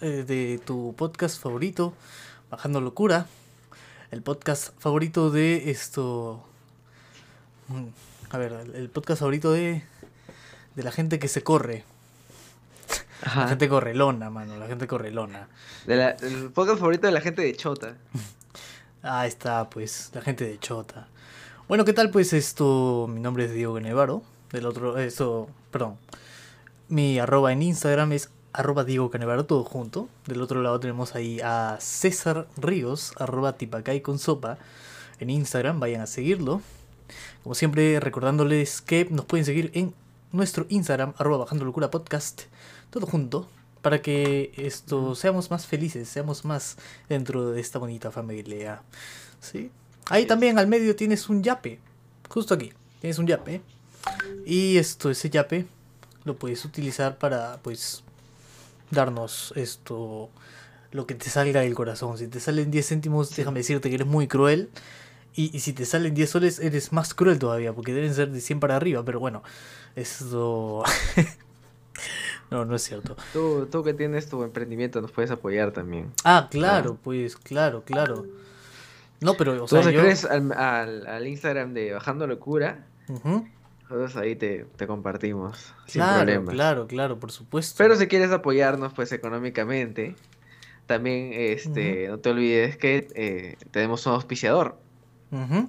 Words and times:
eh, 0.00 0.24
de 0.26 0.60
tu 0.64 0.94
podcast 0.96 1.40
favorito, 1.40 1.94
Bajando 2.50 2.80
Locura. 2.80 3.26
El 4.10 4.22
podcast 4.22 4.70
favorito 4.78 5.30
de 5.30 5.70
esto. 5.70 6.42
Mm, 7.68 7.86
A 8.30 8.38
ver, 8.38 8.52
el- 8.74 8.88
podcast 8.90 9.20
favorito 9.20 9.52
de. 9.52 9.82
de 10.76 10.82
la 10.82 10.92
gente 10.92 11.18
que 11.18 11.28
se 11.28 11.42
corre. 11.42 11.84
La 13.34 13.48
gente 13.48 13.68
correlona, 13.68 14.30
mano, 14.30 14.56
la 14.56 14.66
gente 14.68 14.86
correlona. 14.86 15.48
De 15.86 15.96
la- 15.96 16.10
el 16.10 16.50
podcast 16.52 16.78
favorito 16.78 17.06
de 17.06 17.12
la 17.12 17.20
gente 17.20 17.42
de 17.42 17.54
Chota. 17.54 17.96
Ah, 19.00 19.28
está, 19.28 19.70
pues, 19.70 20.10
la 20.12 20.20
gente 20.22 20.44
de 20.44 20.58
Chota. 20.58 21.06
Bueno, 21.68 21.84
¿qué 21.84 21.92
tal? 21.92 22.10
Pues 22.10 22.32
esto, 22.32 23.06
mi 23.08 23.20
nombre 23.20 23.44
es 23.44 23.52
Diego 23.52 23.74
Canevaro. 23.74 24.24
Del 24.50 24.66
otro, 24.66 24.98
esto, 24.98 25.48
perdón. 25.70 25.96
Mi 26.88 27.20
arroba 27.20 27.52
en 27.52 27.62
Instagram 27.62 28.10
es 28.12 28.28
arroba 28.52 28.84
Diego 28.84 29.10
Canevaro, 29.10 29.46
todo 29.46 29.64
junto. 29.64 30.08
Del 30.26 30.42
otro 30.42 30.62
lado 30.62 30.80
tenemos 30.80 31.14
ahí 31.14 31.40
a 31.40 31.78
César 31.80 32.48
Ríos, 32.56 33.12
arroba 33.16 33.56
tipacay 33.56 34.00
con 34.00 34.18
sopa. 34.18 34.58
En 35.20 35.30
Instagram, 35.30 35.80
vayan 35.80 36.00
a 36.00 36.06
seguirlo. 36.06 36.62
Como 37.42 37.54
siempre, 37.54 38.00
recordándoles 38.00 38.80
que 38.80 39.06
nos 39.10 39.24
pueden 39.24 39.44
seguir 39.44 39.70
en 39.74 39.94
nuestro 40.32 40.66
Instagram, 40.68 41.14
arroba 41.18 41.38
bajando 41.38 41.64
locura 41.64 41.90
podcast, 41.90 42.42
todo 42.90 43.06
junto, 43.06 43.48
para 43.82 44.02
que 44.02 44.52
esto 44.56 45.14
seamos 45.14 45.50
más 45.50 45.66
felices, 45.66 46.08
seamos 46.08 46.44
más 46.44 46.76
dentro 47.08 47.50
de 47.50 47.60
esta 47.60 47.78
bonita 47.78 48.10
familia. 48.10 48.82
¿Sí? 49.40 49.70
Ahí 50.10 50.26
también 50.26 50.58
al 50.58 50.66
medio 50.66 50.96
tienes 50.96 51.28
un 51.28 51.42
yape, 51.42 51.78
justo 52.28 52.54
aquí, 52.54 52.72
tienes 53.00 53.18
un 53.18 53.26
yape. 53.26 53.62
Y 54.44 54.76
esto, 54.78 55.10
ese 55.10 55.30
yape, 55.30 55.66
lo 56.24 56.36
puedes 56.36 56.64
utilizar 56.64 57.18
para, 57.18 57.58
pues, 57.62 58.02
darnos 58.90 59.52
esto, 59.56 60.30
lo 60.92 61.06
que 61.06 61.14
te 61.14 61.30
salga 61.30 61.60
del 61.60 61.74
corazón. 61.74 62.18
Si 62.18 62.28
te 62.28 62.40
salen 62.40 62.70
10 62.70 62.88
céntimos, 62.88 63.34
déjame 63.34 63.60
decirte 63.60 63.88
que 63.88 63.96
eres 63.96 64.06
muy 64.06 64.28
cruel. 64.28 64.70
Y, 65.34 65.56
y 65.56 65.60
si 65.60 65.72
te 65.72 65.84
salen 65.84 66.14
10 66.14 66.30
soles, 66.30 66.58
eres 66.58 66.92
más 66.92 67.14
cruel 67.14 67.38
todavía, 67.38 67.72
porque 67.72 67.92
deben 67.92 68.14
ser 68.14 68.30
de 68.30 68.40
100 68.40 68.60
para 68.60 68.76
arriba. 68.76 69.04
Pero 69.04 69.20
bueno, 69.20 69.42
esto... 69.94 70.82
no, 72.50 72.64
no 72.64 72.74
es 72.74 72.82
cierto. 72.82 73.16
Tú, 73.32 73.68
tú 73.70 73.84
que 73.84 73.94
tienes 73.94 74.28
tu 74.28 74.42
emprendimiento 74.42 75.00
nos 75.00 75.12
puedes 75.12 75.30
apoyar 75.30 75.72
también. 75.72 76.12
Ah, 76.24 76.48
claro, 76.50 76.98
pues, 77.02 77.36
claro, 77.36 77.82
claro. 77.84 78.26
No, 79.20 79.34
pero, 79.34 79.64
o 79.64 79.66
Tú 79.66 79.76
sea, 79.76 79.82
te 79.82 79.92
yo... 79.92 80.00
crees 80.00 80.24
al, 80.24 80.52
al, 80.52 81.06
al 81.06 81.26
Instagram 81.26 81.74
de 81.74 81.92
Bajando 81.92 82.26
Locura, 82.26 82.86
Ujú. 83.08 83.48
Nosotros 83.88 84.16
ahí 84.16 84.36
te, 84.36 84.64
te 84.76 84.86
compartimos 84.86 85.74
sin 85.86 86.02
Claro, 86.02 86.14
problema. 86.16 86.52
claro, 86.52 86.86
claro, 86.86 87.18
por 87.18 87.32
supuesto. 87.32 87.74
Pero 87.78 87.96
si 87.96 88.06
quieres 88.06 88.30
apoyarnos 88.32 88.92
pues 88.94 89.12
económicamente, 89.12 90.16
también 90.86 91.30
este, 91.32 92.08
no 92.08 92.18
te 92.18 92.30
olvides 92.30 92.76
que 92.76 93.08
eh, 93.14 93.56
tenemos 93.70 94.06
un 94.06 94.14
auspiciador, 94.14 94.80
Ujú, 95.30 95.68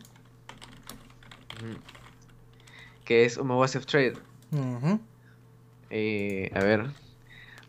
que 3.06 3.26
es 3.26 3.38
Umawasef 3.38 3.86
Trade. 3.86 4.18
ujú. 4.52 5.00
Eh, 5.90 6.52
a 6.54 6.62
ver, 6.62 6.88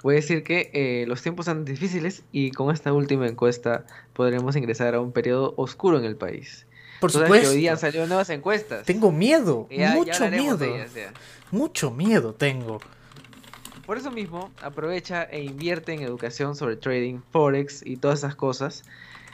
voy 0.03 0.15
a 0.15 0.17
decir 0.17 0.43
que 0.43 0.71
eh, 0.75 1.06
los 1.06 1.23
tiempos 1.23 1.47
son 1.47 1.65
difíciles 1.65 2.25
y 2.33 2.53
con 2.53 2.73
esta 2.75 2.93
última 2.93 3.27
encuesta 3.28 3.87
podremos 4.12 4.56
ingresar 4.56 4.95
a 4.95 5.01
un 5.01 5.12
periodo 5.12 5.55
oscuro 5.56 5.98
en 5.98 6.05
el 6.05 6.17
país. 6.17 6.67
Por 7.01 7.11
sabes 7.11 7.29
que 7.31 7.34
supuesto. 7.39 7.51
hoy 7.51 7.56
día 7.56 8.06
nuevas 8.06 8.31
encuestas. 8.31 8.84
Tengo 8.87 9.11
miedo, 9.12 9.67
Ya- 9.70 9.95
mucho 9.95 10.29
miedo. 10.31 10.65
ellas. 10.65 10.91
Mucho 11.51 11.91
miedo 11.91 12.34
tengo. 12.34 12.81
Por 13.87 13.98
eso 13.98 14.11
mismo, 14.11 14.51
aprovecha 14.62 15.25
e 15.25 15.43
invierte 15.43 15.93
en 15.93 16.03
educación 16.03 16.55
sobre 16.55 16.77
trading, 16.77 17.21
forex 17.33 17.84
y 17.84 17.97
todas 17.97 18.21
esas 18.21 18.34
cosas. 18.37 18.84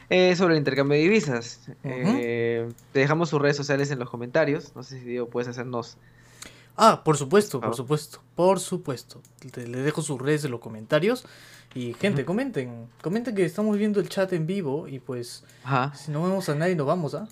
eh, 0.09 0.37
sobre 0.37 0.55
el 0.55 0.59
intercambio 0.59 0.97
de 0.97 1.03
divisas. 1.03 1.63
Eh, 1.83 2.69
te 2.93 3.01
dejamos 3.01 3.29
sus 3.29 3.43
redes 3.43 3.57
sociales 3.57 3.91
en 3.91 3.99
los 3.99 4.09
comentarios. 4.09 4.71
No 4.77 4.85
sé 4.85 5.01
si 5.01 5.05
Diego 5.05 5.29
puedes 5.29 5.49
hacernos. 5.49 5.97
Ah, 6.77 7.03
por 7.05 7.17
supuesto, 7.17 7.61
por 7.61 7.71
Ah. 7.71 7.73
supuesto, 7.75 8.21
por 8.37 8.61
supuesto. 8.61 9.21
Te- 9.51 9.67
le 9.67 9.79
dejo 9.83 10.03
sus 10.03 10.21
redes 10.23 10.45
en 10.45 10.53
los 10.53 10.61
comentarios. 10.61 11.27
Y 11.75 11.93
gente, 11.95 12.25
comenten. 12.25 12.87
Comenten 13.03 13.35
que 13.35 13.45
estamos 13.45 13.77
viendo 13.79 13.99
el 13.99 14.09
chat 14.09 14.33
en 14.33 14.47
vivo. 14.47 14.87
Y 14.87 15.01
pues, 15.01 15.43
Ajá. 15.65 15.93
si 15.97 16.13
no 16.13 16.23
vemos 16.23 16.49
a 16.49 16.55
nadie, 16.55 16.77
nos 16.77 16.87
vamos, 16.87 17.15
¿ah? 17.17 17.27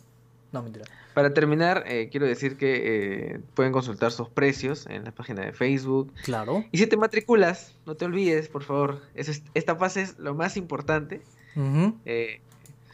No, 0.55 0.63
mentira. 0.63 0.85
Para 1.15 1.35
terminar, 1.35 1.83
eh, 1.89 2.09
quiero 2.13 2.27
decir 2.27 2.57
que 2.57 3.33
eh, 3.35 3.41
pueden 3.55 3.73
consultar 3.73 4.13
sus 4.13 4.29
precios 4.29 4.87
en 4.87 5.03
la 5.05 5.11
página 5.11 5.43
de 5.45 5.53
Facebook. 5.53 6.13
Claro. 6.23 6.65
Y 6.71 6.79
si 6.79 6.87
te 6.87 6.97
matriculas, 6.97 7.75
no 7.87 7.97
te 7.97 8.05
olvides, 8.05 8.47
por 8.49 8.63
favor. 8.63 9.03
es- 9.17 9.29
es- 9.29 9.43
esta 9.55 9.75
fase 9.75 10.03
es 10.03 10.19
lo 10.19 10.35
más 10.35 10.57
importante. 10.57 11.21
Eh, 12.07 12.41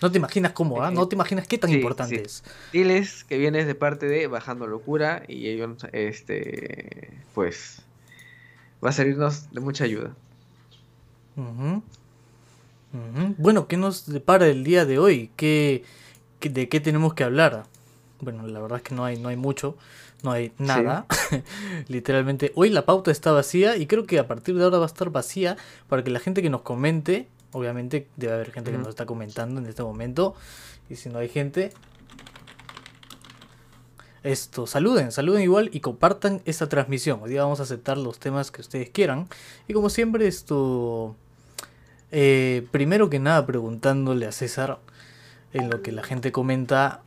No 0.03 0.10
te 0.10 0.16
imaginas 0.16 0.53
cómo, 0.53 0.82
¿ah? 0.82 0.91
No 0.91 1.06
te 1.06 1.15
imaginas 1.16 1.47
qué 1.47 1.59
tan 1.59 1.69
Sí, 1.69 1.76
importante 1.76 2.16
sí. 2.16 2.22
es. 2.25 2.43
Diles 2.72 3.25
que 3.25 3.37
vienes 3.37 3.66
de 3.66 3.75
parte 3.75 4.06
de 4.06 4.27
Bajando 4.27 4.66
Locura 4.66 5.22
y 5.28 5.48
ellos, 5.48 5.77
este, 5.92 7.10
pues, 7.34 7.82
va 8.82 8.88
a 8.88 8.92
servirnos 8.92 9.50
de 9.53 9.60
mucha 9.60 9.84
ayuda. 9.84 10.15
Bueno, 13.38 13.69
¿qué 13.69 13.77
nos 13.77 14.06
depara 14.10 14.47
el 14.48 14.65
día 14.65 14.84
de 14.84 14.98
hoy? 14.98 15.31
¿Qué, 15.37 15.84
qué- 15.84 15.84
de 16.49 16.69
qué 16.69 16.81
tenemos 16.81 17.15
que 17.15 17.25
hablar? 17.25 17.65
Bueno, 18.21 18.47
la 18.47 18.61
verdad 18.61 18.78
es 18.78 18.83
que 18.83 18.95
no 18.95 19.05
hay, 19.05 19.19
no 19.19 19.28
hay 19.28 19.37
mucho, 19.37 19.77
no 20.23 20.33
hay 20.33 20.53
nada. 20.59 21.06
Literalmente, 21.89 22.53
hoy 22.55 22.71
la 22.71 22.84
pauta 22.84 23.11
está 23.11 23.33
vacía 23.33 23.77
y 23.77 23.87
creo 23.87 24.06
que 24.06 24.19
a 24.19 24.27
partir 24.27 24.56
de 24.56 24.65
ahora 24.65 24.78
va 24.78 24.84
a 24.84 24.87
estar 24.87 25.11
vacía 25.11 25.56
para 25.89 26.05
que 26.05 26.11
la 26.11 26.21
gente 26.21 26.43
que 26.43 26.51
nos 26.51 26.62
comente, 26.62 27.28
obviamente 27.53 28.09
debe 28.17 28.34
haber 28.34 28.53
gente 28.53 28.71
que 28.71 28.78
nos 28.78 28.89
está 28.89 29.06
comentando 29.06 29.61
en 29.61 29.67
este 29.67 29.83
momento, 29.83 30.34
y 30.89 30.97
si 30.97 31.09
no 31.09 31.19
hay 31.19 31.28
gente, 31.28 31.73
esto, 34.22 34.67
saluden, 34.67 35.12
saluden 35.12 35.43
igual 35.43 35.71
y 35.72 35.81
compartan 35.81 36.43
esta 36.45 36.69
transmisión. 36.69 37.21
Hoy 37.22 37.31
día 37.31 37.43
vamos 37.43 37.61
a 37.61 37.62
aceptar 37.62 37.97
los 37.97 38.19
temas 38.19 38.51
que 38.51 38.61
ustedes 38.61 38.91
quieran. 38.91 39.28
Y 39.67 39.72
como 39.72 39.89
siempre, 39.89 40.27
esto. 40.27 41.17
eh, 42.11 42.67
primero 42.71 43.09
que 43.09 43.19
nada, 43.19 43.47
preguntándole 43.47 44.27
a 44.27 44.33
César 44.33 44.78
en 45.53 45.71
lo 45.71 45.83
que 45.83 45.93
la 45.93 46.03
gente 46.03 46.33
comenta. 46.33 47.03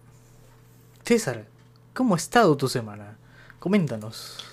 César, 1.03 1.45
¿cómo 1.93 2.15
ha 2.15 2.17
estado 2.17 2.55
tu 2.57 2.67
semana? 2.67 3.17
Coméntanos. 3.59 4.43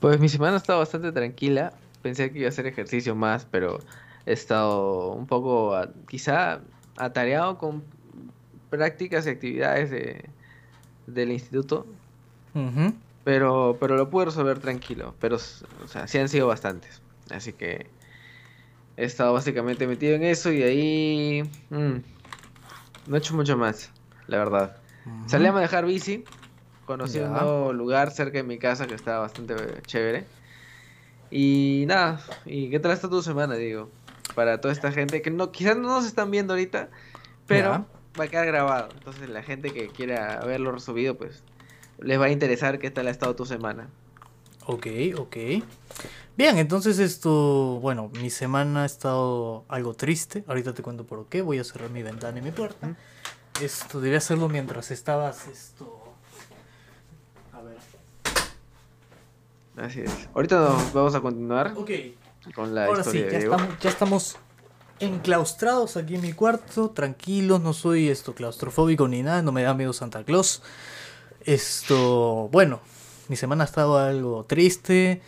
Pues 0.00 0.20
mi 0.20 0.28
semana 0.28 0.54
ha 0.54 0.58
estado 0.58 0.78
bastante 0.80 1.12
tranquila. 1.12 1.72
Pensé 2.02 2.30
que 2.32 2.38
iba 2.40 2.46
a 2.46 2.50
hacer 2.50 2.66
ejercicio 2.66 3.14
más, 3.14 3.46
pero 3.50 3.78
he 4.26 4.32
estado 4.32 5.12
un 5.12 5.26
poco, 5.26 5.74
a- 5.74 5.88
quizá, 6.08 6.60
atareado 6.96 7.58
con 7.58 7.82
prácticas 8.70 9.26
y 9.26 9.30
actividades 9.30 9.90
de, 9.90 10.24
del 11.06 11.32
instituto. 11.32 11.86
Pero, 13.24 13.76
pero 13.80 13.96
lo 13.96 14.08
pude 14.10 14.26
resolver 14.26 14.58
tranquilo. 14.60 15.14
Pero, 15.20 15.36
o 15.36 15.88
sea, 15.88 16.06
sí 16.06 16.18
han 16.18 16.28
sido 16.28 16.46
bastantes. 16.46 17.00
Así 17.30 17.52
que 17.52 17.86
he 18.96 19.04
estado 19.04 19.32
básicamente 19.32 19.86
metido 19.86 20.14
en 20.14 20.22
eso 20.22 20.52
y 20.52 20.62
ahí 20.62 21.42
mm, 21.70 22.15
no 23.06 23.16
he 23.16 23.18
hecho 23.18 23.34
mucho 23.34 23.56
más, 23.56 23.90
la 24.26 24.38
verdad. 24.38 24.76
Ujú. 25.04 25.28
Salí 25.28 25.46
a 25.46 25.52
manejar 25.52 25.86
bici, 25.86 26.24
conocí 26.84 27.18
Ya. 27.18 27.26
un 27.26 27.32
nuevo 27.32 27.72
lugar 27.72 28.10
cerca 28.10 28.38
de 28.38 28.44
mi 28.44 28.58
casa 28.58 28.86
que 28.86 28.94
estaba 28.94 29.20
bastante 29.20 29.54
chévere. 29.86 30.24
Y 31.30 31.84
nada, 31.88 32.20
¿y 32.44 32.70
qué 32.70 32.78
tal 32.78 32.92
está 32.92 33.08
tu 33.08 33.22
semana, 33.22 33.54
digo? 33.56 33.90
Para 34.34 34.60
toda 34.60 34.72
esta 34.72 34.92
gente 34.92 35.22
que 35.22 35.30
no, 35.30 35.50
quizás 35.50 35.76
no 35.76 35.88
nos 35.88 36.06
están 36.06 36.30
viendo 36.30 36.52
ahorita, 36.52 36.88
pero 37.46 37.70
Ya. 37.70 37.84
va 38.18 38.24
a 38.24 38.28
quedar 38.28 38.46
grabado. 38.46 38.88
Entonces 38.94 39.28
la 39.28 39.42
gente 39.42 39.72
que 39.72 39.88
quiera 39.88 40.40
verlo 40.44 40.72
resubido, 40.72 41.16
pues 41.16 41.42
les 41.98 42.20
va 42.20 42.26
a 42.26 42.30
interesar 42.30 42.78
qué 42.78 42.90
tal 42.90 43.08
ha 43.08 43.10
estado 43.10 43.34
tu 43.34 43.44
semana. 43.46 43.88
Ok, 44.66 44.86
ok. 45.16 45.36
Bien, 46.36 46.58
entonces 46.58 46.98
esto, 46.98 47.78
bueno, 47.80 48.10
mi 48.20 48.28
semana 48.28 48.82
ha 48.82 48.86
estado 48.86 49.64
algo 49.68 49.94
triste. 49.94 50.44
Ahorita 50.46 50.74
te 50.74 50.82
cuento 50.82 51.06
por 51.06 51.26
qué. 51.26 51.40
Voy 51.40 51.58
a 51.58 51.64
cerrar 51.64 51.88
mi 51.90 52.02
ventana 52.02 52.38
y 52.38 52.42
mi 52.42 52.50
puerta. 52.50 52.94
Esto 53.62 54.02
debía 54.02 54.18
hacerlo 54.18 54.48
mientras 54.50 54.90
estabas 54.90 55.46
esto. 55.48 56.12
A 57.54 57.62
ver. 57.62 57.78
Así 59.82 60.00
es. 60.00 60.28
Ahorita 60.34 60.60
nos 60.60 60.92
vamos 60.92 61.14
a 61.14 61.20
continuar 61.22 61.72
Ok. 61.74 61.90
con 62.54 62.74
la 62.74 62.84
Ahora 62.84 63.02
sí, 63.02 63.18
historia 63.18 63.30
ya 63.30 63.38
estamos, 63.38 63.78
ya 63.80 63.90
estamos 63.90 64.36
enclaustrados 65.00 65.96
aquí 65.96 66.16
en 66.16 66.22
mi 66.22 66.32
cuarto, 66.34 66.90
tranquilos, 66.90 67.60
no 67.62 67.72
soy 67.72 68.08
esto 68.08 68.34
claustrofóbico 68.34 69.08
ni 69.08 69.22
nada, 69.22 69.42
no 69.42 69.52
me 69.52 69.62
da 69.62 69.72
miedo 69.72 69.94
Santa 69.94 70.22
Claus. 70.22 70.62
Esto, 71.44 72.48
bueno, 72.52 72.80
mi 73.28 73.36
semana 73.36 73.64
ha 73.64 73.66
estado 73.66 73.96
algo 73.98 74.44
triste. 74.44 75.22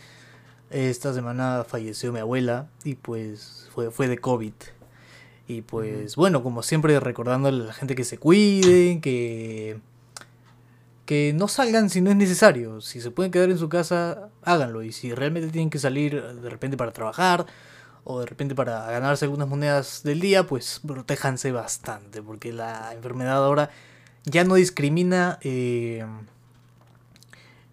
Esta 0.71 1.13
semana 1.13 1.65
falleció 1.67 2.11
mi 2.11 2.19
abuela 2.19 2.67
y 2.83 2.95
pues 2.95 3.67
fue, 3.73 3.91
fue 3.91 4.07
de 4.07 4.17
COVID. 4.17 4.53
Y 5.47 5.61
pues 5.63 6.15
bueno, 6.15 6.43
como 6.43 6.61
siempre 6.61 6.99
recordándole 6.99 7.63
a 7.63 7.67
la 7.67 7.73
gente 7.73 7.95
que 7.95 8.03
se 8.03 8.17
cuiden, 8.17 9.01
que 9.01 9.79
que 11.09 11.33
no 11.33 11.47
salgan 11.47 11.89
si 11.89 12.01
no 12.01 12.11
es 12.11 12.15
necesario. 12.15 12.81
Si 12.81 13.01
se 13.01 13.09
pueden 13.09 13.31
quedar 13.31 13.49
en 13.49 13.57
su 13.57 13.67
casa, 13.67 14.29
háganlo. 14.43 14.83
Y 14.83 14.91
si 14.91 15.11
realmente 15.11 15.49
tienen 15.49 15.71
que 15.71 15.79
salir 15.79 16.21
de 16.21 16.49
repente 16.51 16.77
para 16.77 16.91
trabajar 16.91 17.47
o 18.03 18.19
de 18.19 18.27
repente 18.27 18.53
para 18.53 18.85
ganarse 18.91 19.25
algunas 19.25 19.47
monedas 19.47 20.03
del 20.03 20.19
día, 20.19 20.45
pues 20.45 20.81
protéjanse 20.85 21.51
bastante, 21.51 22.21
porque 22.21 22.53
la 22.53 22.93
enfermedad 22.93 23.43
ahora 23.43 23.71
ya 24.23 24.43
no 24.43 24.53
discrimina 24.53 25.39
eh, 25.41 26.05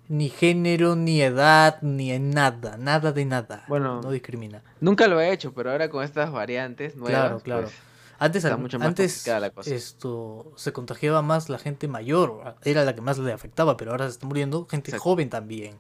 ni 0.09 0.29
género, 0.29 0.97
ni 0.97 1.21
edad, 1.21 1.81
ni 1.83 2.17
nada, 2.19 2.77
nada 2.77 3.13
de 3.13 3.25
nada. 3.25 3.65
Bueno, 3.69 4.01
no 4.03 4.11
discrimina. 4.11 4.63
Nunca 4.81 5.09
lo 5.09 5.21
he 5.21 5.33
hecho, 5.33 5.53
pero 5.53 5.71
ahora 5.71 5.89
con 5.89 6.05
estas 6.05 6.31
variantes 6.31 6.97
nuevas, 6.97 7.21
claro, 7.21 7.41
claro. 7.41 7.63
pues, 7.63 7.75
antes, 8.19 8.45
está 8.45 8.57
mucho 8.57 8.79
más 8.79 8.89
antes 8.89 9.13
complicada 9.13 9.41
la 9.41 9.51
cosa. 9.51 9.75
esto 9.75 10.53
se 10.57 10.73
contagiaba 10.73 11.23
más 11.23 11.49
la 11.49 11.59
gente 11.59 11.89
mayor, 11.89 12.57
era 12.65 12.85
la 12.85 12.95
que 12.95 13.01
más 13.01 13.19
le 13.19 13.33
afectaba, 13.33 13.77
pero 13.77 13.91
ahora 13.91 14.07
se 14.07 14.13
está 14.13 14.27
muriendo 14.27 14.67
gente 14.67 14.91
Exacto. 14.91 15.03
joven 15.03 15.29
también. 15.29 15.77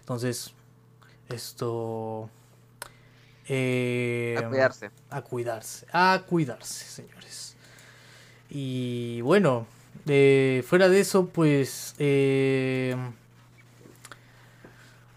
Entonces, 0.00 0.52
esto 1.28 2.28
eh, 3.46 4.36
a 4.38 4.48
cuidarse. 4.48 4.90
a 5.10 5.22
cuidarse, 5.22 5.86
a 5.92 6.22
cuidarse, 6.26 6.84
señores. 6.84 7.56
Y 8.48 9.20
bueno, 9.22 9.66
eh, 10.06 10.62
fuera 10.66 10.88
de 10.88 11.00
eso, 11.00 11.26
pues 11.26 11.94
eh, 11.98 12.96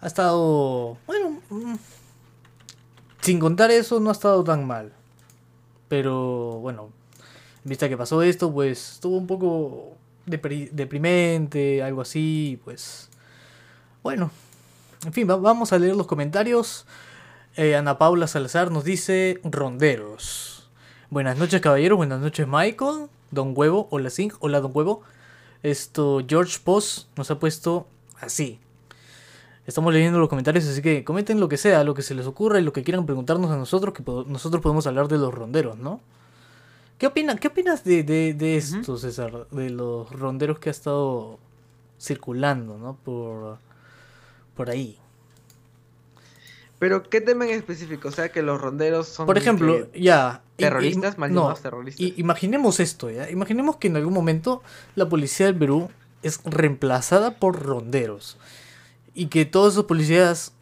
ha 0.04 0.06
estado, 0.06 0.98
bueno, 1.06 1.40
mm, 1.48 1.74
sin 3.20 3.38
contar 3.40 3.70
eso, 3.70 4.00
no 4.00 4.10
ha 4.10 4.12
estado 4.12 4.44
tan 4.44 4.66
mal. 4.66 4.92
Pero 5.88 6.58
bueno, 6.60 6.90
en 7.64 7.68
vista 7.70 7.88
que 7.88 7.96
pasó 7.96 8.22
esto, 8.22 8.52
pues 8.52 8.94
estuvo 8.94 9.16
un 9.16 9.26
poco 9.26 9.96
depri- 10.26 10.70
deprimente, 10.70 11.82
algo 11.82 12.02
así, 12.02 12.60
pues 12.64 13.08
bueno. 14.02 14.30
En 15.06 15.12
fin, 15.12 15.28
va- 15.28 15.36
vamos 15.36 15.72
a 15.72 15.78
leer 15.78 15.96
los 15.96 16.06
comentarios. 16.06 16.86
Eh, 17.56 17.76
Ana 17.76 17.98
Paula 17.98 18.26
Salazar 18.26 18.70
nos 18.70 18.84
dice 18.84 19.38
ronderos. 19.44 20.68
Buenas 21.10 21.36
noches, 21.38 21.60
caballeros. 21.60 21.96
Buenas 21.96 22.20
noches, 22.20 22.46
Michael. 22.48 23.08
Don 23.30 23.52
Huevo. 23.56 23.86
Hola, 23.90 24.10
Zinc. 24.10 24.34
Hola, 24.40 24.60
Don 24.60 24.72
Huevo. 24.74 25.02
Esto, 25.62 26.20
George 26.26 26.58
Post 26.64 27.08
nos 27.16 27.30
ha 27.30 27.38
puesto 27.38 27.86
así. 28.20 28.58
Estamos 29.66 29.94
leyendo 29.94 30.18
los 30.18 30.28
comentarios, 30.28 30.66
así 30.66 30.82
que 30.82 31.04
comenten 31.04 31.40
lo 31.40 31.48
que 31.48 31.56
sea, 31.56 31.84
lo 31.84 31.94
que 31.94 32.02
se 32.02 32.14
les 32.14 32.26
ocurra 32.26 32.60
y 32.60 32.62
lo 32.62 32.72
que 32.72 32.82
quieran 32.82 33.06
preguntarnos 33.06 33.50
a 33.50 33.56
nosotros, 33.56 33.94
que 33.94 34.02
po- 34.02 34.24
nosotros 34.28 34.62
podemos 34.62 34.86
hablar 34.86 35.08
de 35.08 35.16
los 35.18 35.32
ronderos, 35.32 35.78
¿no? 35.78 36.00
¿Qué, 36.98 37.06
opina, 37.06 37.36
qué 37.36 37.48
opinas 37.48 37.82
de, 37.82 38.02
de, 38.02 38.34
de 38.34 38.56
esto, 38.56 38.98
César? 38.98 39.46
De 39.50 39.70
los 39.70 40.10
ronderos 40.10 40.58
que 40.58 40.68
ha 40.68 40.72
estado 40.72 41.38
circulando, 42.00 42.76
¿no? 42.78 42.96
Por, 43.04 43.56
por 44.54 44.68
ahí. 44.70 44.98
Pero, 46.78 47.02
¿qué 47.02 47.20
tema 47.20 47.46
en 47.46 47.52
específico? 47.52 48.08
O 48.08 48.12
sea, 48.12 48.28
que 48.30 48.42
los 48.42 48.60
ronderos 48.60 49.08
son... 49.08 49.26
Por 49.26 49.38
ejemplo, 49.38 49.90
que- 49.92 50.00
ya. 50.02 50.42
¿Terroristas? 50.56 51.18
¿Mal 51.18 51.32
no, 51.32 51.52
terroristas? 51.54 52.00
i- 52.00 52.14
imaginemos 52.18 52.78
esto, 52.80 53.10
¿ya? 53.10 53.30
Imaginemos 53.30 53.76
que 53.76 53.88
en 53.88 53.96
algún 53.96 54.12
momento 54.12 54.62
la 54.94 55.08
policía 55.08 55.46
del 55.46 55.56
Perú 55.56 55.88
es 56.22 56.40
reemplazada 56.44 57.36
por 57.38 57.60
ronderos. 57.62 58.36
Y 59.14 59.26
que 59.26 59.44
todos 59.44 59.74
esos 59.74 59.84
policías 59.84 60.52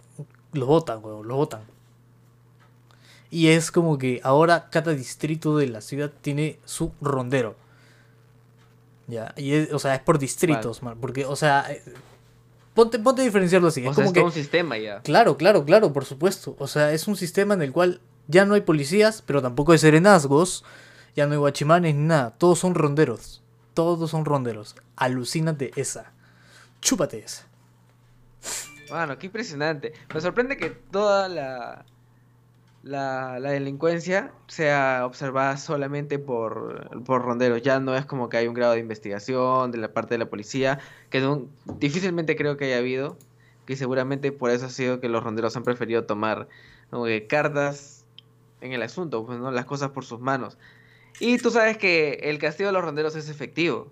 los 0.53 0.69
votan, 0.69 1.03
weón, 1.03 1.27
los 1.27 1.37
votan. 1.37 1.63
Y 3.31 3.49
es 3.49 3.71
como 3.71 3.97
que 3.97 4.21
ahora 4.23 4.69
cada 4.69 4.93
distrito 4.93 5.57
de 5.57 5.69
la 5.69 5.81
ciudad 5.81 6.13
tiene 6.21 6.59
su 6.67 6.93
rondero. 7.01 7.57
Ya, 9.07 9.33
y 9.37 9.55
es, 9.55 9.73
o 9.73 9.79
sea, 9.79 9.95
es 9.95 10.01
por 10.03 10.19
distritos, 10.19 10.83
man, 10.83 10.99
porque, 11.01 11.25
o 11.25 11.35
sea, 11.35 11.67
eh, 11.71 11.83
ponte, 12.75 12.99
ponte 12.99 13.23
a 13.23 13.25
diferenciarlo 13.25 13.69
así. 13.69 13.87
O 13.87 13.91
es 13.91 13.97
sea, 13.97 14.05
como 14.05 14.15
es 14.15 14.21
que 14.21 14.25
un 14.27 14.33
sistema 14.33 14.77
ya. 14.77 15.01
Claro, 15.01 15.37
claro, 15.37 15.65
claro, 15.65 15.93
por 15.93 16.05
supuesto. 16.05 16.57
O 16.59 16.67
sea, 16.67 16.93
es 16.93 17.09
un 17.09 17.17
sistema 17.17 17.55
en 17.55 17.63
el 17.63 17.73
cual 17.73 18.01
ya 18.29 18.45
no 18.45 18.55
hay 18.55 18.61
policías, 18.61 19.23
pero 19.25 19.43
tampoco 19.43 19.73
hay 19.73 19.79
serenazgos, 19.79 20.65
ya 21.17 21.27
no 21.27 21.33
hay 21.33 21.39
guachimanes 21.39 21.95
ni 21.95 22.03
nada. 22.03 22.35
Todos 22.37 22.59
son 22.59 22.75
ronderos. 22.75 23.43
Todos 23.75 24.11
son 24.11 24.25
ronderos. 24.25 24.77
Alucínate 24.97 25.73
esa. 25.77 26.13
Chúpate 26.81 27.19
esa. 27.19 27.47
Bueno, 28.93 29.17
qué 29.17 29.25
impresionante. 29.25 29.95
Me 30.13 30.21
sorprende 30.21 30.59
que 30.59 30.69
toda 30.69 31.27
la, 31.27 31.87
la, 32.83 33.39
la 33.39 33.51
delincuencia 33.51 34.33
sea 34.49 35.07
observada 35.07 35.57
solamente 35.57 36.19
por, 36.19 37.03
por 37.05 37.23
ronderos. 37.23 37.63
Ya 37.63 37.81
no 37.81 37.97
es 37.97 38.05
como 38.05 38.29
que 38.29 38.37
hay 38.37 38.49
un 38.49 38.53
grado 38.53 38.75
de 38.75 38.81
investigación 38.81 39.71
de 39.73 39.79
la 39.79 39.95
parte 39.95 40.13
de 40.13 40.19
la 40.19 40.27
policía, 40.29 40.79
que 41.09 41.27
difícilmente 41.79 42.37
creo 42.37 42.59
que 42.59 42.67
haya 42.67 42.77
habido, 42.77 43.17
que 43.65 43.77
seguramente 43.77 44.31
por 44.31 44.51
eso 44.51 44.67
ha 44.67 44.69
sido 44.69 45.01
que 45.01 45.09
los 45.09 45.25
ronderos 45.25 45.57
han 45.57 45.63
preferido 45.63 46.05
tomar 46.05 46.49
como 46.91 47.07
que 47.07 47.27
cartas 47.27 48.05
en 48.61 48.75
el 48.75 48.83
asunto, 48.83 49.25
pues 49.25 49.39
no 49.39 49.51
las 49.53 49.65
cosas 49.65 49.93
por 49.93 50.05
sus 50.05 50.21
manos. 50.21 50.59
Y 51.19 51.39
tú 51.39 51.51
sabes 51.51 51.79
que 51.79 52.21
el 52.25 52.39
castigo 52.39 52.67
de 52.67 52.75
los 52.75 52.85
ronderos 52.85 53.17
es 53.17 53.31
efectivo. 53.31 53.91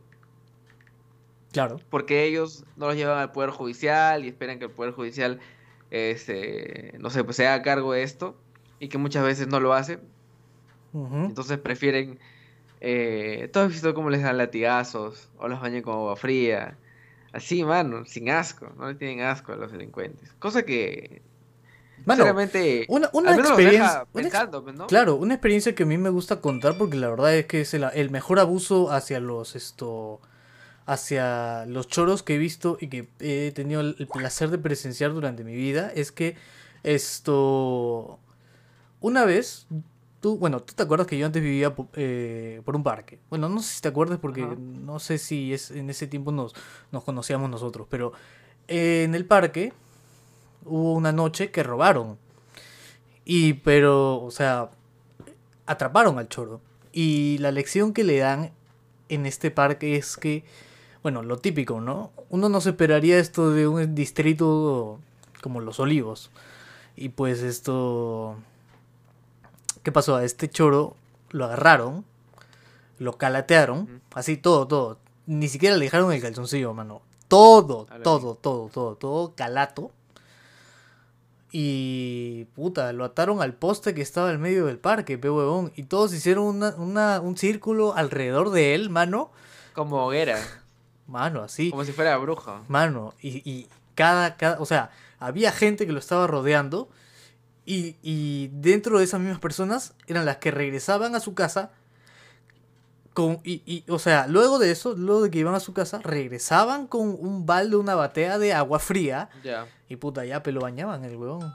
Claro. 1.53 1.81
porque 1.91 2.25
ellos 2.25 2.65
no 2.77 2.87
los 2.87 2.97
llevan 2.97 3.19
al 3.19 3.33
Poder 3.33 3.51
Judicial 3.51 4.25
y 4.25 4.29
esperan 4.29 4.59
que 4.59 4.67
el 4.67 4.71
Poder 4.71 4.93
Judicial, 4.93 5.41
este, 5.91 6.95
no 6.99 7.11
sé, 7.11 7.25
pues 7.25 7.37
se 7.37 7.47
haga 7.47 7.63
cargo 7.63 7.93
de 7.93 8.03
esto 8.03 8.37
y 8.79 8.89
que 8.89 8.99
muchas 8.99 9.25
veces 9.25 9.49
no 9.49 9.61
lo 9.61 9.75
hace. 9.75 9.99
Ujú. 10.93 11.17
Entonces 11.25 11.59
prefieren, 11.59 12.19
eh, 12.81 13.49
¿tú 13.53 13.59
has 13.61 13.69
visto 13.69 13.95
cómo 13.95 14.11
les 14.11 14.23
dan 14.23 14.39
latigazos 14.39 15.29
o 15.39 15.49
los 15.49 15.61
bañan 15.61 15.83
con 15.83 15.95
agua 15.95 16.17
fría? 16.17 16.77
Así, 17.33 17.65
mano, 17.65 18.05
sin 18.07 18.31
asco, 18.31 18.73
no 18.77 18.89
le 18.89 18.95
tienen 18.95 19.21
asco 19.25 19.53
a 19.53 19.57
los 19.57 19.71
delincuentes. 19.71 20.33
Cosa 20.39 20.65
que, 20.65 21.23
Mano, 22.05 22.25
sinceramente, 22.25 22.87
una, 22.89 23.11
una 23.13 23.37
experiencia. 23.37 24.07
una 24.13 24.27
ex- 24.29 24.49
pues, 24.63 24.75
¿no? 24.75 24.87
Claro, 24.87 25.17
una 25.17 25.35
experiencia 25.35 25.75
que 25.75 25.83
a 25.83 25.87
mí 25.87 25.99
me 25.99 26.11
gusta 26.11 26.41
contar 26.41 26.77
porque 26.77 26.97
la 26.97 27.09
verdad 27.09 27.35
es 27.37 27.47
que 27.47 27.61
es 27.61 27.75
el, 27.75 27.85
el 27.95 28.11
mejor 28.11 28.41
abuso 28.41 28.91
hacia 28.91 29.21
los 29.21 29.55
esto 29.55 30.21
hacia 30.91 31.67
los 31.67 31.87
choros 31.87 32.25
que 32.25 32.35
he 32.35 32.39
visto 32.39 32.77
y 32.81 32.89
que 32.89 33.09
he 33.21 33.53
tenido 33.53 33.81
el, 33.81 34.09
placer 34.13 34.51
de 34.51 34.59
presenciar 34.59 35.13
durante 35.13 35.45
mi 35.45 35.55
vida 35.55 35.93
es 35.95 36.11
que 36.11 36.35
esto 36.83 38.19
una 39.01 39.25
vez 39.25 39.69
tú 40.19 40.37
bueno 40.37 40.61
tú 40.61 40.75
te 40.75 40.83
acuerdas 40.83 41.07
que 41.07 41.17
yo 41.17 41.27
antes 41.27 41.45
vivía 41.45 41.73
eh, 41.95 42.61
por 42.65 42.75
un 42.75 42.83
parque 42.83 43.21
bueno 43.31 43.49
no 43.49 43.63
sé 43.63 43.75
si 43.77 43.83
te 43.83 43.89
acuerdas 43.89 44.19
porque 44.19 44.43
Ajá. 44.43 44.57
no 44.59 44.99
sé 44.99 45.19
si 45.19 45.55
es 45.55 45.71
en 45.71 45.91
ese 45.91 46.09
tiempo 46.09 46.33
nos 46.33 46.55
nos 46.91 47.05
conocíamos 47.05 47.49
nosotros 47.49 47.87
pero 47.89 48.13
eh, 48.67 49.05
en 49.05 49.15
el 49.15 49.27
parque 49.27 49.73
hubo 50.65 50.95
una 50.95 51.13
noche 51.13 51.53
que 51.53 51.63
robaron 51.63 52.19
y 53.25 53.53
pero 53.53 54.21
o 54.21 54.33
sea 54.33 54.71
atraparon 55.67 56.19
al 56.19 56.29
choro 56.29 56.61
y 56.93 57.39
la 57.39 57.53
lección 57.53 57.93
que 57.93 58.03
le 58.03 58.19
dan 58.19 58.51
en 59.09 59.25
este 59.27 59.53
parque 59.53 59.95
es 59.95 60.17
que 60.17 60.43
bueno, 61.03 61.23
lo 61.23 61.39
típico, 61.39 61.81
¿no? 61.81 62.11
Uno 62.29 62.49
no 62.49 62.61
se 62.61 62.71
esperaría 62.71 63.19
esto 63.19 63.51
de 63.51 63.67
un 63.69 63.95
distrito 63.95 64.99
como 65.43 65.61
Los 65.61 65.81
Olivos. 65.81 66.31
Y 66.97 67.11
pues 67.11 67.41
esto... 67.43 68.37
¿Qué 69.83 69.93
pasó? 69.93 70.17
A 70.17 70.25
este 70.25 70.49
choro 70.51 70.95
lo 71.31 71.47
agarraron, 71.47 72.05
lo 72.99 73.17
calatearon, 73.17 74.03
así 74.15 74.37
todo, 74.37 74.67
todo. 74.67 74.99
Ni 75.27 75.49
siquiera 75.49 75.77
le 75.77 75.85
dejaron 75.87 76.13
el 76.13 76.21
calzoncillo, 76.21 76.75
mano. 76.75 77.01
Todo, 77.29 77.87
todo, 78.03 78.35
todo, 78.35 78.69
todo, 78.69 78.97
todo 78.97 79.35
calato. 79.35 79.91
Y 81.53 82.45
puta, 82.55 82.93
lo 82.93 83.05
ataron 83.05 83.41
al 83.43 83.55
poste 83.55 83.95
que 83.95 84.03
estaba 84.03 84.31
en 84.31 84.41
medio 84.41 84.67
del 84.67 84.79
parque, 84.79 85.19
pe 85.19 85.31
huevón. 85.31 85.73
Y 85.75 85.85
todos 85.85 86.13
hicieron 86.13 86.45
una, 86.45 86.75
una- 86.77 87.21
un 87.21 87.37
círculo 87.37 87.95
alrededor 87.95 88.51
de 88.51 88.75
él, 88.75 88.91
mano. 88.91 89.31
Como 89.75 90.05
hoguera, 90.05 90.39
Mano, 91.11 91.43
así. 91.43 91.71
como 91.71 91.85
si 91.85 91.93
fuera 91.93 92.17
bruja. 92.17 92.63
Mano, 92.69 93.13
y, 93.21 93.43
y 93.51 93.69
cada, 93.95 94.37
cada, 94.37 94.59
o 94.61 94.65
sea, 94.67 94.91
había 95.19 95.53
gente 95.53 95.85
que 95.87 95.93
lo 95.93 95.99
estaba 95.99 96.27
rodeando 96.27 96.89
y, 97.67 97.97
y 98.03 98.49
dentro 98.55 98.99
de 98.99 99.05
esas 99.05 99.21
mismas 99.21 99.41
personas 99.41 99.93
eran 100.07 100.25
las 100.25 100.39
que 100.39 100.51
regresaban 100.51 101.15
a 101.15 101.21
su 101.21 101.35
casa 101.35 101.73
con, 103.13 103.41
y, 103.45 103.63
y, 103.67 103.85
o 103.91 103.99
sea, 103.99 104.29
luego 104.29 104.59
de 104.61 104.71
eso, 104.71 104.95
luego 104.97 105.23
de 105.23 105.31
que 105.31 105.39
iban 105.41 105.55
a 105.55 105.61
su 105.61 105.73
casa, 105.75 105.99
regresaban 106.03 106.87
con 106.87 107.09
un 107.19 107.45
balde, 107.45 107.77
una 107.77 107.97
batea 107.97 108.39
de 108.39 108.55
agua 108.55 108.79
fría 108.79 109.29
Ya. 109.43 109.67
y 109.89 109.97
puta, 109.97 110.25
ya, 110.25 110.43
pero 110.45 110.55
lo 110.57 110.61
bañaban 110.61 111.05
el 111.05 111.17
huevón. 111.17 111.53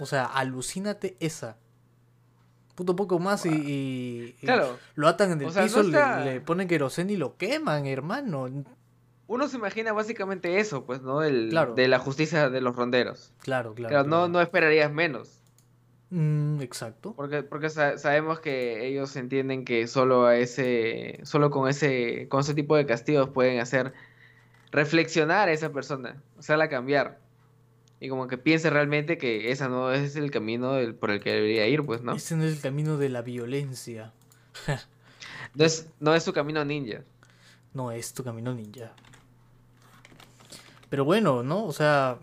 O 0.00 0.06
sea, 0.06 0.24
alucínate 0.24 1.16
esa. 1.20 1.56
Puto 2.74 2.96
poco 2.96 3.18
más 3.18 3.44
y, 3.46 3.50
y- 3.50 4.36
y 4.40 4.46
Claro. 4.46 4.78
lo 4.94 5.08
atan 5.08 5.32
en 5.32 5.40
el 5.42 5.46
O 5.48 5.50
sea, 5.50 5.62
no 5.62 5.66
piso, 5.68 5.82
le- 5.82 5.88
está- 5.88 6.24
le, 6.24 6.40
ponen 6.40 6.68
queroseno 6.68 7.10
y 7.12 7.16
lo 7.16 7.36
queman, 7.36 7.86
hermano. 7.86 8.48
Uno 9.26 9.48
se 9.48 9.56
imagina 9.58 9.92
básicamente 9.92 10.58
eso, 10.58 10.84
pues, 10.86 11.02
¿no? 11.02 11.22
El, 11.22 11.50
Claro. 11.50 11.74
De 11.74 11.86
la 11.88 11.98
justicia 11.98 12.48
de 12.50 12.60
los 12.60 12.74
ronderos. 12.76 13.32
Claro, 13.42 13.74
claro. 13.74 13.90
Claro, 13.92 14.08
no, 14.08 14.28
no 14.28 14.40
esperarías 14.40 14.90
menos. 14.92 15.36
Mm, 16.10 16.60
exacto. 16.62 17.12
Porque, 17.14 17.42
porque 17.44 17.70
sa- 17.70 17.96
sabemos 17.98 18.40
que 18.40 18.86
ellos 18.88 19.14
entienden 19.14 19.64
que 19.64 19.86
solo 19.86 20.26
a 20.26 20.36
ese, 20.36 21.20
solo 21.22 21.50
con 21.50 21.68
ese, 21.68 22.26
con 22.28 22.40
ese 22.40 22.54
tipo 22.54 22.76
de 22.76 22.86
castigos 22.86 23.28
pueden 23.28 23.60
hacer 23.60 23.92
reflexionar 24.72 25.48
a 25.48 25.52
esa 25.52 25.70
persona, 25.70 26.16
hacerla 26.38 26.68
cambiar. 26.68 27.18
Y 28.00 28.08
como 28.08 28.26
que 28.28 28.38
piense 28.38 28.70
realmente 28.70 29.18
que 29.18 29.50
esa 29.52 29.68
no 29.68 29.92
es 29.92 30.16
el 30.16 30.30
camino 30.30 30.72
del- 30.72 30.94
por 30.94 31.10
el 31.10 31.20
que 31.20 31.30
debería 31.32 31.66
ir, 31.68 31.84
pues, 31.84 32.02
¿no? 32.02 32.14
Ese 32.14 32.34
no 32.36 32.44
es 32.44 32.54
el 32.54 32.60
camino 32.60 32.96
de 32.96 33.08
la 33.10 33.22
violencia. 33.22 34.12
No 35.54 35.64
es, 35.64 35.86
no 36.00 36.14
es 36.14 36.22
su 36.22 36.32
camino 36.32 36.64
ninja. 36.64 37.00
No 37.74 37.90
es 37.90 38.12
tu 38.14 38.22
camino 38.24 38.54
ninja. 38.54 38.92
Pero 40.88 41.04
bueno, 41.04 41.42
¿no? 41.42 41.64
O 41.64 41.72
sea, 41.72 42.18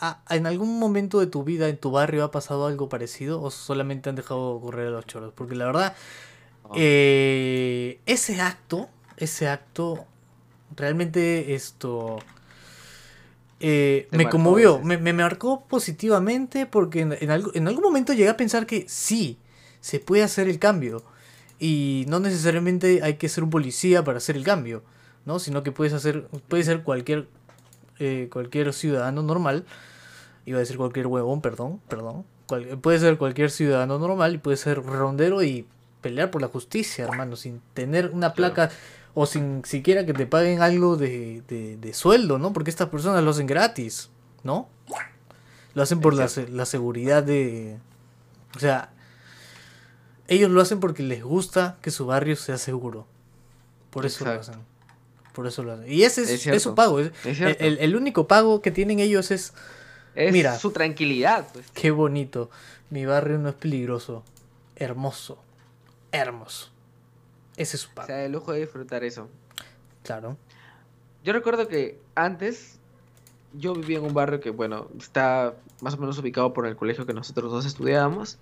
¿a- 0.00 0.22
¿en 0.30 0.46
algún 0.46 0.78
momento 0.78 1.20
de 1.20 1.26
tu 1.26 1.44
vida, 1.44 1.68
en 1.68 1.76
tu 1.76 1.90
barrio, 1.90 2.24
ha 2.24 2.30
pasado 2.30 2.66
algo 2.66 2.88
parecido? 2.88 3.40
¿O 3.42 3.50
solamente 3.50 4.10
han 4.10 4.16
dejado 4.16 4.60
correr 4.60 4.88
a 4.88 4.90
los 4.90 5.06
choros? 5.06 5.32
Porque 5.34 5.54
la 5.54 5.66
verdad, 5.66 5.94
No. 6.64 6.70
eh, 6.76 8.00
ese 8.06 8.40
acto, 8.40 8.88
ese 9.16 9.48
acto, 9.48 10.06
realmente 10.76 11.54
esto... 11.54 12.18
eh, 13.62 14.08
me 14.10 14.18
marcó, 14.24 14.30
conmovió, 14.32 14.78
me, 14.80 14.98
me 14.98 15.12
marcó 15.12 15.64
positivamente 15.66 16.66
porque 16.66 17.00
en, 17.00 17.12
en 17.20 17.30
algo- 17.30 17.52
en 17.54 17.68
algún 17.68 17.84
momento 17.84 18.12
llegué 18.12 18.28
a 18.28 18.36
pensar 18.36 18.66
que 18.66 18.84
sí, 18.88 19.38
se 19.80 20.00
puede 20.00 20.22
hacer 20.22 20.48
el 20.48 20.58
cambio. 20.58 21.02
Y 21.58 22.04
no 22.08 22.18
necesariamente 22.18 23.00
hay 23.04 23.14
que 23.14 23.28
ser 23.28 23.44
un 23.44 23.50
policía 23.50 24.02
para 24.02 24.18
hacer 24.18 24.36
el 24.36 24.42
cambio, 24.42 24.82
¿no? 25.24 25.38
Sino 25.38 25.62
que 25.62 25.70
puedes 25.70 25.92
hacer, 25.92 26.26
puede 26.48 26.64
ser 26.64 26.82
cualquier, 26.82 27.28
eh, 28.00 28.28
cualquier 28.32 28.72
ciudadano 28.72 29.22
normal. 29.22 29.64
Iba 30.44 30.56
a 30.56 30.60
decir 30.60 30.76
cualquier 30.76 31.06
huevón, 31.06 31.40
perdón, 31.40 31.80
perdón. 31.88 32.24
Cual- 32.46 32.66
puede 32.80 32.98
ser 32.98 33.16
cualquier 33.16 33.50
ciudadano 33.52 33.98
normal 34.00 34.34
y 34.34 34.38
puede 34.38 34.56
ser 34.56 34.82
rondero 34.82 35.42
y 35.44 35.64
pelear 36.00 36.32
por 36.32 36.42
la 36.42 36.48
justicia, 36.48 37.04
hermano, 37.04 37.36
sin 37.36 37.60
tener 37.74 38.10
una 38.12 38.32
Claro. 38.32 38.54
O 39.14 39.26
sin 39.26 39.64
siquiera 39.64 40.06
que 40.06 40.14
te 40.14 40.26
paguen 40.26 40.62
algo 40.62 40.96
de, 40.96 41.42
de, 41.48 41.76
de 41.76 41.94
sueldo, 41.94 42.38
¿no? 42.38 42.52
Porque 42.52 42.70
estas 42.70 42.88
personas 42.88 43.22
lo 43.22 43.30
hacen 43.30 43.46
gratis, 43.46 44.10
¿no? 44.42 44.68
Lo 45.74 45.82
hacen 45.82 46.00
por 46.00 46.14
la, 46.14 46.28
la 46.50 46.66
seguridad 46.66 47.22
de... 47.22 47.78
O 48.56 48.58
sea, 48.58 48.90
ellos 50.28 50.50
lo 50.50 50.60
hacen 50.60 50.80
porque 50.80 51.02
les 51.02 51.22
gusta 51.22 51.78
que 51.82 51.90
su 51.90 52.06
barrio 52.06 52.36
sea 52.36 52.58
seguro. 52.58 53.06
Por 53.90 54.06
eso 54.06 54.24
lo 54.24 54.32
hacen. 54.32 54.56
Por 55.34 55.46
eso 55.46 55.62
lo 55.62 55.72
hacen. 55.72 55.90
Y 55.90 56.02
ese 56.02 56.22
es, 56.22 56.28
Es 56.28 56.34
es 56.36 56.42
cierto. 56.42 56.60
su 56.60 56.74
pago. 56.74 57.00
es- 57.00 57.12
el, 57.24 57.78
el 57.78 57.96
único 57.96 58.26
pago 58.28 58.60
que 58.62 58.70
tienen 58.70 58.98
ellos 58.98 59.30
es, 59.30 59.54
Es 60.14 60.32
Mira. 60.32 60.58
su 60.58 60.72
tranquilidad, 60.72 61.46
pues. 61.52 61.66
qué 61.74 61.90
bonito, 61.90 62.50
mi 62.90 63.06
barrio 63.06 63.38
no 63.38 63.48
es 63.50 63.54
peligroso. 63.54 64.22
Hermoso. 64.76 65.38
Hermoso. 66.12 66.68
Ese 67.56 67.76
es 67.76 67.82
su 67.82 67.90
O 67.90 67.94
pago. 67.94 68.06
sea, 68.06 68.24
el 68.24 68.32
lujo 68.32 68.52
de 68.52 68.60
disfrutar 68.60 69.04
eso. 69.04 69.28
Claro. 70.02 70.36
Yo 71.24 71.32
recuerdo 71.32 71.68
que 71.68 71.98
antes 72.14 72.78
yo 73.54 73.74
vivía 73.74 73.98
en 73.98 74.04
un 74.04 74.14
barrio 74.14 74.40
que, 74.40 74.50
bueno, 74.50 74.88
está 74.98 75.54
más 75.80 75.94
o 75.94 75.98
menos 75.98 76.18
ubicado 76.18 76.52
por 76.52 76.66
el 76.66 76.76
colegio 76.76 77.06
que 77.06 77.12
nosotros 77.12 77.52
dos 77.52 77.66
estudiábamos. 77.66 78.38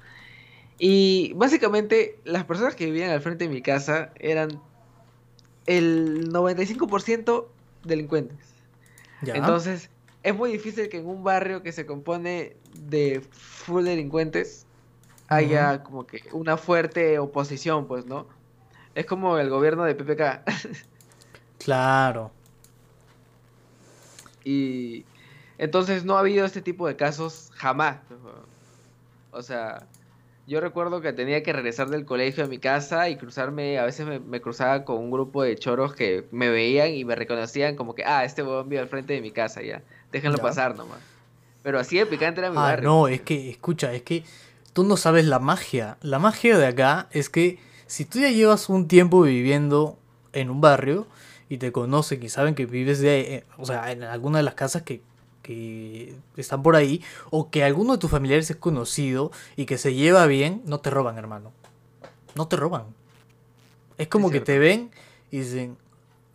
Y 0.79 1.33
básicamente 1.35 2.19
las 2.25 2.45
personas 2.45 2.75
que 2.75 2.87
vivían 2.87 3.11
al 3.11 3.21
frente 3.21 3.45
de 3.47 3.51
mi 3.51 3.61
casa 3.61 4.13
eran 4.19 4.61
el 5.67 6.33
95% 6.33 7.47
delincuentes. 7.85 8.39
Ya. 9.23 9.35
Entonces, 9.35 9.91
es 10.23 10.35
muy 10.35 10.53
difícil 10.53 10.89
que 10.89 10.99
en 10.99 11.07
un 11.07 11.23
barrio 11.23 11.63
que 11.63 11.73
se 11.73 11.85
compone 11.85 12.57
de 12.75 13.21
full 13.31 13.85
delincuentes 13.85 14.67
haya 15.29 15.83
como 15.83 16.07
que 16.07 16.23
una 16.33 16.57
fuerte 16.57 17.19
oposición, 17.19 17.87
pues, 17.87 18.07
¿no? 18.07 18.27
Es 19.01 19.07
como 19.07 19.39
el 19.39 19.49
gobierno 19.49 19.85
de 19.85 19.95
PPK. 19.95 20.43
Claro. 21.59 22.31
Y 24.45 25.05
entonces 25.59 26.05
no 26.05 26.17
ha 26.17 26.21
habido 26.21 26.45
este 26.45 26.61
tipo 26.63 26.87
de 26.87 26.97
casos 26.97 27.51
jamás. 27.55 27.97
O 29.31 29.43
sea, 29.43 29.87
yo 30.47 30.61
recuerdo 30.61 31.01
que 31.01 31.13
tenía 31.15 31.43
que 31.43 31.53
regresar 31.55 31.89
del 31.89 32.05
colegio 32.05 32.45
a 32.45 32.47
mi 32.47 32.59
casa 32.59 33.09
y 33.09 33.17
cruzarme, 33.17 33.79
a 33.79 33.85
veces 33.85 34.07
me, 34.07 34.19
me 34.21 34.41
cruzaba 34.43 34.85
con 34.85 34.99
un 34.99 35.11
grupo 35.11 35.43
de 35.43 35.57
choros 35.57 35.95
que 35.95 36.27
me 36.31 36.51
veían 36.51 36.91
y 36.91 37.05
me 37.07 37.15
reconocían 37.15 37.77
como 37.77 37.95
que, 37.95 38.05
ah, 38.05 38.25
este 38.25 38.43
huevón 38.43 38.69
vive 38.69 38.83
al 38.83 38.89
frente 38.89 39.15
de 39.15 39.21
mi 39.23 39.31
casa, 39.31 39.63
ya, 39.63 39.83
déjenlo 40.13 40.37
Ya. 40.39 40.43
pasar 40.43 40.77
nomás. 40.77 40.99
Pero 41.63 41.79
así 41.79 41.97
de 41.99 42.05
picante 42.07 42.41
era 42.41 42.51
mi 42.51 42.57
Ah, 42.59 42.63
barrio. 42.63 42.89
no, 42.89 43.09
es 43.09 43.21
que, 43.23 43.49
escucha, 43.51 43.93
es 43.95 44.03
que 44.03 44.25
tú 44.73 44.85
no 44.85 44.97
sabes 44.97 45.25
la 45.27 45.39
magia. 45.39 45.97
La 46.03 46.19
magia 46.19 46.59
de 46.59 46.67
acá 46.67 47.09
es 47.13 47.31
que 47.31 47.59
si 47.91 48.05
tú 48.05 48.21
ya 48.21 48.31
llevas 48.31 48.69
un 48.69 48.87
tiempo 48.87 49.21
viviendo 49.23 49.99
en 50.33 50.49
un 50.49 50.61
barrio 50.61 51.09
y 51.49 51.59
te 51.59 51.73
conocen 51.73 52.23
y 52.23 52.29
saben 52.29 52.55
que 52.55 52.65
vives 52.65 53.01
de, 53.01 53.35
eh, 53.35 53.45
o 53.59 53.67
sea, 53.67 53.91
en 53.91 54.05
alguna 54.05 54.39
de 54.39 54.45
las 54.45 54.55
casas 54.55 54.83
que, 54.83 55.03
que 55.43 56.15
están 56.37 56.63
por 56.63 56.77
ahí, 56.77 57.03
o 57.31 57.51
que 57.51 57.65
alguno 57.65 57.95
de 57.95 57.99
tus 57.99 58.09
familiares 58.09 58.49
es 58.49 58.55
conocido 58.55 59.33
y 59.57 59.67
que 59.67 59.77
se 59.77 59.93
lleva 59.93 60.27
bien, 60.27 60.63
no 60.67 60.79
te 60.79 60.91
roban, 60.91 61.19
hermano. 61.19 61.53
No 62.37 62.47
te 62.47 62.55
roban. 62.55 62.85
Es 63.99 64.07
como 64.07 64.29
Es 64.29 64.35
que 64.35 64.41
te 64.41 64.61
ven 64.61 64.93
y 65.33 65.39
dicen, 65.39 65.77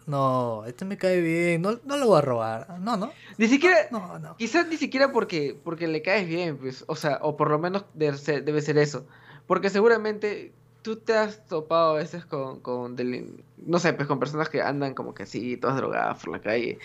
no, 0.07 0.65
este 0.65 0.83
me 0.83 0.97
cae 0.97 1.21
bien, 1.21 1.61
no, 1.61 1.79
no 1.85 1.95
lo 1.95 2.07
voy 2.07 2.17
a 2.17 2.21
robar. 2.21 2.79
No, 2.81 2.97
no, 2.97 3.13
Ni 3.37 3.47
siquiera, 3.47 3.77
no, 3.91 4.19
no. 4.19 4.35
quizás 4.35 4.67
ni 4.67 4.75
siquiera 4.75 5.13
porque, 5.13 5.57
porque 5.63 5.87
le 5.87 6.01
caes 6.01 6.27
bien, 6.27 6.57
pues, 6.57 6.83
o 6.87 6.97
sea, 6.97 7.19
o 7.21 7.37
por 7.37 7.49
lo 7.49 7.59
menos 7.59 7.85
debe 7.93 8.17
ser, 8.17 8.43
debe 8.43 8.61
ser 8.61 8.77
eso. 8.77 9.05
Porque 9.47 9.69
seguramente 9.69 10.51
tú 10.85 10.97
te 10.97 11.13
has 11.17 11.43
topado 11.47 11.95
a 11.95 11.97
veces 11.97 12.25
con, 12.25 12.59
con 12.61 12.95
delin- 12.95 13.41
no 13.57 13.79
sé, 13.79 13.91
pues 13.93 14.07
con 14.07 14.19
personas 14.19 14.49
que 14.49 14.61
andan 14.61 14.93
como 14.93 15.15
que 15.15 15.23
así, 15.23 15.57
todas 15.57 15.77
drogadas 15.77 16.19
por 16.23 16.31
la 16.31 16.39
calle, 16.39 16.77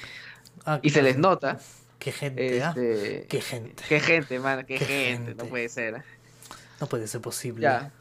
Ah, 0.64 0.80
y 0.82 0.88
se 0.90 1.02
les 1.02 1.16
nota. 1.18 1.58
Qué 1.98 2.10
gente, 2.12 2.62
¿ah? 2.62 2.70
Este, 2.70 3.26
Qué 3.28 3.40
gente. 3.42 3.84
Qué 3.88 4.00
gente, 4.00 4.38
man, 4.40 4.64
qué, 4.66 4.76
Qué 4.78 4.84
gente, 4.86 5.26
gente. 5.28 5.34
no 5.44 5.48
puede 5.50 5.68
ser. 5.68 6.02
No 6.80 6.86
puede 6.86 7.06
ser 7.06 7.20
posible. 7.20 7.62
Ya. 7.62 7.92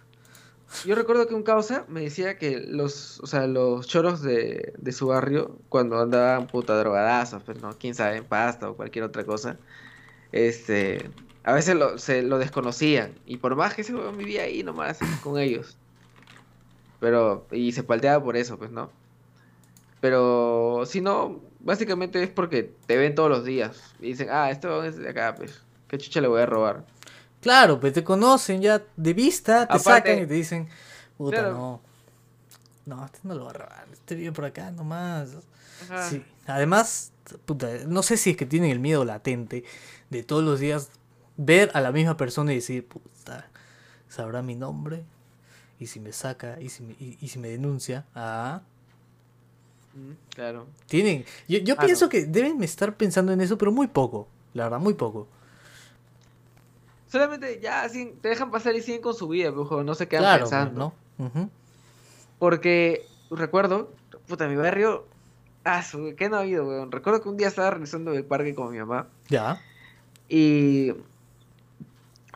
Yo 0.86 0.96
recuerdo 0.96 1.28
que 1.28 1.34
un 1.36 1.44
causa 1.44 1.84
me 1.90 2.00
decía 2.02 2.38
que 2.38 2.60
los, 2.60 3.20
o 3.22 3.28
sea, 3.28 3.46
los 3.48 3.88
choros 3.88 4.22
de, 4.22 4.72
de 4.78 4.92
su 4.94 5.08
barrio, 5.08 5.58
cuando 5.68 6.00
andaban 6.00 6.48
puta 6.48 6.78
drogadazos, 6.78 7.44
pues 7.44 7.62
no, 7.62 7.78
quién 7.78 7.94
sabe, 7.94 8.18
en 8.18 8.24
pasta 8.26 8.70
o 8.70 8.76
cualquier 8.76 9.04
otra 9.04 9.26
cosa, 9.26 9.58
este, 10.32 11.10
a 11.44 11.54
veces 11.54 11.76
lo, 11.76 11.98
se 11.98 12.22
lo 12.22 12.38
desconocían. 12.38 13.16
Y 13.26 13.38
por 13.38 13.56
más 13.56 13.74
que 13.74 13.82
ese 13.82 13.94
vivía 13.94 14.44
ahí 14.44 14.62
nomás 14.64 15.00
con 15.24 15.40
ellos. 15.40 15.76
Pero, 17.00 17.48
y 17.52 17.72
se 17.72 17.84
palteaba 17.84 18.24
por 18.24 18.36
eso, 18.38 18.58
pues 18.58 18.72
no. 18.72 18.90
Pero, 20.02 20.84
si 20.86 21.02
no, 21.02 21.42
básicamente 21.60 22.22
es 22.24 22.30
porque 22.30 22.74
te 22.86 22.98
ven 22.98 23.16
todos 23.16 23.30
los 23.30 23.44
días. 23.46 23.82
Y 24.00 24.08
dicen, 24.08 24.30
ah, 24.32 24.50
este 24.50 24.68
huevón 24.68 24.86
es 24.86 24.98
de 24.98 25.10
acá, 25.10 25.36
pues, 25.36 25.62
¿qué 25.88 25.98
chucha 25.98 26.22
le 26.22 26.28
voy 26.28 26.42
a 26.42 26.46
robar? 26.46 26.86
Claro, 27.42 27.80
pues 27.80 27.94
te 27.94 28.04
conocen 28.04 28.62
ya 28.62 28.82
de 28.96 29.14
vista, 29.14 29.68
te 29.68 29.74
Aparte- 29.78 29.84
sacan 30.10 30.24
y 30.24 30.28
te 30.28 30.34
dicen, 30.34 30.70
puta, 31.18 31.40
Claro. 31.40 31.54
no. 31.54 31.82
No, 32.86 33.06
este 33.06 33.20
no 33.24 33.36
lo 33.36 33.44
va 33.46 33.52
a 33.52 33.54
robar, 33.54 33.86
este 33.92 34.16
vive 34.16 34.32
por 34.32 34.46
acá 34.46 34.72
nomás. 34.72 35.38
Ajá. 35.84 36.10
Sí. 36.10 36.24
Además, 36.48 37.12
puta, 37.46 37.68
no 37.88 38.02
sé 38.04 38.18
si 38.18 38.32
es 38.32 38.38
que 38.38 38.46
tienen 38.46 38.72
el 38.72 38.80
miedo 38.80 39.06
latente 39.06 39.64
de 40.10 40.24
todos 40.24 40.44
los 40.44 40.60
días 40.60 40.90
ver 41.38 41.70
a 41.76 41.82
la 41.82 41.92
misma 41.92 42.18
persona 42.18 42.52
y 42.52 42.56
decir, 42.56 42.88
puta, 42.88 43.48
sabrá 44.08 44.42
mi 44.42 44.56
nombre. 44.56 45.04
Y 45.80 45.88
si 45.88 46.00
me 46.00 46.12
saca, 46.12 46.60
y 46.60 46.70
si 46.70 46.84
me, 46.84 46.94
y, 47.00 47.18
y 47.22 47.28
si 47.30 47.40
me 47.40 47.48
denuncia, 47.50 48.06
ah, 48.16 48.62
Mm, 49.96 50.12
Claro. 50.36 50.68
tienen. 50.88 51.26
Yo, 51.48 51.58
yo 51.60 51.76
Ah, 51.78 51.84
pienso 51.86 52.06
no. 52.06 52.10
que 52.10 52.26
deben 52.26 52.62
estar 52.64 52.96
pensando 52.96 53.32
en 53.32 53.42
eso, 53.42 53.58
pero 53.58 53.72
muy 53.72 53.88
poco, 53.88 54.28
la 54.54 54.66
verdad, 54.66 54.80
muy 54.80 54.94
poco. 54.94 55.28
Solamente 57.08 57.60
ya 57.60 57.90
siguen- 57.90 58.20
te 58.22 58.30
dejan 58.30 58.52
pasar 58.52 58.76
y 58.76 58.82
siguen 58.84 59.02
con 59.02 59.16
su 59.16 59.28
vida, 59.28 59.50
ojo, 59.50 59.84
no 59.84 59.96
se 59.96 60.08
quedan 60.08 60.24
Claro, 60.24 60.44
pensando. 60.44 60.94
¿no? 61.18 61.50
Porque 62.38 63.06
recuerdo, 63.32 63.92
puta, 64.28 64.48
mi 64.48 64.56
barrio, 64.56 65.06
ah, 65.64 65.82
su, 65.84 66.14
¿qué 66.16 66.30
no 66.30 66.38
ha 66.38 66.42
habido, 66.42 66.68
weón? 66.68 66.92
Recuerdo 66.92 67.22
que 67.22 67.30
un 67.30 67.38
día 67.38 67.48
estaba 67.48 67.72
regresando 67.72 68.12
del 68.12 68.26
parque 68.26 68.54
con 68.54 68.72
mi 68.72 68.78
mamá 68.78 69.08
Ya. 69.28 69.60
y 70.30 70.92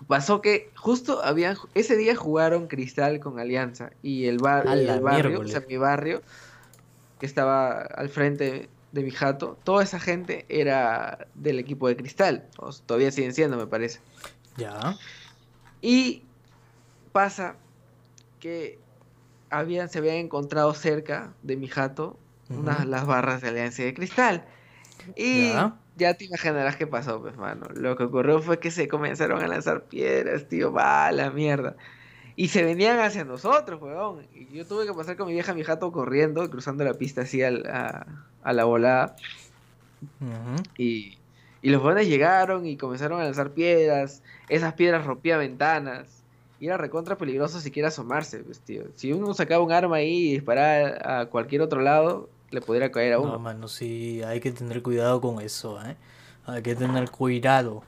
pasó 0.07 0.41
que 0.41 0.71
justo 0.75 1.23
habían, 1.23 1.57
ese 1.73 1.95
día 1.97 2.15
jugaron 2.15 2.67
Cristal 2.67 3.19
con 3.19 3.39
Alianza 3.39 3.91
y 4.01 4.25
el, 4.25 4.37
bar, 4.37 4.67
el 4.67 5.01
barrio, 5.01 5.41
o 5.41 5.47
sea, 5.47 5.63
mi 5.67 5.77
barrio, 5.77 6.21
que 7.19 7.25
estaba 7.25 7.81
al 7.81 8.09
frente 8.09 8.69
de 8.91 9.03
mi 9.03 9.11
jato, 9.11 9.57
toda 9.63 9.83
esa 9.83 9.99
gente 9.99 10.45
era 10.49 11.27
del 11.33 11.59
equipo 11.59 11.87
de 11.87 11.95
Cristal, 11.95 12.47
o 12.57 12.71
todavía 12.71 13.11
siguen 13.11 13.33
siendo, 13.33 13.57
me 13.57 13.67
parece. 13.67 13.99
Ya. 14.57 14.97
Y 15.81 16.23
pasa 17.11 17.55
que 18.39 18.79
habían, 19.49 19.89
se 19.89 19.99
habían 19.99 20.15
encontrado 20.15 20.73
cerca 20.73 21.33
de 21.41 21.57
mi 21.57 21.67
jato 21.67 22.17
unas 22.49 22.85
las 22.85 23.05
barras 23.05 23.41
de 23.41 23.49
Alianza 23.49 23.83
de 23.83 23.93
Cristal. 23.93 24.45
Y 25.15 25.49
Ya. 25.49 25.75
Ya. 25.95 26.13
te 26.15 26.25
imaginarás 26.25 26.75
qué 26.77 26.87
pasó, 26.87 27.21
pues, 27.21 27.37
mano. 27.37 27.67
Lo 27.75 27.95
que 27.95 28.03
ocurrió 28.05 28.41
fue 28.41 28.59
que 28.59 28.71
se 28.71 28.87
comenzaron 28.87 29.41
a 29.43 29.47
lanzar 29.47 29.87
piedras, 29.87 30.47
tío, 30.47 30.71
va 30.73 31.11
la 31.11 31.31
mierda. 31.31 31.75
Y 32.35 32.47
se 32.49 32.63
venían 32.63 32.99
hacia 32.99 33.25
nosotros, 33.25 33.81
weón. 33.81 34.27
Y 34.33 34.47
yo 34.55 34.67
tuve 34.67 34.85
que 34.87 34.93
pasar 34.93 35.17
con 35.17 35.27
mi 35.27 35.33
vieja 35.33 35.53
mi 35.53 35.63
jato 35.63 35.91
corriendo, 35.91 36.49
cruzando 36.49 36.83
la 36.83 36.95
pista 36.95 37.21
así 37.21 37.43
al- 37.43 37.65
a, 37.67 38.07
a 38.41 38.53
la 38.53 38.65
volada. 38.65 39.15
Y, 40.77 41.19
Y 41.61 41.69
los 41.69 41.81
jóvenes 41.81 42.07
llegaron 42.07 42.65
y 42.65 42.77
comenzaron 42.77 43.21
a 43.21 43.23
lanzar 43.25 43.53
piedras. 43.53 44.23
Esas 44.49 44.73
piedras 44.73 45.05
rompían 45.05 45.39
ventanas. 45.39 46.25
Y 46.59 46.67
era 46.67 46.77
recontra 46.77 47.17
peligroso 47.17 47.59
siquiera 47.59 47.89
asomarse, 47.89 48.43
pues, 48.43 48.61
tío. 48.61 48.91
Si 48.95 49.11
uno 49.13 49.33
sacaba 49.33 49.63
un 49.63 49.71
arma 49.71 49.97
ahí 49.97 50.29
y 50.29 50.33
disparaba 50.33 51.21
a 51.21 51.25
cualquier 51.29 51.61
otro 51.61 51.81
lado, 51.81 52.32
le 52.53 52.61
pudiera 52.61 52.91
caer 52.91 53.13
a 53.13 53.19
uno. 53.19 53.33
No, 53.33 53.39
mano, 53.39 53.67
sí, 53.67 54.21
hay 54.23 54.39
que 54.39 54.51
tener 54.51 54.81
cuidado 54.81 55.19
con 55.19 55.41
eso, 55.41 55.81
¿eh? 55.83 55.97
Hay 56.45 56.61
que 56.61 56.75
tener 56.75 57.09
cuidado. 57.09 57.83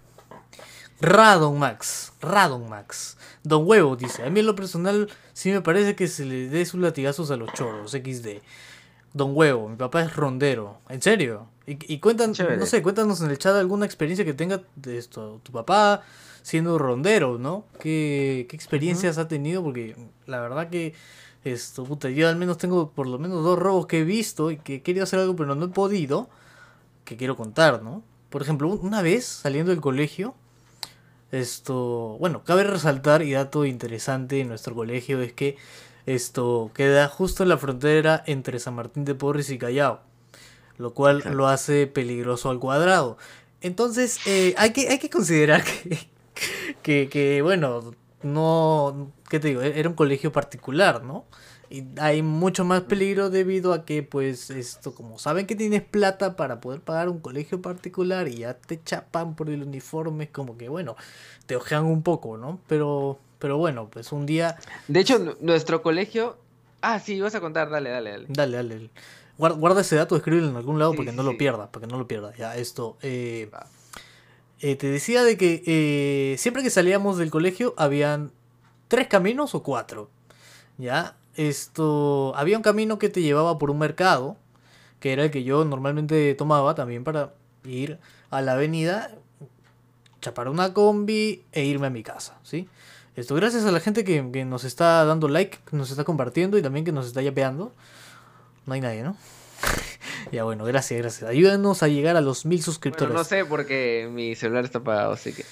Radon 1.02 1.60
Max, 1.60 2.14
Radon 2.22 2.70
Max. 2.70 3.18
Don 3.44 3.68
Huevo 3.68 3.96
dice, 3.96 4.24
a 4.24 4.30
mí 4.30 4.40
en 4.40 4.46
lo 4.46 4.56
personal 4.56 5.10
sí 5.34 5.52
me 5.52 5.62
parece 5.62 5.96
que 5.96 6.08
se 6.08 6.26
le 6.26 6.48
dé 6.50 6.66
sus 6.66 6.80
latigazos 6.80 7.32
a 7.32 7.36
los 7.38 7.52
choros, 7.54 7.92
XD. 7.92 8.42
Don 9.14 9.32
Huevo, 9.36 9.70
mi 9.70 9.76
papá 9.76 10.02
es 10.04 10.16
rondero. 10.16 10.80
¿En 10.90 11.02
serio? 11.02 11.48
Y, 11.68 11.94
y 11.94 12.00
cuentan, 12.00 12.34
Chévere. 12.34 12.58
no 12.58 12.66
sé, 12.66 12.82
cuéntanos 12.82 13.22
en 13.22 13.30
el 13.30 13.38
chat 13.38 13.56
alguna 13.56 13.86
experiencia 13.86 14.26
que 14.26 14.34
tenga 14.34 14.62
de 14.76 14.98
esto, 14.98 15.42
tu 15.44 15.52
papá 15.52 16.04
siendo 16.42 16.78
rondero, 16.78 17.38
¿no? 17.40 17.66
¿Qué, 17.80 18.46
qué 18.50 18.56
experiencias 18.56 19.18
ha 19.18 19.28
tenido? 19.28 19.64
Porque 19.64 19.96
la 20.28 20.40
verdad 20.42 20.70
que 20.70 20.94
esto, 21.46 21.86
puta, 21.86 22.10
yo 22.10 22.28
al 22.28 22.36
menos 22.36 22.58
tengo 22.58 22.90
por 22.92 23.08
lo 23.08 23.18
menos 23.20 23.42
dos 23.44 23.58
robos 23.58 23.86
que 23.88 24.00
he 24.00 24.04
visto 24.04 24.52
y 24.52 24.58
que 24.58 24.76
he 24.76 24.82
querido 24.82 25.04
hacer 25.04 25.20
algo 25.20 25.36
pero 25.36 25.56
no 25.56 25.66
he 25.66 25.70
podido, 25.70 26.28
que 27.06 27.16
quiero 27.16 27.38
contar, 27.38 27.82
¿no? 27.84 28.04
Por 28.30 28.42
ejemplo, 28.42 28.68
un- 28.68 28.80
una 28.86 29.02
vez 29.02 29.26
saliendo 29.26 29.72
del 29.72 29.80
colegio, 29.80 30.36
esto, 31.32 32.18
bueno, 32.20 32.44
cabe 32.44 32.64
resaltar 32.64 33.22
y 33.22 33.32
dato 33.34 33.66
interesante 33.66 34.40
en 34.42 34.48
nuestro 34.48 34.76
colegio 34.76 35.22
es 35.22 35.34
que 35.34 35.58
esto 36.06 36.72
queda 36.74 37.08
justo 37.08 37.44
en 37.44 37.50
la 37.50 37.58
frontera 37.58 38.24
entre 38.28 38.60
San 38.60 38.76
Martín 38.76 39.06
de 39.06 39.16
Porres 39.16 39.50
y 39.50 39.58
Callao, 39.58 40.02
lo 40.78 40.94
cual 40.94 41.18
Exacto. 41.18 41.38
lo 41.38 41.48
hace 41.48 41.88
peligroso 41.88 42.50
al 42.50 42.60
cuadrado. 42.60 43.18
Entonces, 43.62 44.20
eh, 44.28 44.54
hay, 44.58 44.72
que, 44.72 44.88
hay 44.90 45.00
que 45.00 45.10
considerar 45.10 45.64
que, 45.84 45.98
que, 46.84 47.10
que, 47.10 47.42
bueno, 47.42 47.94
no, 48.26 49.12
¿qué 49.30 49.40
te 49.40 49.50
digo? 49.50 49.62
E- 49.62 49.80
Era 49.80 49.90
un 49.90 49.96
colegio 49.96 50.32
particular, 50.32 51.04
¿no? 51.04 51.26
Y 51.70 51.84
hay 52.00 52.22
mucho 52.22 52.64
más 52.64 52.82
peligro 52.82 53.30
debido 53.30 53.74
a 53.74 53.86
que, 53.86 54.04
pues, 54.04 54.50
esto, 54.52 54.94
como 54.94 55.18
saben 55.18 55.48
que 55.48 55.56
tienes 55.56 55.82
plata 55.82 56.36
para 56.36 56.62
poder 56.62 56.82
pagar 56.82 57.10
un 57.10 57.20
colegio 57.20 57.62
particular 57.62 58.28
y 58.28 58.38
ya 58.40 58.54
te 58.56 58.82
chapan 58.84 59.36
por 59.36 59.50
el 59.50 59.64
uniforme, 59.64 60.26
es 60.26 60.30
como 60.30 60.58
que, 60.58 60.70
bueno, 60.70 60.96
te 61.48 61.56
ojean 61.56 61.86
un 61.86 62.04
poco, 62.04 62.38
¿no? 62.38 62.60
Pero, 62.68 63.18
pero 63.40 63.58
bueno, 63.58 63.90
pues 63.90 64.12
un 64.12 64.26
día, 64.26 64.58
De 64.88 65.00
hecho, 65.00 65.18
nu- 65.20 65.36
nuestro 65.42 65.82
colegio. 65.82 66.38
Ah, 66.82 67.00
sí, 67.00 67.20
vas 67.20 67.34
a 67.36 67.42
contar, 67.42 67.70
dale, 67.70 67.90
dale, 67.90 68.12
dale. 68.12 68.28
dale, 68.28 68.58
dale. 68.58 68.90
Guarda, 69.38 69.58
guarda 69.58 69.82
ese 69.82 69.96
dato, 69.96 70.16
escríbelo 70.16 70.50
en 70.50 70.56
algún 70.56 70.80
lado 70.80 70.92
Sí, 70.92 70.98
para 70.98 71.06
que 71.08 71.12
sí, 71.12 71.18
no 71.18 71.24
lo 71.24 71.32
sí. 71.32 71.38
pierdas, 71.38 71.70
para 71.70 71.86
que 71.88 71.92
no 71.92 71.98
lo 71.98 72.08
pierdas. 72.08 72.38
Ya, 72.38 72.56
esto, 72.56 72.98
eh, 73.02 73.50
Va. 73.54 73.66
Eh, 74.62 74.76
te 74.76 74.88
decía 74.88 75.24
de 75.24 75.38
que 75.38 75.64
eh, 75.66 76.38
siempre 76.38 76.64
que 76.64 76.70
salíamos 76.70 77.18
del 77.18 77.30
colegio 77.30 77.74
habían 77.78 78.32
tres 78.88 79.08
caminos 79.08 79.56
o 79.56 79.64
cuatro. 79.64 80.10
¿Ya? 80.78 81.16
Esto. 81.36 82.34
Había 82.36 82.58
un 82.58 82.64
camino 82.64 82.98
que 83.00 83.10
te 83.10 83.22
llevaba 83.22 83.58
por 83.58 83.72
un 83.72 83.80
mercado, 83.80 84.38
que 85.00 85.14
era 85.14 85.24
el 85.24 85.32
que 85.32 85.44
yo 85.44 85.66
normalmente 85.66 86.34
tomaba 86.36 86.76
también 86.76 87.04
para 87.04 87.34
ir 87.66 88.00
a 88.30 88.42
la 88.42 88.54
avenida, 88.54 89.12
chapar 90.22 90.50
una 90.50 90.74
combi 90.74 91.44
e 91.52 91.66
irme 91.66 91.88
a 91.88 91.90
mi 91.90 92.04
casa, 92.04 92.38
¿sí? 92.44 92.70
Esto 93.16 93.36
gracias 93.36 93.66
a 93.66 93.72
la 93.72 93.80
gente 93.80 94.04
que, 94.04 94.30
que 94.32 94.46
nos 94.46 94.64
está 94.66 95.06
dando 95.06 95.28
like, 95.28 95.60
que 95.70 95.78
nos 95.78 95.90
está 95.90 96.04
compartiendo 96.04 96.58
y 96.58 96.62
también 96.62 96.86
que 96.86 96.92
nos 96.92 97.06
está 97.06 97.22
yapeando. 97.22 97.74
No 98.66 98.74
hay 98.74 98.82
nadie, 98.82 99.04
¿no? 99.04 99.16
Ya 100.32 100.44
bueno, 100.44 100.66
gracias, 100.66 101.00
gracias. 101.02 101.30
Ayúdanos 101.30 101.84
a 101.84 101.88
llegar 101.88 102.16
a 102.18 102.22
los 102.22 102.46
mil 102.46 102.62
suscriptores. 102.62 103.10
Bueno, 103.10 103.20
no 103.20 103.24
sé 103.24 103.46
porque 103.46 104.10
mi 104.12 104.36
celular 104.36 104.66
está 104.66 104.80
apagado, 104.80 105.14
así 105.14 105.34
que. 105.34 105.46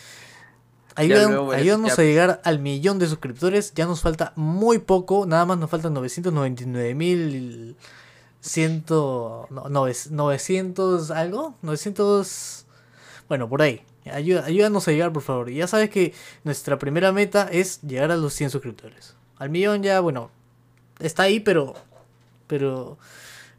Verás, 0.95 1.25
ayúdanos 1.55 1.97
a 1.97 2.03
llegar 2.03 2.41
al 2.43 2.59
millón 2.59 2.99
de 2.99 3.07
suscriptores. 3.07 3.73
Ya 3.73 3.85
nos 3.85 4.01
falta 4.01 4.33
muy 4.35 4.77
poco. 4.79 5.25
Nada 5.25 5.45
más 5.45 5.57
nos 5.57 5.69
faltan 5.69 5.93
999 5.93 6.93
mil. 6.95 7.75
Ciento. 8.41 9.47
No, 9.49 9.63
nove- 9.65 10.09
900 10.11 11.09
algo. 11.11 11.55
900. 11.61 12.65
Bueno, 13.27 13.49
por 13.49 13.61
ahí. 13.61 13.81
Ayuda, 14.11 14.43
ayúdanos 14.45 14.87
a 14.87 14.91
llegar, 14.91 15.13
por 15.13 15.23
favor. 15.23 15.49
Y 15.49 15.55
ya 15.55 15.67
sabes 15.67 15.89
que 15.89 16.13
nuestra 16.43 16.77
primera 16.77 17.11
meta 17.13 17.47
es 17.51 17.81
llegar 17.81 18.11
a 18.11 18.17
los 18.17 18.33
100 18.33 18.49
suscriptores. 18.49 19.15
Al 19.37 19.49
millón 19.49 19.81
ya, 19.81 19.99
bueno. 20.01 20.29
Está 20.99 21.23
ahí, 21.23 21.39
pero. 21.39 21.73
Pero. 22.47 22.97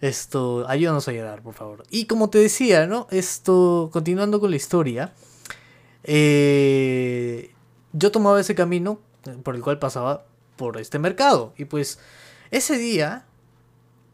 Esto. 0.04 0.68
Ayúdanos 0.68 1.08
a 1.08 1.12
llegar, 1.12 1.40
por 1.40 1.54
favor. 1.54 1.82
Y 1.88 2.04
como 2.04 2.28
te 2.28 2.36
decía, 2.36 2.86
¿no? 2.86 3.06
Esto. 3.10 3.88
Continuando 3.90 4.38
con 4.38 4.50
la 4.50 4.56
historia. 4.56 5.14
Eh, 6.02 7.54
yo 7.94 8.12
tomaba 8.12 8.38
ese 8.38 8.54
camino 8.54 8.98
por 9.42 9.54
el 9.54 9.62
cual 9.62 9.78
pasaba 9.78 10.26
por 10.56 10.76
este 10.76 10.98
mercado. 10.98 11.54
Y 11.56 11.64
pues 11.64 12.00
ese 12.50 12.76
día, 12.76 13.24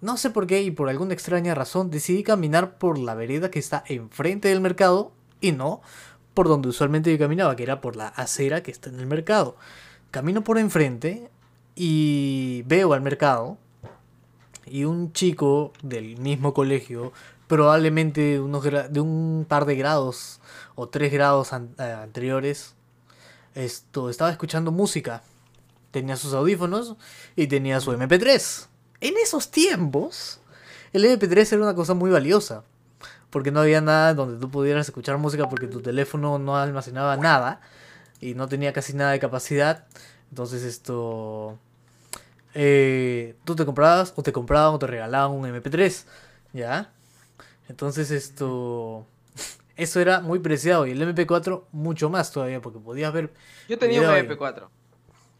no 0.00 0.16
sé 0.16 0.31
por 0.31 0.46
qué 0.46 0.62
y 0.62 0.70
por 0.70 0.88
alguna 0.88 1.12
extraña 1.12 1.57
razón, 1.57 1.90
decidí 1.90 2.22
caminar 2.22 2.79
por 2.79 2.96
la 2.96 3.16
vereda 3.16 3.50
que 3.50 3.59
está 3.59 3.83
enfrente 3.88 4.46
del 4.46 4.61
mercado 4.61 5.11
y 5.40 5.50
no 5.50 5.83
por 6.35 6.46
donde 6.46 6.68
usualmente 6.68 7.11
yo 7.11 7.18
caminaba, 7.18 7.57
que 7.57 7.64
era 7.64 7.81
por 7.81 7.96
la 7.96 8.07
acera 8.07 8.62
que 8.62 8.70
está 8.70 8.90
en 8.90 9.00
el 9.00 9.07
mercado. 9.07 9.57
Camino 10.12 10.44
por 10.44 10.57
enfrente 10.57 11.31
y 11.74 12.62
veo 12.66 12.92
al 12.92 13.00
mercado 13.00 13.59
y 14.66 14.85
un 14.85 15.12
chico 15.12 15.73
del 15.83 16.16
mismo 16.18 16.55
colegio, 16.55 17.12
probablemente 17.46 18.20
de, 18.20 18.40
unos 18.40 18.64
de 18.64 19.01
un 19.01 19.44
par 19.49 19.64
de 19.64 19.77
grados 19.77 20.40
o 20.75 20.88
tres 20.88 21.12
grados 21.12 21.53
eh, 21.53 21.83
anteriores, 21.83 22.75
esto 23.55 24.11
estaba 24.11 24.31
escuchando 24.31 24.70
música. 24.70 25.23
Tenía 25.90 26.16
sus 26.16 26.35
audífonos 26.35 26.96
y 27.35 27.49
tenía 27.49 27.81
su 27.81 27.92
MP3. 27.92 28.66
En 29.01 29.16
esos 29.16 29.51
tiempos, 29.51 30.40
el 30.92 31.05
MP3 31.05 31.53
era 31.53 31.62
una 31.62 31.75
cosa 31.75 31.94
muy 31.94 32.11
valiosa. 32.11 32.64
Porque 33.31 33.51
no 33.51 33.61
había 33.61 33.81
nada 33.81 34.14
donde 34.14 34.40
tú 34.40 34.51
pudieras 34.51 34.87
escuchar 34.87 35.18
música 35.18 35.49
porque 35.49 35.68
tu 35.68 35.81
teléfono 35.81 36.38
no 36.38 36.57
almacenaba 36.57 37.16
nada 37.16 37.61
y 38.20 38.35
no 38.35 38.49
tenía 38.49 38.73
casi 38.73 38.92
nada 38.92 39.12
de 39.12 39.20
capacidad. 39.20 39.87
Entonces 40.31 40.62
esto... 40.62 41.59
eh, 42.54 43.36
tú 43.44 43.56
te 43.56 43.64
comprabas 43.64 44.12
o 44.16 44.22
te 44.22 44.32
compraban 44.32 44.74
o 44.74 44.78
te 44.78 44.86
regalaban 44.86 45.32
un 45.32 45.44
MP3. 45.44 46.04
¿Ya? 46.52 46.92
Entonces 47.68 48.10
esto... 48.10 49.06
Eso 49.76 50.00
era 50.00 50.20
muy 50.20 50.40
preciado 50.40 50.86
y 50.86 50.90
el 50.90 51.02
MP4 51.02 51.64
mucho 51.72 52.10
más 52.10 52.32
todavía 52.32 52.60
porque 52.60 52.78
podías 52.78 53.12
ver... 53.12 53.32
Yo 53.68 53.78
tenía 53.78 54.00
un 54.00 54.06
video 54.06 54.16
ahí. 54.16 54.26
MP4. 54.26 54.68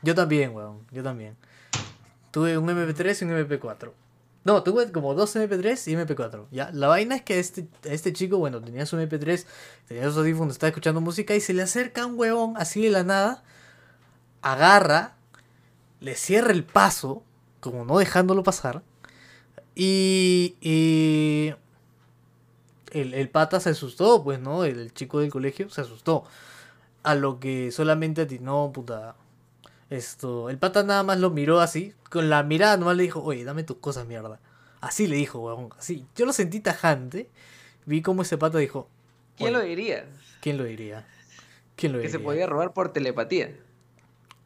Yo 0.03 0.14
también, 0.14 0.55
weón. 0.55 0.87
Yo 0.90 1.03
también. 1.03 1.37
Tuve 2.31 2.57
un 2.57 2.68
MP3 2.68 3.20
y 3.20 3.25
un 3.25 3.49
MP4. 3.49 3.92
No, 4.42 4.62
tuve 4.62 4.90
como 4.90 5.14
dos 5.14 5.37
MP3 5.37 5.88
y 5.88 5.96
MP4. 5.96 6.46
Ya, 6.51 6.70
la 6.73 6.88
vaina 6.88 7.16
es 7.16 7.23
que 7.23 7.38
este, 7.38 7.68
este 7.85 8.12
chico, 8.12 8.38
bueno, 8.38 8.62
tenía 8.62 8.87
su 8.87 8.96
MP3, 8.96 9.44
tenía 9.87 10.05
sus 10.05 10.16
audífonos, 10.16 10.55
estaba 10.55 10.68
escuchando 10.68 11.01
música 11.03 11.35
y 11.35 11.40
se 11.40 11.53
le 11.53 11.62
acerca 11.62 12.07
un 12.07 12.18
huevón 12.18 12.55
así 12.57 12.83
de 12.83 12.90
la 12.90 13.05
nada, 13.05 13.42
agarra, 14.40 15.16
le 16.01 16.15
cierra 16.15 16.53
el 16.53 16.65
paso, 16.65 17.23
como 17.61 17.85
no 17.85 17.99
dejándolo 17.99 18.43
pasar, 18.43 18.83
y, 19.75 20.57
y 20.61 21.55
el, 22.93 23.15
el 23.15 23.29
pata 23.29 23.61
se 23.61 23.71
asustó, 23.71 24.23
pues, 24.25 24.41
¿no? 24.41 24.65
El, 24.65 24.79
el 24.79 24.95
chico 24.95 25.21
del 25.21 25.31
colegio 25.31 25.71
se 25.71 25.81
asustó. 25.83 26.25
A 27.03 27.15
lo 27.15 27.41
que 27.41 27.71
solamente 27.73 28.23
atinó, 28.23 28.71
puta, 28.75 29.15
esto, 29.89 30.51
el 30.51 30.59
pata 30.59 30.83
nada 30.83 31.03
más 31.03 31.19
lo 31.19 31.31
miró 31.31 31.61
así, 31.61 31.95
con 32.11 32.29
la 32.29 32.43
mirada 32.43 32.77
nomás 32.77 32.97
le 32.97 33.05
dijo, 33.05 33.23
oye, 33.23 33.45
dame 33.45 33.63
tus 33.65 33.79
cosas, 33.79 34.07
mierda. 34.07 34.39
Así 34.81 35.07
le 35.07 35.17
dijo, 35.17 35.39
weón, 35.41 35.71
así. 35.79 36.07
Yo 36.17 36.27
lo 36.27 36.33
sentí 36.33 36.61
tajante, 36.61 37.29
vi 37.87 38.03
cómo 38.03 38.23
ese 38.23 38.37
pata 38.39 38.59
dijo, 38.59 38.89
¿Quién 39.37 39.51
"Oye, 39.51 39.59
lo 39.59 39.61
diría? 39.65 40.07
¿quién 40.41 40.59
lo 40.59 40.65
diría? 40.65 41.07
¿Quién 41.77 41.93
lo 41.93 41.99
Que 41.99 42.09
diría? 42.09 42.19
se 42.19 42.19
podía 42.25 42.47
robar 42.47 42.73
por 42.75 42.93
telepatía. 42.93 43.57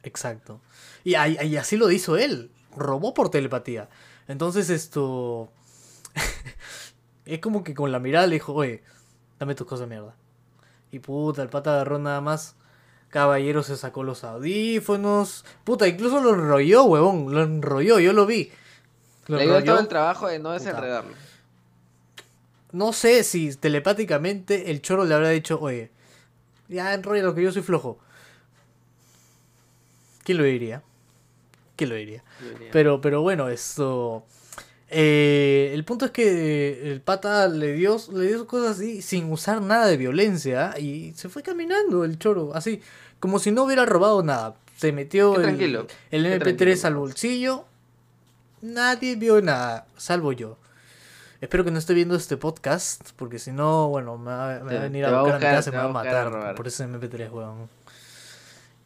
Exacto. 0.05 0.61
Y, 1.03 1.15
así 1.15 1.77
lo 1.77 1.91
hizo 1.91 2.15
él, 2.15 2.51
robó 2.75 3.13
por 3.13 3.29
telepatía. 3.29 3.89
Entonces 4.27 4.69
esto... 4.69 5.49
es 7.25 7.39
como 7.39 7.63
que 7.63 7.73
con 7.73 7.91
la 7.91 7.99
mirada 7.99 8.27
le 8.27 8.35
dijo, 8.35 8.53
oye, 8.53 8.83
dame 9.39 9.55
tus 9.55 9.67
cosas, 9.67 9.87
mierda. 9.87 10.15
Y 10.91 10.99
puta, 10.99 11.41
el 11.41 11.49
pata 11.49 11.73
agarró 11.73 11.99
nada 11.99 12.21
más. 12.21 12.55
Caballero 13.09 13.63
se 13.63 13.77
sacó 13.77 14.03
los 14.03 14.23
audífonos. 14.23 15.43
Puta, 15.63 15.87
incluso 15.87 16.21
lo 16.21 16.33
enrolló, 16.33 16.83
huevón. 16.83 17.33
Lo 17.33 17.43
enrolló, 17.43 17.99
yo 17.99 18.13
lo 18.13 18.25
vi. 18.25 18.51
Lo 19.27 19.37
Le 19.37 19.45
dio 19.45 19.63
todo 19.63 19.79
el 19.79 19.87
trabajo 19.87 20.27
de 20.27 20.37
no 20.37 20.53
Puta. 20.53 20.63
desenredarlo. 20.63 21.13
No 22.71 22.93
sé 22.93 23.23
si 23.23 23.55
telepáticamente 23.55 24.69
el 24.69 24.81
choro 24.81 25.05
le 25.05 25.15
habrá 25.15 25.29
dicho, 25.29 25.59
oye, 25.59 25.91
ya 26.67 26.93
enrolla 26.93 27.23
lo 27.23 27.33
que 27.33 27.41
yo 27.41 27.51
soy 27.51 27.63
flojo. 27.63 27.99
¿Quién 30.25 30.37
lo 30.39 30.43
diría? 30.43 30.81
¿Quién 31.77 31.89
lo 31.91 31.95
diría? 31.95 32.23
Pero, 32.73 32.99
pero 32.99 33.21
bueno, 33.21 33.47
esto. 33.47 34.25
Eh, 34.89 35.71
el 35.73 35.83
punto 35.85 36.05
es 36.05 36.11
que 36.11 36.91
el 36.91 36.99
pata 37.01 37.47
le 37.47 37.73
dio, 37.73 37.97
le 38.13 38.27
dio 38.27 38.45
cosas 38.47 38.77
así 38.77 39.01
sin 39.01 39.31
usar 39.31 39.61
nada 39.61 39.87
de 39.87 39.97
violencia 39.97 40.73
y 40.79 41.13
se 41.15 41.29
fue 41.29 41.41
caminando 41.43 42.03
el 42.05 42.19
choro, 42.19 42.51
así, 42.53 42.81
como 43.19 43.39
si 43.39 43.51
no 43.51 43.63
hubiera 43.63 43.85
robado 43.85 44.21
nada. 44.23 44.55
Se 44.77 44.91
metió 44.91 45.35
el, 45.37 45.41
tranquilo, 45.43 45.87
el 46.11 46.23
qué 46.23 46.35
MP3 46.39 46.55
tranquilo, 46.55 46.87
al 46.87 46.95
bolsillo. 46.95 47.65
Nadie 48.61 49.15
vio 49.15 49.41
nada, 49.41 49.85
salvo 49.97 50.31
yo. 50.33 50.57
Espero 51.41 51.63
que 51.63 51.71
no 51.71 51.77
esté 51.79 51.93
viendo 51.93 52.15
este 52.15 52.37
podcast, 52.37 53.09
porque 53.15 53.37
si 53.39 53.51
no, 53.51 53.89
bueno, 53.89 54.17
me 54.17 54.31
va, 54.31 54.47
me 54.59 54.63
va 54.63 54.69
Te- 54.69 54.77
a 54.77 54.81
venir 54.81 55.05
a 55.05 55.19
a 55.19 55.21
buscar 55.21 55.35
a 55.35 55.49
mi 55.51 55.55
casa 55.57 55.69
y 55.69 55.73
me 55.73 55.77
va 55.77 55.83
a 55.83 55.87
a 55.87 55.89
a 55.89 55.93
matar 55.93 56.31
robar. 56.31 56.55
por 56.55 56.67
ese 56.67 56.85
MP3, 56.87 57.31
weón. 57.31 57.69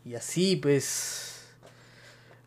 Y 0.05 0.15
así, 0.15 0.55
pues... 0.55 1.28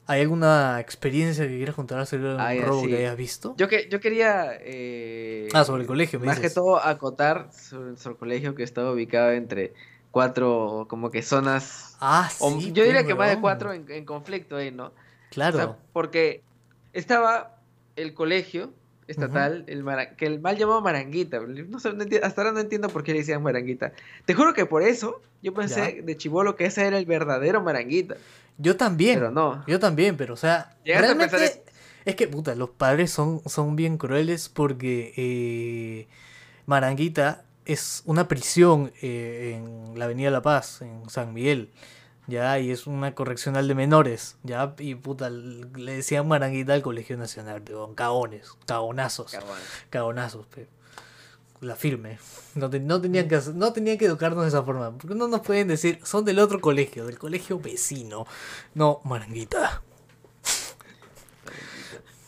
¿Hay 0.07 0.21
alguna 0.23 0.81
experiencia 0.81 1.47
que 1.47 1.57
quieras 1.57 1.75
contar 1.77 2.01
acerca 2.01 2.27
de 2.29 2.35
un 2.35 2.41
Ah, 2.41 2.53
robo 2.65 2.83
sí. 2.83 2.89
que 2.89 2.97
hayas 2.99 3.17
visto? 3.17 3.55
Yo, 3.57 3.69
que, 3.69 3.89
yo 3.89 4.01
quería... 4.01 4.51
eh, 4.61 5.49
Ah, 5.55 5.65
sobre 5.65 5.83
el 5.83 5.87
colegio, 5.89 6.19
me 6.21 6.27
Más 6.27 6.37
dices. 6.37 6.51
que 6.53 6.55
todo 6.55 6.77
acotar 6.85 7.49
sobre 7.53 7.91
nuestro 7.91 8.17
colegio 8.19 8.55
que 8.55 8.63
estaba 8.65 8.91
ubicado 8.93 9.31
entre 9.31 9.73
cuatro 10.11 10.87
como 10.89 11.11
que 11.11 11.23
zonas... 11.23 11.97
Ah, 12.01 12.29
o 12.41 12.51
sí. 12.61 12.73
yo 12.73 12.85
diría 12.85 13.07
que 13.07 13.15
más 13.15 13.31
de 13.31 13.41
cuatro 13.41 13.73
en, 13.73 13.87
en 13.91 14.05
conflicto 14.05 14.57
ahí, 14.57 14.71
¿no? 14.73 14.93
Claro. 15.31 15.57
O 15.57 15.61
sea, 15.61 15.77
porque 15.93 16.43
estaba 16.93 17.57
el 17.97 18.13
colegio 18.13 18.73
estatal, 19.07 19.65
el 19.67 19.83
Mara- 19.85 20.17
que 20.17 20.27
el 20.27 20.41
mal 20.41 20.57
llamado 20.57 20.81
Maranguita. 20.81 21.41
No 21.41 21.79
sé, 21.79 21.93
no 21.93 22.05
hasta 22.23 22.41
ahora 22.41 22.53
no 22.53 22.61
entiendo 22.61 22.89
por 22.89 23.03
qué 23.03 23.13
le 23.13 23.19
decían 23.21 23.43
Maranguita. 23.43 23.93
Te 24.25 24.35
juro 24.35 24.53
que 24.55 24.67
por 24.67 24.83
eso 24.83 25.21
yo 25.43 25.53
pensé 25.55 26.03
de 26.03 26.17
chivolo 26.17 26.57
que 26.57 26.67
ese 26.67 26.87
era 26.87 26.99
el 26.99 27.07
verdadero 27.07 27.63
Maranguita. 27.63 28.17
Yo 28.59 28.77
también. 28.77 29.19
Pero 29.19 29.31
no. 29.31 29.65
Yo 29.67 29.79
también, 29.79 30.17
pero 30.17 30.35
o 30.35 30.37
sea, 30.37 30.77
a 30.85 31.01
realmente 31.01 31.63
es 32.05 32.17
que 32.17 32.27
puta, 32.27 32.55
los 32.55 32.71
padres 32.71 33.11
son, 33.11 33.43
son 33.47 33.77
bien 33.77 33.97
crueles 33.97 34.49
porque 34.49 35.13
eh, 35.17 36.09
Maranguita 36.67 37.45
es 37.65 38.03
una 38.07 38.27
prisión 38.29 38.93
eh, 39.03 39.55
en 39.57 39.99
la 39.99 40.07
Avenida 40.07 40.31
La 40.31 40.43
Paz, 40.43 40.83
en 40.83 41.09
San 41.09 41.33
Miguel, 41.33 41.71
ya, 42.27 42.59
y 42.59 42.71
es 42.71 42.87
una 42.87 43.15
correccional 43.15 43.69
de 43.69 43.75
menores, 43.75 44.37
ya, 44.43 44.75
y 44.79 44.95
puta, 44.97 45.31
le 45.31 45.97
decían 45.97 46.27
Maranguita 46.27 46.75
al 46.75 46.83
Colegio 46.83 47.17
Nacional, 47.17 47.63
con 47.65 47.95
cagones, 47.95 48.51
cagonazos, 48.67 49.37
cagonazos, 49.91 50.47
pe. 50.47 50.69
La 51.63 51.77
firme. 51.77 52.19
No, 52.57 52.69
te- 52.69 52.81
no 52.81 53.01
tenían 53.01 53.29
que 53.29 53.37
hacer- 53.37 53.55
no 53.55 53.73
tenían 53.73 53.97
que 53.97 54.05
educarnos 54.07 54.43
de 54.43 54.49
esa 54.49 54.63
forma. 54.65 54.91
Porque 54.99 55.15
no 55.15 55.29
nos 55.29 55.41
pueden 55.43 55.69
decir, 55.69 56.01
son 56.03 56.25
del 56.25 56.41
otro 56.41 56.61
colegio, 56.61 57.07
del 57.07 57.19
colegio 57.19 57.59
vecino. 57.61 58.27
No, 58.75 59.01
Maranguita. 59.05 59.81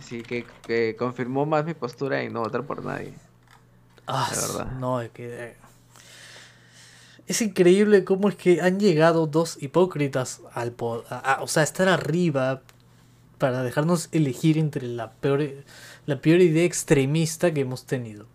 Sí, 0.00 0.22
que, 0.22 0.46
que 0.66 0.96
confirmó 0.96 1.46
más 1.46 1.64
mi 1.64 1.74
postura 1.74 2.22
y 2.22 2.30
no 2.30 2.40
votar 2.40 2.64
por 2.66 2.84
nadie. 2.84 3.14
Ah, 4.06 4.28
La 4.30 4.40
verdad. 4.40 4.66
no, 4.66 5.00
es 5.00 5.10
que... 5.10 5.26
eh, 5.50 5.56
Es 7.26 7.42
increíble 7.42 8.04
cómo 8.04 8.28
es 8.28 8.36
que 8.36 8.60
han 8.62 8.80
llegado 8.80 9.26
dos 9.26 9.62
hipócritas 9.62 10.40
al 10.54 10.72
poder, 10.72 11.04
o 11.40 11.46
sea, 11.46 11.62
estar 11.62 11.88
arriba 11.88 12.62
para 13.38 13.62
dejarnos 13.62 14.08
elegir 14.12 14.58
entre 14.58 14.86
la 14.88 15.12
peor, 15.12 15.42
la 16.06 16.20
peor 16.20 16.40
idea 16.40 16.64
extremista 16.64 17.52
que 17.52 17.60
hemos 17.60 17.84
tenido. 17.86 18.26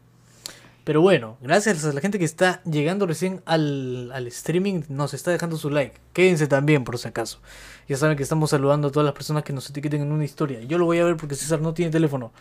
Pero 0.84 1.00
bueno, 1.02 1.38
gracias 1.42 1.86
a 1.86 1.94
la 1.94 2.02
gente 2.02 2.20
que 2.20 2.26
está 2.26 2.62
llegando 2.64 3.06
recién 3.06 3.42
al, 3.46 4.12
al 4.12 4.28
streaming, 4.28 4.82
nos 4.90 5.14
está 5.14 5.32
dejando 5.32 5.56
su 5.56 5.70
like. 5.70 5.96
Quédense 6.12 6.48
también, 6.48 6.84
por 6.84 6.98
si 6.98 7.08
acaso. 7.08 7.40
Ya 7.88 7.96
saben 7.96 8.18
que 8.18 8.24
estamos 8.24 8.50
saludando 8.50 8.90
a 8.90 8.92
todas 8.92 9.06
las 9.06 9.14
personas 9.14 9.44
que 9.44 9.54
nos 9.54 9.70
etiqueten 9.70 10.02
en 10.02 10.12
una 10.12 10.26
historia. 10.26 10.62
Yo 10.62 10.78
lo 10.78 10.86
voy 10.86 11.00
a 11.00 11.06
ver 11.06 11.16
porque 11.16 11.36
César 11.36 11.62
no 11.62 11.74
tiene 11.74 11.90
teléfono. 11.90 12.34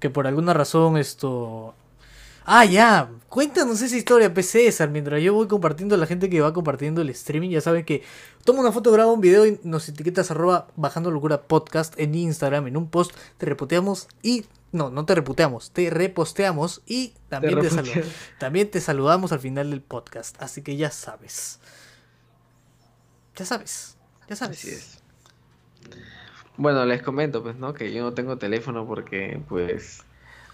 Que 0.00 0.10
por 0.10 0.26
alguna 0.26 0.52
razón 0.52 0.98
esto... 0.98 1.74
Ah, 2.44 2.64
ya. 2.66 3.08
Cuéntanos 3.28 3.80
esa 3.80 3.96
historia, 3.96 4.34
P. 4.34 4.42
César. 4.42 4.90
Mientras 4.90 5.22
yo 5.22 5.32
voy 5.32 5.46
compartiendo 5.46 5.94
a 5.94 5.98
la 5.98 6.06
gente 6.06 6.28
que 6.28 6.40
va 6.40 6.52
compartiendo 6.52 7.00
el 7.00 7.08
streaming, 7.10 7.50
ya 7.50 7.60
saben 7.62 7.84
que 7.84 8.02
toma 8.44 8.60
una 8.60 8.72
foto, 8.72 8.90
graba 8.90 9.12
un 9.12 9.20
video 9.20 9.46
y 9.46 9.60
nos 9.62 9.88
etiquetas 9.88 10.30
arroba 10.30 10.66
bajando 10.76 11.10
locura 11.10 11.42
podcast 11.42 11.98
en 11.98 12.14
Instagram, 12.14 12.66
en 12.66 12.76
un 12.76 12.88
post, 12.88 13.12
te 13.38 13.46
repoteamos 13.46 14.08
y... 14.22 14.44
No, 14.72 14.88
no 14.90 15.04
te 15.04 15.14
reputeamos, 15.14 15.70
te 15.70 15.90
reposteamos 15.90 16.82
y 16.86 17.14
también 17.28 17.60
te, 17.60 17.68
también 18.38 18.70
saludamos 18.80 19.30
al 19.32 19.40
final 19.40 19.70
del 19.70 19.82
podcast. 19.82 20.40
Así 20.42 20.62
que 20.62 20.76
ya 20.76 20.90
sabes. 20.90 21.60
Ya 23.36 23.44
sabes. 23.44 23.96
Ya 24.28 24.36
sabes. 24.36 24.58
Así 24.58 24.70
es. 24.70 24.98
Bueno, 26.56 26.84
les 26.84 27.02
comento, 27.02 27.42
pues, 27.42 27.56
¿no? 27.56 27.74
Que 27.74 27.92
yo 27.92 28.02
no 28.02 28.14
tengo 28.14 28.38
teléfono 28.38 28.86
porque, 28.86 29.40
pues, 29.48 30.02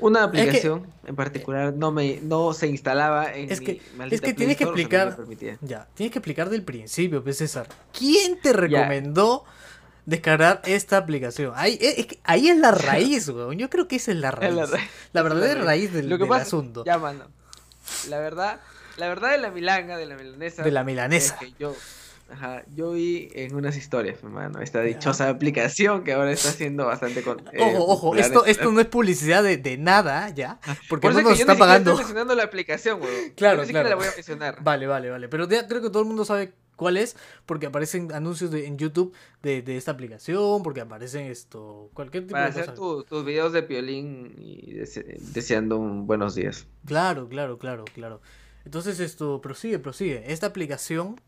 una 0.01 0.25
aplicación 0.25 0.87
en 1.05 1.17
particular 1.17 1.75
no 1.75 1.91
me 1.91 2.21
no 2.23 2.53
se 2.55 2.69
instalaba 2.69 3.35
en 3.35 3.51
Es 3.51 3.61
que- 3.61 3.81
mi 3.97 4.15
es 4.15 4.21
que 4.21 4.33
tienes 4.33 4.57
que 4.57 4.65
explicar-. 4.65 5.17
Ya, 5.61 5.89
tienes 5.95 6.13
que 6.13 6.19
explicar 6.19 6.51
del 6.51 6.63
principio, 6.63 7.23
pues 7.23 7.39
César. 7.39 7.69
¿Quién 7.97 8.41
te 8.41 8.53
recomendó 8.53 9.45
descargar 10.09 10.61
esta 10.65 10.97
aplicación? 10.97 11.53
Ahí 11.55 11.79
es, 11.81 11.99
es 11.99 12.07
que 12.07 12.19
ahí 12.25 12.49
es 12.49 12.57
la 12.57 12.71
raíz, 12.71 13.29
weón. 13.31 13.59
Yo 13.59 13.69
creo 13.71 13.87
que 13.87 13.97
esa 13.97 14.11
es 14.11 14.17
la 14.19 14.31
raíz. 14.31 14.51
Es 14.51 14.57
la 14.57 14.65
La, 14.67 14.71
raíz. 14.73 14.91
La 15.13 15.23
verdadera 15.23 15.55
raíz. 15.55 15.67
raíz 15.67 15.93
del, 15.93 16.09
Lo 16.09 16.17
que 16.17 16.23
del 16.25 16.29
pasa, 16.31 16.43
asunto. 16.43 16.85
ya, 16.85 16.99
mano. 16.99 17.27
La 18.09 18.19
verdad, 18.19 18.61
la 18.97 19.09
verdad 19.09 19.31
de 19.31 19.39
la 19.39 19.51
milanga, 19.51 19.97
de 19.97 20.07
la 20.07 20.17
milanesa. 20.17 20.63
De 20.63 20.71
la 20.71 20.85
milanesa. 20.85 21.35
es 21.35 21.41
que 21.41 21.55
yo, 21.59 21.75
Ajá, 22.31 22.63
yo 22.75 22.93
vi 22.93 23.31
en 23.33 23.55
unas 23.55 23.75
historias, 23.79 24.19
hermano, 24.23 24.61
esta 24.61 24.83
dichosa 24.83 25.31
aplicación 25.31 26.05
que 26.05 26.13
ahora 26.13 26.31
está 26.31 26.51
haciendo 26.51 26.85
bastante 26.85 27.23
con. 27.23 27.39
Eh, 27.55 27.59
ojo, 27.59 27.87
ojo, 27.87 28.17
esto, 28.17 28.45
esto 28.45 28.71
no 28.71 28.81
es 28.81 28.87
publicidad 28.87 29.43
de, 29.43 29.57
de 29.57 29.79
nada, 29.79 30.29
¿ya? 30.29 30.61
Porque 30.91 31.09
no 31.09 31.23
nos 31.23 31.41
está 31.41 31.57
pagando. 31.57 31.93
Estoy 31.93 32.05
mencionando 32.05 32.35
la 32.35 32.43
aplicación, 32.43 33.01
weón. 33.01 33.31
Claro, 33.35 33.63
yo 33.65 33.71
claro. 33.71 33.89
la 33.89 33.95
voy 33.95 34.07
a 34.07 34.11
mencionar. 34.15 34.63
Vale, 34.63 34.87
vale, 34.87 35.09
vale. 35.09 35.29
Pero 35.31 35.49
creo 35.49 35.81
que 35.81 35.89
todo 35.89 36.01
el 36.01 36.05
mundo 36.09 36.27
sabe 36.27 36.53
cuál 36.79 36.97
es, 36.97 37.17
porque 37.45 37.67
aparecen 37.67 38.11
anuncios 38.13 38.51
de, 38.51 38.67
en 38.67 38.79
YouTube 38.79 39.13
de, 39.43 39.61
de, 39.61 39.77
esta 39.77 39.91
aplicación, 39.91 40.63
porque 40.63 40.81
aparecen 40.81 41.27
esto, 41.27 41.91
cualquier 41.93 42.23
tipo 42.23 42.33
Para 42.33 42.51
de 42.51 42.61
hacer 42.63 42.75
tu, 42.75 43.03
tus 43.03 43.25
videos 43.25 43.53
de 43.53 43.63
piolín 43.65 44.35
y 44.39 44.75
deseando 45.35 45.77
un 45.77 46.07
buenos 46.07 46.35
días. 46.35 46.67
Claro, 46.87 47.29
claro, 47.29 47.59
claro, 47.59 47.85
claro. 47.93 48.23
Entonces 48.65 49.01
esto, 49.01 49.41
prosigue, 49.41 49.79
prosigue. 49.79 50.33
Esta 50.33 50.47
aplicación 50.47 51.21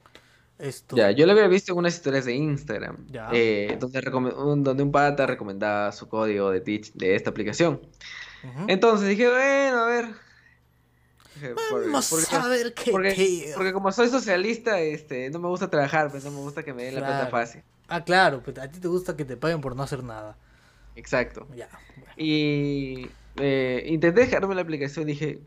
esto... 0.59 0.95
Ya, 0.95 1.11
yo 1.11 1.27
lo 1.27 1.33
había 1.33 1.49
visto 1.49 1.73
en 1.73 1.79
unas 1.79 1.95
historias 1.95 2.27
de 2.27 2.35
Instagram, 2.35 3.07
eh, 3.33 3.77
donde, 3.81 4.01
donde 4.01 4.83
un 4.83 4.93
pata 4.93 5.27
recomendaba 5.27 5.91
su 5.91 6.09
código 6.09 6.51
de 6.51 6.61
Teach 6.61 6.93
de 6.93 7.17
esta 7.17 7.31
aplicación. 7.31 7.81
Entonces 8.69 9.09
dije, 9.09 9.29
bueno, 9.29 9.79
a 9.81 9.87
ver. 9.87 10.30
Vamos 11.71 12.33
a 12.33 12.49
ver 12.49 12.75
qué 12.75 12.91
porque, 12.91 13.53
porque, 13.55 13.73
como 13.73 13.93
soy 13.93 14.09
socialista, 14.09 14.81
este, 14.81 15.31
no 15.31 15.39
me 15.39 15.49
gusta 15.49 15.69
trabajar, 15.69 16.11
pues 16.11 16.25
no 16.25 16.31
me 16.31 16.39
gusta 16.39 16.63
que 16.63 16.73
me 16.73 16.85
den 16.85 16.97
la 16.97 17.01
plata 17.07 17.27
fácil. 17.27 17.63
Ah, 17.89 18.05
claro, 18.05 18.43
pues 18.43 18.59
a 18.59 18.71
ti 18.71 18.79
te 18.79 18.89
gusta 18.89 19.17
que 19.17 19.25
te 19.25 19.37
paguen 19.37 19.61
por 19.61 19.75
no 19.75 19.83
hacer 19.83 20.05
nada. 20.05 20.37
Exacto. 20.97 21.47
Ya. 21.57 21.69
Y 22.17 23.11
eh, 23.37 23.85
intenté 23.87 24.21
descargarme 24.21 24.55
la 24.55 24.63
aplicación 24.63 25.09
y 25.09 25.13
dije, 25.13 25.41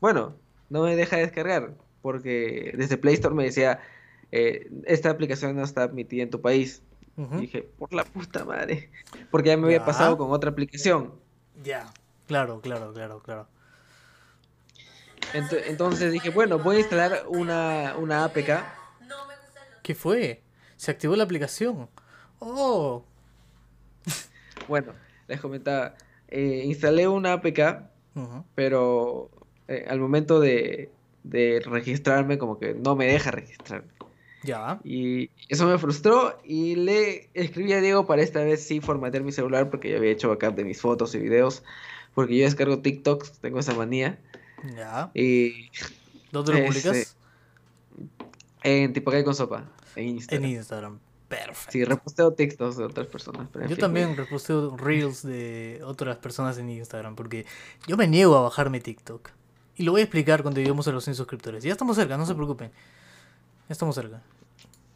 bueno, 0.00 0.34
no 0.70 0.82
me 0.82 0.96
deja 0.96 1.16
descargar, 1.16 1.74
porque 2.02 2.72
desde 2.76 2.96
Play 2.96 3.14
Store 3.14 3.34
me 3.34 3.44
decía, 3.44 3.80
eh, 4.32 4.70
esta 4.84 5.10
aplicación 5.10 5.56
no 5.56 5.62
está 5.62 5.84
admitida 5.84 6.22
en 6.22 6.30
tu 6.30 6.40
país. 6.40 6.82
dije, 7.38 7.62
por 7.78 7.92
la 7.94 8.04
puta 8.04 8.44
madre. 8.44 8.90
Porque 9.30 9.50
ya 9.50 9.56
me 9.56 9.66
había 9.66 9.84
pasado 9.84 10.18
con 10.18 10.30
otra 10.32 10.50
aplicación. 10.50 11.14
Ya, 11.62 11.92
claro, 12.26 12.60
claro, 12.60 12.92
claro, 12.92 13.22
claro. 13.22 13.48
Entonces 15.34 16.12
dije, 16.12 16.30
bueno, 16.30 16.58
voy 16.58 16.76
a 16.76 16.78
instalar 16.80 17.24
una, 17.28 17.94
una 17.98 18.24
APK. 18.24 18.50
¿Qué 19.82 19.94
fue? 19.94 20.42
Se 20.76 20.90
activó 20.90 21.16
la 21.16 21.24
aplicación. 21.24 21.88
Oh. 22.38 23.04
bueno, 24.68 24.92
les 25.28 25.40
comentaba. 25.40 25.94
Eh, 26.28 26.62
instalé 26.64 27.06
una 27.06 27.34
APK, 27.34 27.82
pero 28.54 29.30
eh, 29.68 29.84
al 29.88 30.00
momento 30.00 30.40
de, 30.40 30.90
de 31.22 31.62
registrarme, 31.64 32.38
como 32.38 32.58
que 32.58 32.74
no 32.74 32.96
me 32.96 33.06
deja 33.06 33.30
registrarme. 33.30 33.88
Ya. 34.42 34.80
Y 34.84 35.30
eso 35.48 35.66
me 35.66 35.78
frustró 35.78 36.38
y 36.44 36.76
le 36.76 37.30
escribí 37.34 37.72
a 37.72 37.80
Diego 37.80 38.06
para 38.06 38.22
esta 38.22 38.44
vez 38.44 38.62
sí 38.62 38.80
formatear 38.80 39.24
mi 39.24 39.32
celular 39.32 39.70
porque 39.70 39.90
yo 39.90 39.96
había 39.96 40.12
hecho 40.12 40.28
backup 40.28 40.54
de 40.54 40.64
mis 40.64 40.80
fotos 40.80 41.14
y 41.14 41.18
videos. 41.18 41.64
Porque 42.14 42.36
yo 42.38 42.44
descargo 42.44 42.78
TikToks, 42.78 43.40
tengo 43.40 43.58
esa 43.58 43.74
manía. 43.74 44.18
Ya. 44.74 45.10
Y... 45.14 45.70
¿Dónde 46.32 46.52
lo 46.52 46.66
publicas? 46.66 46.96
Este, 46.96 47.16
en 48.62 48.92
Tipo 48.92 49.12
con 49.24 49.34
Sopa, 49.34 49.64
en 49.94 50.08
Instagram. 50.08 50.44
En 50.44 50.56
Instagram. 50.56 50.98
Perfecto. 51.28 51.72
Sí, 51.72 51.84
reposteo 51.84 52.32
TikToks 52.32 52.76
de 52.76 52.84
otras 52.84 53.06
personas. 53.08 53.48
yo 53.68 53.76
también 53.76 54.16
reposteo 54.16 54.76
Reels 54.76 55.22
de 55.22 55.80
otras 55.84 56.18
personas 56.18 56.56
en 56.58 56.70
Instagram 56.70 57.16
porque 57.16 57.46
yo 57.86 57.96
me 57.96 58.06
niego 58.06 58.36
a 58.36 58.42
bajarme 58.42 58.80
TikTok. 58.80 59.30
Y 59.76 59.82
lo 59.82 59.92
voy 59.92 60.00
a 60.00 60.04
explicar 60.04 60.42
cuando 60.42 60.60
lleguemos 60.60 60.86
a 60.88 60.92
los 60.92 61.04
100 61.04 61.16
suscriptores. 61.16 61.64
Ya 61.64 61.72
estamos 61.72 61.96
cerca, 61.96 62.16
no 62.16 62.26
se 62.26 62.34
preocupen. 62.34 62.70
Ya 63.68 63.72
estamos 63.72 63.94
cerca. 63.94 64.22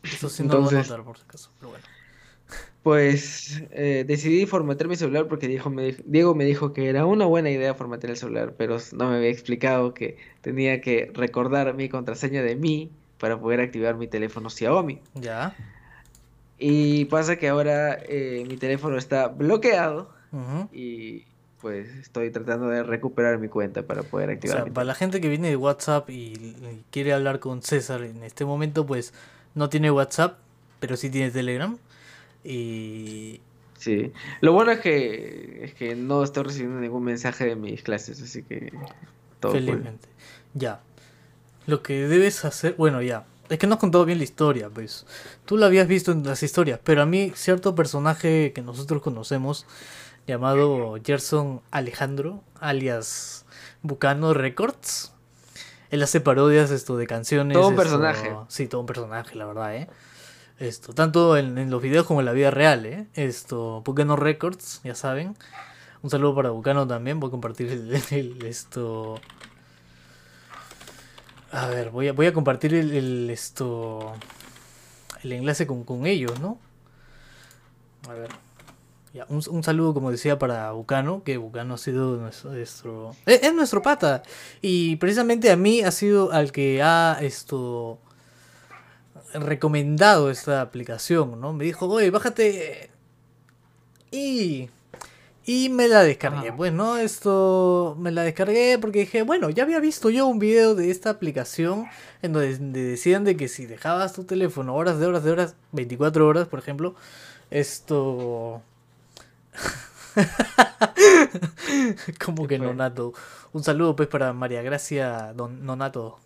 Eso 0.02 0.28
sí 0.28 0.42
no 0.42 0.54
lo 0.54 0.62
voy 0.62 0.74
a 0.74 0.82
notar, 0.82 1.02
por 1.02 1.18
si 1.18 1.24
acaso, 1.24 1.50
pero 1.58 1.70
bueno. 1.70 1.84
Pues 2.82 3.62
eh, 3.72 4.04
decidí 4.06 4.46
formatear 4.46 4.88
mi 4.88 4.96
celular 4.96 5.28
porque 5.28 5.48
Diego 5.48 5.68
me, 5.68 5.96
Diego 6.06 6.34
me 6.34 6.46
dijo 6.46 6.72
que 6.72 6.88
era 6.88 7.04
una 7.04 7.26
buena 7.26 7.50
idea 7.50 7.74
formatear 7.74 8.12
el 8.12 8.16
celular, 8.16 8.54
pero 8.56 8.78
no 8.92 9.10
me 9.10 9.16
había 9.16 9.28
explicado 9.28 9.92
que 9.92 10.16
tenía 10.40 10.80
que 10.80 11.10
recordar 11.12 11.74
mi 11.74 11.90
contraseña 11.90 12.42
de 12.42 12.56
mí 12.56 12.90
para 13.18 13.38
poder 13.38 13.60
activar 13.60 13.96
mi 13.96 14.06
teléfono 14.06 14.48
Xiaomi. 14.48 14.98
Ya. 15.14 15.54
Y 16.58 17.04
pasa 17.06 17.36
que 17.36 17.48
ahora 17.48 17.98
eh, 18.08 18.44
mi 18.48 18.56
teléfono 18.56 18.96
está 18.96 19.28
bloqueado 19.28 20.10
y 20.72 21.24
pues 21.60 21.88
estoy 21.96 22.30
tratando 22.30 22.68
de 22.68 22.82
recuperar 22.82 23.38
mi 23.38 23.48
cuenta 23.48 23.82
para 23.82 24.02
poder 24.02 24.30
activar. 24.30 24.60
O 24.60 24.64
sea, 24.64 24.72
para 24.72 24.84
la 24.84 24.94
gente 24.94 25.20
que 25.20 25.28
viene 25.28 25.48
de 25.48 25.56
WhatsApp 25.56 26.08
y 26.08 26.82
quiere 26.90 27.12
hablar 27.12 27.40
con 27.40 27.62
César 27.62 28.02
en 28.02 28.22
este 28.22 28.44
momento, 28.44 28.86
pues 28.86 29.12
no 29.54 29.68
tiene 29.68 29.90
WhatsApp, 29.90 30.38
pero 30.78 30.96
sí 30.96 31.10
tiene 31.10 31.30
Telegram. 31.30 31.76
Y... 32.44 33.40
Sí, 33.78 34.12
lo 34.42 34.52
bueno 34.52 34.72
es 34.72 34.80
que, 34.80 35.64
es 35.64 35.74
que 35.74 35.94
no 35.94 36.22
estoy 36.22 36.44
recibiendo 36.44 36.80
ningún 36.80 37.02
mensaje 37.02 37.46
de 37.46 37.56
mis 37.56 37.82
clases, 37.82 38.20
así 38.20 38.42
que... 38.42 38.72
Todo 39.40 39.52
Felizmente. 39.52 40.06
Ya. 40.52 40.80
Lo 41.66 41.82
que 41.82 42.06
debes 42.06 42.44
hacer, 42.44 42.74
bueno, 42.76 43.00
ya. 43.00 43.24
Es 43.48 43.58
que 43.58 43.66
no 43.66 43.74
has 43.74 43.80
contado 43.80 44.04
bien 44.04 44.18
la 44.18 44.24
historia, 44.24 44.68
pues. 44.68 45.06
Tú 45.44 45.56
la 45.56 45.66
habías 45.66 45.88
visto 45.88 46.12
en 46.12 46.24
las 46.24 46.42
historias, 46.42 46.78
pero 46.84 47.02
a 47.02 47.06
mí 47.06 47.32
cierto 47.34 47.74
personaje 47.74 48.52
que 48.54 48.62
nosotros 48.62 49.02
conocemos 49.02 49.66
llamado 50.26 50.96
Gerson 51.04 51.60
Alejandro, 51.70 52.44
alias 52.60 53.46
Bucano 53.82 54.34
Records. 54.34 55.12
Él 55.90 56.02
hace 56.02 56.20
parodias 56.20 56.70
esto 56.70 56.96
de 56.96 57.06
canciones. 57.06 57.56
Todo 57.56 57.68
un 57.68 57.76
personaje. 57.76 58.32
Sí, 58.48 58.68
todo 58.68 58.82
un 58.82 58.86
personaje, 58.86 59.34
la 59.34 59.46
verdad, 59.46 59.74
¿eh? 59.74 59.88
Esto, 60.60 60.92
tanto 60.92 61.36
en, 61.36 61.70
los 61.70 61.82
videos 61.82 62.06
como 62.06 62.20
en 62.20 62.26
la 62.26 62.32
vida 62.32 62.52
real, 62.52 62.86
¿eh? 62.86 63.06
Esto, 63.14 63.82
Bucano 63.84 64.14
Records, 64.14 64.80
ya 64.84 64.94
saben. 64.94 65.36
Un 66.02 66.10
saludo 66.10 66.34
para 66.36 66.50
Bucano 66.50 66.86
también, 66.86 67.18
voy 67.18 67.28
a 67.28 67.30
compartir 67.32 67.68
el, 67.72 68.44
esto... 68.44 69.18
A 71.50 71.66
ver, 71.66 71.90
voy 71.90 72.08
a, 72.08 72.12
voy 72.12 72.26
a 72.26 72.32
compartir 72.32 72.74
el, 72.74 73.28
esto... 73.30 74.12
El 75.24 75.32
enlace 75.32 75.66
con, 75.66 75.82
con 75.82 76.06
ellos, 76.06 76.38
¿no? 76.40 76.58
A 78.08 78.12
ver 78.12 78.30
un, 79.28 79.62
saludo, 79.62 79.92
como 79.92 80.10
decía, 80.10 80.38
para 80.38 80.70
Bucano, 80.72 81.22
que 81.24 81.36
Bucano 81.36 81.74
ha 81.74 81.78
sido 81.78 82.16
nuestro, 82.16 83.14
es, 83.26 83.54
nuestro 83.54 83.82
pata. 83.82 84.22
Y 84.62 84.96
precisamente 84.96 85.50
a 85.50 85.56
mí 85.56 85.82
ha 85.82 85.90
sido 85.90 86.32
al 86.32 86.52
que 86.52 86.80
ha 86.82 87.18
esto 87.20 87.98
recomendado 89.34 90.30
esta 90.30 90.60
aplicación, 90.60 91.40
¿no? 91.40 91.52
Me 91.52 91.64
dijo, 91.64 91.86
oye, 91.86 92.10
bájate. 92.10 92.90
Y. 94.10 94.68
Y 95.46 95.68
me 95.68 95.88
la 95.88 96.02
descargué. 96.02 96.52
Pues, 96.52 96.72
¿no? 96.72 96.96
Esto. 96.96 97.96
Me 97.98 98.10
la 98.10 98.22
descargué 98.22 98.78
porque 98.80 99.00
dije, 99.00 99.22
bueno, 99.22 99.50
ya 99.50 99.64
había 99.64 99.80
visto 99.80 100.10
yo 100.10 100.26
un 100.26 100.38
video 100.38 100.74
de 100.74 100.90
esta 100.90 101.10
aplicación 101.10 101.86
en 102.22 102.32
donde 102.32 102.84
decían 102.84 103.24
de 103.24 103.36
que 103.36 103.48
si 103.48 103.66
dejabas 103.66 104.12
tu 104.12 104.24
teléfono 104.24 104.74
horas 104.74 104.98
de 104.98 105.06
horas 105.06 105.24
de 105.24 105.32
horas, 105.32 105.56
24 105.72 106.26
horas, 106.26 106.48
por 106.48 106.58
ejemplo, 106.58 106.94
esto 107.50 108.62
Como 112.24 112.46
que 112.46 112.58
Nonato. 112.58 113.12
Un 113.52 113.64
saludo 113.64 113.96
pues 113.96 114.08
para 114.08 114.32
María 114.32 114.62
Gracia 114.62 115.32
Don 115.34 115.64
Nonato. 115.64 116.18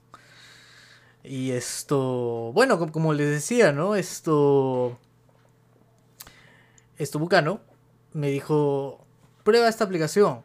Y 1.24 1.52
esto, 1.52 2.52
bueno, 2.52 2.78
como 2.92 3.14
les 3.14 3.30
decía, 3.30 3.72
¿no? 3.72 3.94
Esto, 3.96 4.98
esto 6.98 7.18
Bucano 7.18 7.60
me 8.12 8.28
dijo, 8.28 9.04
prueba 9.42 9.68
esta 9.68 9.84
aplicación. 9.84 10.42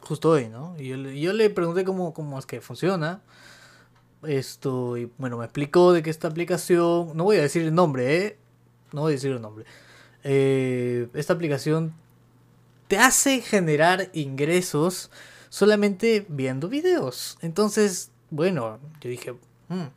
Justo 0.00 0.30
hoy, 0.30 0.48
¿no? 0.48 0.76
Y 0.78 1.20
yo, 1.20 1.32
le 1.32 1.50
pregunté 1.50 1.84
cómo, 1.84 2.14
cómo 2.14 2.38
es 2.38 2.46
que 2.46 2.60
funciona. 2.60 3.22
Esto, 4.22 4.96
y 4.96 5.10
bueno, 5.18 5.38
me 5.38 5.44
explicó 5.44 5.92
de 5.92 6.02
que 6.02 6.10
esta 6.10 6.28
aplicación, 6.28 7.16
no 7.16 7.24
voy 7.24 7.38
a 7.38 7.42
decir 7.42 7.62
el 7.62 7.74
nombre, 7.74 8.26
¿eh? 8.26 8.38
No 8.92 9.02
voy 9.02 9.12
a 9.12 9.14
decir 9.16 9.32
el 9.32 9.42
nombre. 9.42 9.64
Eh, 10.22 11.08
esta 11.14 11.32
aplicación 11.32 11.92
te 12.86 12.98
hace 12.98 13.40
generar 13.40 14.10
ingresos 14.12 15.10
solamente 15.48 16.24
viendo 16.28 16.68
videos. 16.68 17.36
Entonces, 17.42 18.12
bueno, 18.30 18.78
yo 19.00 19.10
dije, 19.10 19.34
mm, 19.72 19.90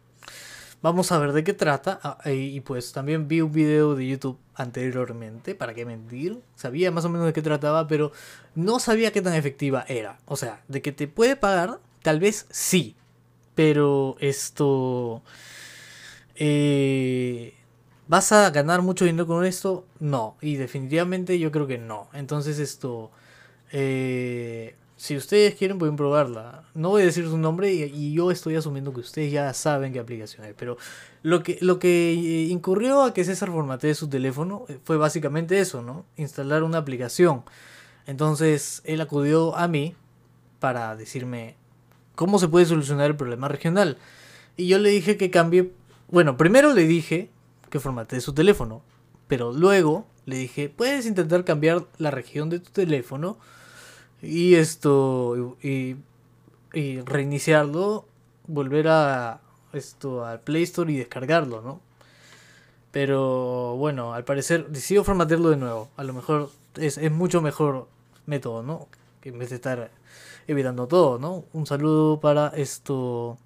vamos 0.82 1.12
a 1.12 1.20
ver 1.20 1.34
de 1.34 1.44
qué 1.44 1.54
trata. 1.54 2.00
Ah, 2.04 2.18
y 2.32 2.60
pues 2.62 2.92
también 2.92 3.28
vi 3.28 3.42
un 3.42 3.52
video 3.52 3.96
de 3.96 4.08
YouTube 4.08 4.38
anteriormente, 4.56 5.56
para 5.56 5.74
qué 5.74 5.86
mentir. 5.86 6.42
Sabía 6.56 6.92
más 6.92 7.06
o 7.06 7.10
menos 7.10 7.28
de 7.28 7.34
qué 7.34 7.42
trataba, 7.42 7.88
pero 7.88 8.12
no 8.56 8.80
sabía 8.80 9.12
qué 9.12 9.22
tan 9.22 9.34
efectiva 9.34 9.86
era. 9.88 10.20
O 10.26 10.36
sea, 10.38 10.64
de 10.68 10.82
que 10.82 10.92
te 10.92 11.08
puede 11.08 11.36
pagar, 11.36 11.80
tal 12.02 12.20
vez 12.20 12.48
sí. 12.50 12.96
Pero 13.56 14.18
esto... 14.20 15.24
Eh, 16.36 17.54
¿Vas 18.08 18.32
a 18.32 18.50
ganar 18.52 18.82
mucho 18.82 19.06
dinero 19.06 19.26
con 19.26 19.46
esto? 19.46 19.86
No. 20.00 20.38
Y 20.42 20.56
definitivamente 20.58 21.40
yo 21.40 21.52
creo 21.52 21.68
que 21.68 21.78
no. 21.78 22.10
Entonces 22.14 22.60
esto... 22.60 23.12
Eh, 23.72 24.76
Si 24.98 25.18
ustedes 25.18 25.56
quieren 25.56 25.78
pueden 25.78 25.98
probarla. 25.98 26.64
No 26.74 26.90
voy 26.90 27.02
a 27.02 27.06
decir 27.06 27.26
su 27.26 27.38
nombre 27.38 27.74
y, 27.74 28.14
yo 28.14 28.32
estoy 28.32 28.56
asumiendo 28.56 28.94
que 28.94 29.02
ustedes 29.02 29.32
ya 29.32 29.54
saben 29.54 29.92
qué 29.92 30.00
aplicación 30.00 30.46
es. 30.46 30.54
Pero 30.58 30.78
lo 31.22 31.44
que, 31.44 31.58
lo 31.62 31.80
que 31.80 32.14
eh, 32.14 32.48
incurrió 32.48 33.04
a 33.04 33.14
que 33.14 33.26
César 33.26 33.52
formatee 33.52 33.94
su 33.94 34.08
teléfono 34.08 34.66
eh, 34.70 34.80
fue 34.84 34.96
básicamente 34.98 35.60
eso, 35.60 35.82
¿no? 35.82 36.06
Instalar 36.16 36.64
una 36.64 36.78
aplicación. 36.78 37.44
Entonces 38.08 38.82
él 38.86 39.02
acudió 39.02 39.56
a 39.58 39.68
mí 39.68 39.96
para 40.60 40.96
decirme 40.96 41.58
cómo 42.16 42.40
se 42.40 42.48
puede 42.48 42.66
solucionar 42.66 43.08
el 43.08 43.18
problema 43.18 43.50
regional. 43.50 43.98
Y 44.56 44.68
yo 44.68 44.80
le 44.80 44.90
dije 44.90 45.18
que 45.18 45.30
cambie... 45.30 45.74
Bueno, 46.08 46.38
primero 46.38 46.74
le 46.74 46.88
dije 46.88 47.30
que 47.70 47.82
formatee 47.82 48.22
su 48.22 48.34
teléfono. 48.34 48.82
Pero 49.28 49.52
luego 49.52 50.08
le 50.26 50.38
dije, 50.38 50.70
puedes 50.70 51.06
intentar 51.06 51.44
cambiar 51.44 51.86
la 51.98 52.12
región 52.12 52.50
de 52.50 52.60
tu 52.60 52.72
teléfono 52.72 53.38
y 54.26 54.56
esto 54.56 55.58
y, 55.62 55.96
reiniciarlo, 56.74 58.06
volver 58.48 58.88
a 58.90 59.40
esto 59.72 60.26
al 60.26 60.42
Play 60.42 60.64
Store 60.64 60.92
y 60.92 60.98
descargarlo, 60.98 61.62
¿no? 61.62 61.80
Pero 62.92 63.76
bueno, 63.78 64.14
al 64.14 64.24
parecer 64.26 64.68
decido 64.68 65.04
formatearlo 65.04 65.50
de 65.50 65.58
nuevo. 65.58 65.90
A 65.98 66.04
lo 66.04 66.14
mejor 66.14 66.50
es, 66.76 66.98
es 66.98 67.12
mucho 67.12 67.42
mejor 67.42 67.88
método, 68.26 68.64
¿no? 68.64 68.88
Que 69.22 69.30
en 69.30 69.40
vez 69.40 69.50
de 69.50 69.56
estar 69.56 69.92
evitando 70.48 70.88
todo, 70.88 71.18
¿no? 71.20 71.46
Un 71.54 71.66
saludo 71.66 72.20
para 72.20 72.50
esto 72.50 73.38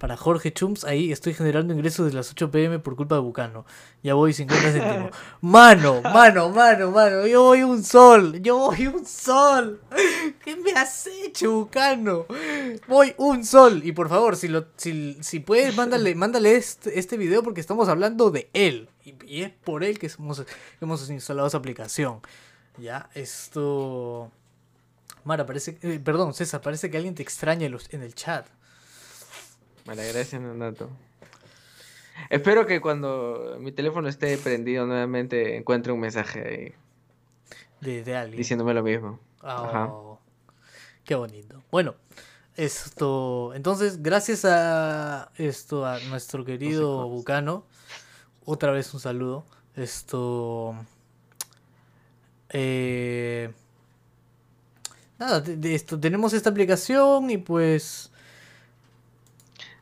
para 0.00 0.16
Jorge 0.16 0.50
Chums, 0.50 0.84
ahí 0.84 1.12
estoy 1.12 1.34
generando 1.34 1.74
ingresos 1.74 2.06
de 2.06 2.14
las 2.14 2.30
8 2.30 2.50
pm 2.50 2.78
por 2.78 2.96
culpa 2.96 3.16
de 3.16 3.20
Bucano. 3.20 3.66
Ya 4.02 4.14
voy 4.14 4.32
50 4.32 4.72
céntimos. 4.72 5.10
Mano, 5.42 6.00
mano, 6.00 6.48
mano, 6.48 6.90
mano. 6.90 7.26
Yo 7.26 7.42
voy 7.42 7.62
un 7.62 7.84
sol. 7.84 8.40
Yo 8.40 8.56
voy 8.56 8.86
un 8.86 9.04
sol. 9.04 9.82
¿Qué 10.42 10.56
me 10.56 10.72
has 10.72 11.06
hecho, 11.06 11.52
Bucano? 11.52 12.24
Voy 12.88 13.14
un 13.18 13.44
sol. 13.44 13.82
Y 13.84 13.92
por 13.92 14.08
favor, 14.08 14.36
si 14.36 14.48
lo, 14.48 14.68
si, 14.76 15.18
si 15.20 15.40
puedes, 15.40 15.76
mándale, 15.76 16.14
mándale 16.14 16.56
este, 16.56 16.98
este 16.98 17.18
video 17.18 17.42
porque 17.42 17.60
estamos 17.60 17.90
hablando 17.90 18.30
de 18.30 18.48
él. 18.54 18.88
Y, 19.04 19.42
es 19.42 19.50
por 19.50 19.84
él 19.84 19.98
que 19.98 20.10
hemos, 20.18 20.46
hemos 20.80 21.10
instalado 21.10 21.46
esa 21.46 21.58
aplicación. 21.58 22.20
Ya, 22.78 23.10
esto. 23.12 24.32
Mara, 25.24 25.44
parece. 25.44 25.78
Eh, 25.82 26.00
perdón, 26.02 26.32
César, 26.32 26.62
parece 26.62 26.90
que 26.90 26.96
alguien 26.96 27.14
te 27.14 27.22
extraña 27.22 27.66
en 27.66 28.02
el 28.02 28.14
chat. 28.14 28.46
Gracias, 29.96 30.40
Nato. 30.40 30.88
Espero 32.28 32.66
que 32.66 32.80
cuando 32.80 33.56
mi 33.58 33.72
teléfono 33.72 34.08
esté 34.08 34.36
prendido 34.38 34.86
nuevamente 34.86 35.56
encuentre 35.56 35.92
un 35.92 36.00
mensaje 36.00 36.46
ahí. 36.46 36.74
De, 37.80 38.16
alguien. 38.16 38.36
Diciéndome 38.36 38.74
lo 38.74 38.82
mismo. 38.82 39.18
Oh, 39.42 40.18
qué 41.02 41.14
bonito. 41.14 41.62
Bueno, 41.72 41.96
esto. 42.56 43.52
Entonces, 43.54 44.02
gracias 44.02 44.44
a 44.44 45.32
esto, 45.36 45.86
a 45.86 45.98
nuestro 46.10 46.44
querido 46.44 47.08
Bucano. 47.08 47.64
Otra 48.44 48.70
vez 48.70 48.92
un 48.94 49.00
saludo. 49.00 49.44
Esto. 49.74 50.76
Eh, 52.50 53.50
nada, 55.18 55.40
de 55.40 55.74
esto, 55.74 55.98
tenemos 55.98 56.32
esta 56.32 56.50
aplicación 56.50 57.30
y 57.30 57.38
pues 57.38 58.09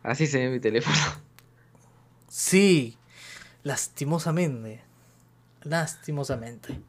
Así 0.02 0.26
se 0.26 0.38
ve 0.38 0.50
mi 0.50 0.60
teléfono. 0.60 0.96
Sí, 2.28 2.96
lastimosamente. 3.62 4.82
Lastimosamente. 5.62 6.80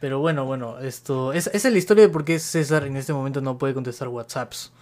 Pero 0.00 0.20
bueno, 0.20 0.46
bueno, 0.46 0.78
esto. 0.78 1.32
esa 1.32 1.50
es 1.50 1.64
la 1.64 1.78
historia 1.78 2.04
de 2.04 2.08
por 2.08 2.24
qué 2.24 2.38
César 2.38 2.84
en 2.84 2.96
este 2.96 3.12
momento 3.12 3.40
no 3.40 3.58
puede 3.58 3.74
contestar 3.74 4.08
WhatsApps. 4.08 4.72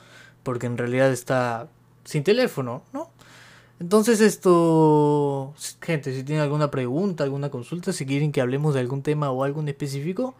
Porque 0.42 0.66
en 0.66 0.78
realidad 0.78 1.10
está 1.10 1.68
sin 2.04 2.22
teléfono, 2.22 2.82
¿no? 2.92 3.10
Entonces 3.80 4.20
esto, 4.20 5.54
gente, 5.80 6.12
si 6.12 6.24
tienen 6.24 6.42
alguna 6.42 6.70
pregunta, 6.70 7.22
alguna 7.22 7.48
consulta, 7.48 7.92
si 7.92 8.06
quieren 8.06 8.32
que 8.32 8.40
hablemos 8.40 8.74
de 8.74 8.80
algún 8.80 9.02
tema 9.02 9.30
o 9.30 9.44
algo 9.44 9.60
en 9.60 9.68
específico, 9.68 10.34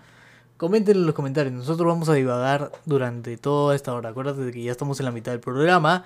comenten 0.56 0.96
en 0.96 1.06
los 1.06 1.14
comentarios. 1.14 1.54
Nosotros 1.54 1.86
vamos 1.86 2.08
a 2.08 2.14
divagar 2.14 2.72
durante 2.84 3.36
toda 3.36 3.76
esta 3.76 3.94
hora. 3.94 4.10
Acuérdate 4.10 4.40
de 4.40 4.52
que 4.52 4.62
ya 4.62 4.72
estamos 4.72 4.98
en 4.98 5.06
la 5.06 5.12
mitad 5.12 5.32
del 5.32 5.40
programa. 5.40 6.04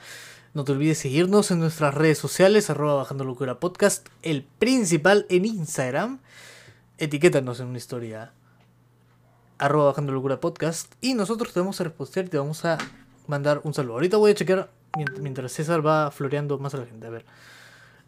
No 0.54 0.64
te 0.64 0.72
olvides 0.72 0.98
seguirnos 0.98 1.50
en 1.50 1.60
nuestras 1.60 1.94
redes 1.94 2.18
sociales, 2.18 2.68
arroba 2.68 2.96
bajando 2.96 3.24
locura 3.24 3.58
podcast, 3.58 4.06
el 4.20 4.44
principal 4.44 5.24
en 5.30 5.46
Instagram. 5.46 6.20
Etiquétanos 6.98 7.58
en 7.60 7.68
una 7.68 7.78
historia, 7.78 8.34
arroba 9.56 9.86
bajando 9.86 10.12
locura 10.12 10.40
podcast. 10.40 10.92
Y 11.00 11.14
nosotros 11.14 11.54
te 11.54 11.60
vamos 11.60 11.80
a 11.80 11.84
responder 11.84 12.26
y 12.26 12.28
te 12.28 12.36
vamos 12.36 12.66
a 12.66 12.76
mandar 13.28 13.62
un 13.64 13.72
saludo. 13.72 13.94
Ahorita 13.94 14.18
voy 14.18 14.32
a 14.32 14.34
chequear 14.34 14.70
mientras 15.20 15.52
César 15.52 15.84
va 15.84 16.10
floreando 16.10 16.58
más 16.58 16.74
a 16.74 16.78
la 16.78 16.84
gente. 16.84 17.06
A 17.06 17.10
ver, 17.10 17.24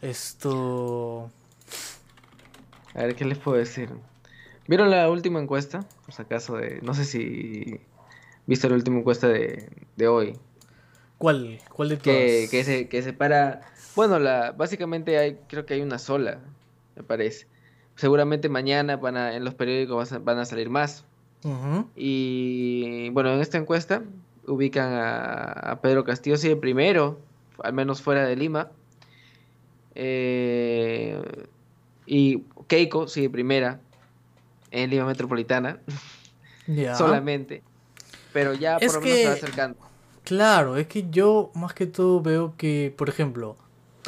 esto... 0.03 1.31
A 2.93 3.05
ver, 3.05 3.17
¿qué 3.17 3.25
les 3.25 3.39
puedo 3.39 3.57
decir? 3.57 3.89
¿Vieron 4.69 4.91
la 4.91 5.09
última 5.09 5.41
encuesta? 5.41 5.87
Por 6.05 6.15
si 6.15 6.21
acaso 6.21 6.57
de... 6.57 6.83
No 6.83 6.93
sé 6.93 7.07
si... 7.07 7.81
¿Viste 8.47 8.69
la 8.69 8.75
última 8.75 8.99
encuesta 8.99 9.29
de, 9.29 9.71
de 9.97 10.09
hoy? 10.09 10.39
¿Cuál? 11.19 11.59
¿Cuál 11.73 11.89
de 11.91 11.97
todas? 11.97 12.19
Que, 12.19 12.49
que, 12.51 12.65
se, 12.65 12.89
que 12.89 13.03
separa. 13.03 13.61
Bueno, 13.97 14.19
la, 14.19 14.53
básicamente 14.53 15.19
hay, 15.19 15.39
creo 15.49 15.65
que 15.67 15.75
hay 15.75 15.81
una 15.81 15.99
sola, 15.99 16.41
me 16.97 17.03
parece. 17.03 17.47
Seguramente 17.97 18.49
mañana 18.49 18.97
van 18.97 19.17
a, 19.17 19.37
en 19.37 19.45
los 19.45 19.55
periódicos 19.55 20.11
van 20.25 20.39
a 20.39 20.45
salir 20.45 20.71
más. 20.71 21.05
Y 21.95 23.11
bueno, 23.11 23.35
en 23.35 23.41
esta 23.41 23.59
encuesta 23.59 24.03
ubican 24.47 24.93
a, 24.95 25.79
Pedro 25.83 26.03
Castillo 26.05 26.39
sigue 26.39 26.57
primero, 26.57 27.19
al 27.63 27.75
menos 27.75 28.01
fuera 28.01 28.27
de 28.27 28.35
Lima. 28.35 28.71
Eh, 29.95 31.21
y 32.07 32.43
Keiko 32.67 33.09
sigue 33.09 33.29
primera 33.31 33.79
en 34.71 34.91
Lima 34.91 35.05
Metropolitana. 35.05 35.79
Solamente. 36.97 37.63
Pero 38.33 38.55
ya 38.55 38.79
por 38.79 38.95
lo 38.95 39.01
menos 39.03 39.19
se 39.19 39.27
va 39.27 39.33
acercando. 39.35 39.84
Claro, 40.25 40.77
es 40.79 40.87
que 40.87 41.09
yo 41.11 41.51
más 41.55 41.75
que 41.75 41.87
todo 41.87 42.21
veo 42.21 42.55
que, 42.57 42.95
por 42.97 43.09
ejemplo, 43.09 43.57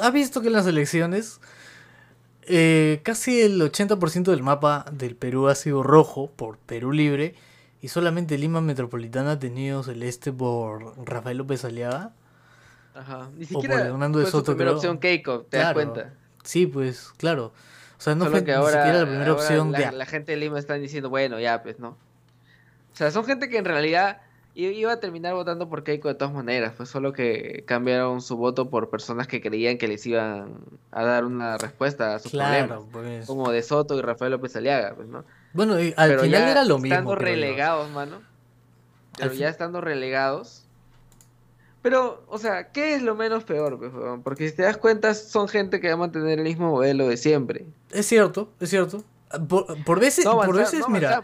¿has 0.01 0.13
visto 0.13 0.41
que 0.41 0.47
en 0.47 0.55
las 0.55 0.67
elecciones 0.67 1.41
eh, 2.43 3.01
casi 3.03 3.43
el 3.43 3.61
80% 3.61 4.25
del 4.25 4.43
mapa 4.43 4.87
del 4.91 5.15
Perú 5.15 5.49
ha 5.49 5.55
sido 5.55 5.83
rojo 5.83 6.31
por 6.35 6.59
Perú 6.59 6.93
Libre 6.93 7.35
y 7.83 7.89
solamente 7.89 8.39
Lima 8.39 8.63
Metropolitana 8.63 9.33
ha 9.33 9.39
tenido 9.39 9.83
celeste 9.83 10.33
por 10.33 10.95
Rafael 11.07 11.37
López 11.37 11.65
Aliaga? 11.67 12.13
Ajá, 12.95 13.29
ni 13.37 13.45
siquiera 13.45 13.75
o 13.75 13.79
por 13.79 13.87
Hernando 13.89 14.19
de 14.19 14.27
Soto, 14.27 14.57
primera 14.57 14.73
opción 14.73 14.99
Keiko, 14.99 15.43
¿te 15.43 15.59
das 15.59 15.75
cuenta? 15.75 16.15
Sí, 16.45 16.67
pues, 16.67 17.13
claro. 17.19 17.53
O 17.99 18.01
sea, 18.01 18.15
no 18.15 18.25
fue 18.27 18.41
ni 18.41 18.47
siquiera 18.47 19.01
la 19.01 19.07
primera 19.07 19.33
opción 19.35 19.73
la, 19.73 19.93
la 19.93 20.07
gente 20.07 20.33
de 20.33 20.39
Lima 20.39 20.59
está 20.59 20.75
diciendo, 20.75 21.11
bueno, 21.11 21.39
ya, 21.41 21.63
pues, 21.63 21.79
¿no? 21.79 21.89
O 21.89 22.97
sea, 22.97 23.11
son 23.11 23.27
gente 23.27 23.51
que 23.51 23.59
en 23.59 23.67
realidad 23.67 24.23
iba 24.57 24.93
a 24.93 25.01
terminar 25.01 25.35
votando 25.35 25.69
por 25.69 25.85
Keiko 25.85 26.09
de 26.09 26.15
todas 26.15 26.33
maneras, 26.33 26.73
pues 26.77 26.89
solo 26.89 27.13
que 27.13 27.65
cambiaron 27.67 28.23
su 28.23 28.39
voto 28.39 28.71
por 28.71 28.89
personas 28.89 29.27
que 29.27 29.43
creían 29.43 29.77
que 29.77 29.87
les 29.87 30.07
iban 30.07 30.55
a 30.91 31.05
dar 31.05 31.27
una 31.27 31.59
respuesta 31.59 32.15
a 32.15 32.19
sus 32.19 32.33
problemas, 32.33 32.81
pues. 32.91 33.27
como 33.27 33.51
De 33.51 33.63
Soto 33.63 33.99
y 33.99 34.01
Rafael 34.01 34.33
López 34.33 34.57
Aliaga, 34.57 34.95
pues, 34.95 35.09
¿no? 35.09 35.25
Bueno, 35.53 35.75
al 35.75 36.21
final 36.21 36.49
era 36.49 36.65
lo 36.65 36.79
mismo. 36.79 36.95
Estando 36.95 37.15
relegados, 37.17 37.91
mano. 37.91 38.23
Pero 39.19 39.35
ya 39.35 39.49
estando 39.51 39.81
relegados. 39.81 40.65
Pero, 41.83 42.25
o 42.29 42.39
sea, 42.39 42.73
¿qué 42.73 42.95
es 42.95 43.03
lo 43.03 43.15
menos 43.15 43.45
peor? 43.45 43.79
Pues, 43.79 43.93
Porque 44.25 44.49
si 44.49 44.57
te 44.57 44.63
das 44.63 44.79
cuenta, 44.79 45.15
son 45.15 45.49
gente 45.49 45.81
que 45.81 45.89
va 45.89 45.95
a 45.95 45.99
mantener 45.99 46.39
el 46.39 46.45
mismo 46.45 46.71
modelo 46.71 47.09
de 47.09 47.17
siempre. 47.19 47.67
Es 47.91 48.07
cierto, 48.07 48.51
es 48.59 48.71
cierto. 48.71 49.05
Por, 49.49 50.01
veces, 50.01 50.25
por 50.25 50.57
veces, 50.57 50.89
mira, 50.89 51.23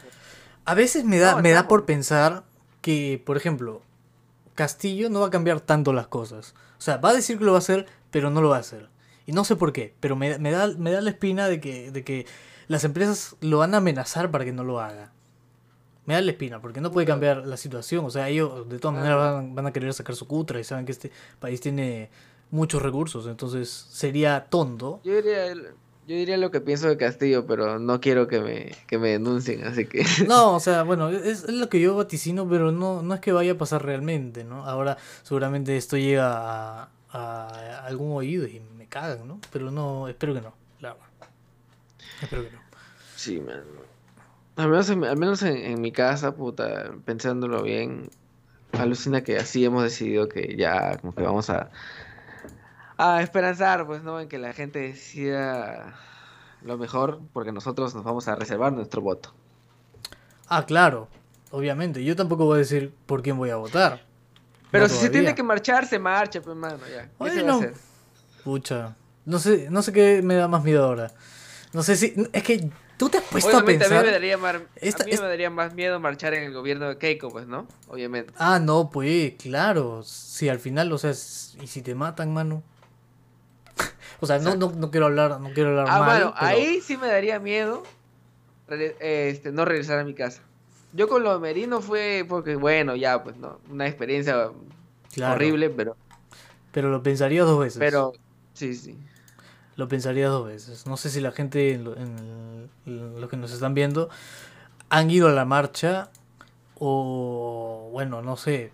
a 0.64 0.74
veces 0.74 1.04
me 1.04 1.18
da, 1.18 1.40
me 1.40 1.50
da 1.50 1.66
por 1.66 1.84
pensar 1.84 2.44
que, 2.82 3.22
por 3.24 3.38
ejemplo, 3.38 3.80
Castillo 4.54 5.08
no 5.08 5.20
va 5.20 5.28
a 5.28 5.30
cambiar 5.30 5.60
tanto 5.60 5.94
las 5.94 6.08
cosas. 6.08 6.54
O 6.76 6.82
sea, 6.82 6.98
va 6.98 7.10
a 7.10 7.14
decir 7.14 7.38
que 7.38 7.44
lo 7.44 7.52
va 7.52 7.58
a 7.58 7.60
hacer, 7.60 7.86
pero 8.10 8.28
no 8.30 8.42
lo 8.42 8.50
va 8.50 8.56
a 8.56 8.60
hacer. 8.60 8.90
Y 9.24 9.32
no 9.32 9.44
sé 9.44 9.56
por 9.56 9.72
qué, 9.72 9.94
pero 10.00 10.16
me, 10.16 10.38
me, 10.38 10.50
da, 10.50 10.68
me 10.76 10.90
da 10.90 11.00
la 11.00 11.10
espina 11.10 11.48
de 11.48 11.60
que, 11.60 11.90
de 11.90 12.04
que 12.04 12.26
las 12.68 12.84
empresas 12.84 13.36
lo 13.40 13.58
van 13.58 13.74
a 13.74 13.78
amenazar 13.78 14.30
para 14.30 14.44
que 14.44 14.52
no 14.52 14.64
lo 14.64 14.80
haga. 14.80 15.12
Me 16.04 16.14
da 16.14 16.20
la 16.20 16.32
espina, 16.32 16.60
porque 16.60 16.80
no 16.80 16.90
puede 16.90 17.06
cambiar 17.06 17.46
la 17.46 17.56
situación. 17.56 18.04
O 18.04 18.10
sea, 18.10 18.28
ellos 18.28 18.68
de 18.68 18.78
todas 18.80 18.96
maneras 18.96 19.16
van, 19.16 19.54
van 19.54 19.66
a 19.66 19.72
querer 19.72 19.94
sacar 19.94 20.16
su 20.16 20.26
cutra 20.26 20.58
y 20.58 20.64
saben 20.64 20.84
que 20.84 20.92
este 20.92 21.12
país 21.38 21.60
tiene 21.60 22.10
muchos 22.50 22.82
recursos. 22.82 23.28
Entonces 23.28 23.70
sería 23.70 24.46
tonto. 24.50 25.00
Yo 25.04 25.14
diría, 25.14 25.54
yo 26.06 26.16
diría 26.16 26.36
lo 26.36 26.50
que 26.50 26.60
pienso 26.60 26.88
de 26.88 26.96
Castillo, 26.96 27.46
pero 27.46 27.78
no 27.78 28.00
quiero 28.00 28.26
que 28.26 28.40
me, 28.40 28.72
que 28.88 28.98
me 28.98 29.10
denuncien, 29.10 29.64
así 29.64 29.86
que... 29.86 30.04
No, 30.26 30.56
o 30.56 30.60
sea, 30.60 30.82
bueno, 30.82 31.08
es, 31.10 31.48
lo 31.48 31.68
que 31.68 31.80
yo 31.80 31.96
vaticino, 31.96 32.48
pero 32.48 32.72
no, 32.72 33.02
no 33.02 33.14
es 33.14 33.20
que 33.20 33.32
vaya 33.32 33.52
a 33.52 33.58
pasar 33.58 33.84
realmente, 33.84 34.42
¿no? 34.42 34.64
Ahora 34.64 34.98
seguramente 35.22 35.76
esto 35.76 35.96
llega 35.96 36.90
a, 37.10 37.84
algún 37.86 38.16
oído 38.16 38.46
y 38.46 38.60
me 38.76 38.88
cagan, 38.88 39.28
¿no? 39.28 39.40
Pero 39.52 39.70
no, 39.70 40.08
espero 40.08 40.34
que 40.34 40.40
no, 40.40 40.54
claro. 40.80 40.98
Espero 42.20 42.42
que 42.42 42.50
no. 42.50 42.58
Sí, 43.14 43.40
man. 43.40 43.62
Al 44.56 44.68
menos, 44.68 44.90
en, 44.90 45.04
al 45.04 45.16
menos 45.16 45.42
en, 45.42 45.80
mi 45.80 45.92
casa, 45.92 46.34
puta, 46.34 46.92
pensándolo 47.04 47.62
bien, 47.62 48.10
alucina 48.72 49.22
que 49.22 49.36
así 49.36 49.64
hemos 49.64 49.84
decidido 49.84 50.28
que 50.28 50.56
ya 50.56 50.98
como 50.98 51.14
que 51.14 51.22
vamos 51.22 51.48
a 51.48 51.70
a 52.96 53.22
esperanzar, 53.22 53.86
pues, 53.86 54.02
¿no? 54.02 54.20
En 54.20 54.28
que 54.28 54.38
la 54.38 54.52
gente 54.52 54.80
decida 54.80 55.94
lo 56.62 56.78
mejor, 56.78 57.20
porque 57.32 57.52
nosotros 57.52 57.94
nos 57.94 58.04
vamos 58.04 58.28
a 58.28 58.36
reservar 58.36 58.72
nuestro 58.72 59.02
voto. 59.02 59.34
Ah, 60.48 60.64
claro, 60.66 61.08
obviamente. 61.50 62.04
Yo 62.04 62.14
tampoco 62.14 62.44
voy 62.44 62.56
a 62.56 62.58
decir 62.58 62.94
por 63.06 63.22
quién 63.22 63.36
voy 63.36 63.50
a 63.50 63.56
votar. 63.56 64.04
Pero 64.70 64.88
si 64.88 64.96
se 64.96 65.10
tiene 65.10 65.34
que 65.34 65.42
marchar, 65.42 65.86
se 65.86 65.98
marcha, 65.98 66.40
pues, 66.40 66.56
mano, 66.56 66.78
ya. 66.90 67.08
¿Qué 67.22 67.30
se 67.30 67.42
va 67.42 67.52
a 67.52 67.56
hacer? 67.56 67.74
Pucha, 68.44 68.96
no 69.24 69.38
sé, 69.38 69.68
no 69.70 69.82
sé 69.82 69.92
qué 69.92 70.20
me 70.22 70.34
da 70.34 70.48
más 70.48 70.64
miedo 70.64 70.84
ahora. 70.84 71.12
No 71.72 71.82
sé 71.82 71.96
si, 71.96 72.14
es 72.32 72.42
que 72.42 72.70
tú 72.96 73.08
te 73.08 73.18
has 73.18 73.24
puesto 73.24 73.56
a 73.56 73.64
pensar. 73.64 73.92
A 73.92 74.00
mí, 74.00 74.06
me 74.06 74.12
daría, 74.12 74.36
más, 74.36 74.56
a 74.56 75.04
mí 75.04 75.10
me 75.10 75.28
daría 75.28 75.50
más 75.50 75.74
miedo 75.74 76.00
marchar 76.00 76.34
en 76.34 76.44
el 76.44 76.52
gobierno 76.52 76.88
de 76.88 76.98
Keiko, 76.98 77.30
pues, 77.30 77.46
¿no? 77.46 77.66
Obviamente. 77.88 78.32
Ah, 78.36 78.58
no, 78.58 78.90
pues, 78.90 79.34
claro. 79.34 80.02
Si 80.02 80.48
al 80.48 80.58
final, 80.58 80.90
o 80.92 80.98
sea, 80.98 81.10
y 81.12 81.66
si 81.66 81.82
te 81.82 81.94
matan, 81.94 82.32
mano. 82.32 82.62
O 84.22 84.26
sea, 84.26 84.38
no, 84.38 84.54
no, 84.54 84.70
no, 84.70 84.92
quiero 84.92 85.06
hablar, 85.06 85.40
no 85.40 85.52
quiero 85.52 85.70
hablar 85.70 85.86
ah, 85.88 85.98
mal. 85.98 86.08
Bueno, 86.08 86.34
ahí 86.36 86.80
sí 86.80 86.96
me 86.96 87.08
daría 87.08 87.40
miedo 87.40 87.82
este, 88.68 89.50
no 89.50 89.64
regresar 89.64 89.98
a 89.98 90.04
mi 90.04 90.14
casa. 90.14 90.42
Yo 90.92 91.08
con 91.08 91.24
lo 91.24 91.32
de 91.32 91.40
Merino 91.40 91.80
fue 91.80 92.24
porque, 92.28 92.54
bueno, 92.54 92.94
ya, 92.94 93.24
pues, 93.24 93.36
¿no? 93.36 93.58
Una 93.68 93.88
experiencia 93.88 94.52
horrible, 95.26 95.70
pero... 95.70 95.96
Pero 96.70 96.88
lo 96.88 97.02
pensaría 97.02 97.42
dos 97.42 97.58
veces. 97.58 97.80
Pero, 97.80 98.12
sí, 98.54 98.76
sí. 98.76 98.96
Lo 99.74 99.88
pensaría 99.88 100.28
dos 100.28 100.46
veces. 100.46 100.86
No 100.86 100.96
sé 100.96 101.10
si 101.10 101.20
la 101.20 101.32
gente, 101.32 101.72
en, 101.72 102.70
los 102.86 103.28
que 103.28 103.36
nos 103.36 103.52
están 103.52 103.74
viendo, 103.74 104.08
han 104.88 105.10
ido 105.10 105.26
a 105.26 105.32
la 105.32 105.44
marcha 105.44 106.10
o, 106.78 107.88
bueno, 107.90 108.22
no 108.22 108.36
sé, 108.36 108.70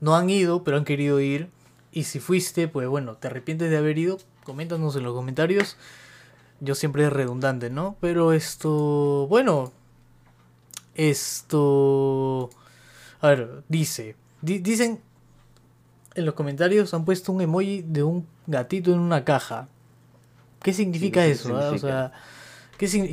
no 0.00 0.16
han 0.16 0.30
ido, 0.30 0.64
pero 0.64 0.78
han 0.78 0.84
querido 0.84 1.20
ir. 1.20 1.48
Y 1.92 2.04
si 2.04 2.18
fuiste, 2.18 2.66
pues 2.66 2.88
bueno, 2.88 3.16
te 3.18 3.28
arrepientes 3.28 3.70
de 3.70 3.76
haber 3.76 3.98
ido, 3.98 4.18
coméntanos 4.44 4.96
en 4.96 5.04
los 5.04 5.14
comentarios. 5.14 5.76
Yo 6.60 6.74
siempre 6.74 7.04
es 7.04 7.12
redundante, 7.12 7.70
¿no? 7.70 7.96
Pero 8.00 8.32
esto, 8.32 9.26
bueno, 9.28 9.72
esto... 10.94 12.50
A 13.20 13.28
ver, 13.28 13.64
dice, 13.68 14.16
dicen 14.40 15.00
en 16.14 16.26
los 16.26 16.34
comentarios 16.34 16.92
han 16.94 17.04
puesto 17.04 17.32
un 17.32 17.40
emoji 17.40 17.82
de 17.82 18.02
un 18.02 18.26
gatito 18.46 18.92
en 18.92 19.00
una 19.00 19.24
caja. 19.24 19.68
¿Qué 20.62 20.72
significa 20.72 21.24
eso? 21.24 21.56
Ah? 21.56 21.70
O 21.70 21.78
sea, 21.78 22.12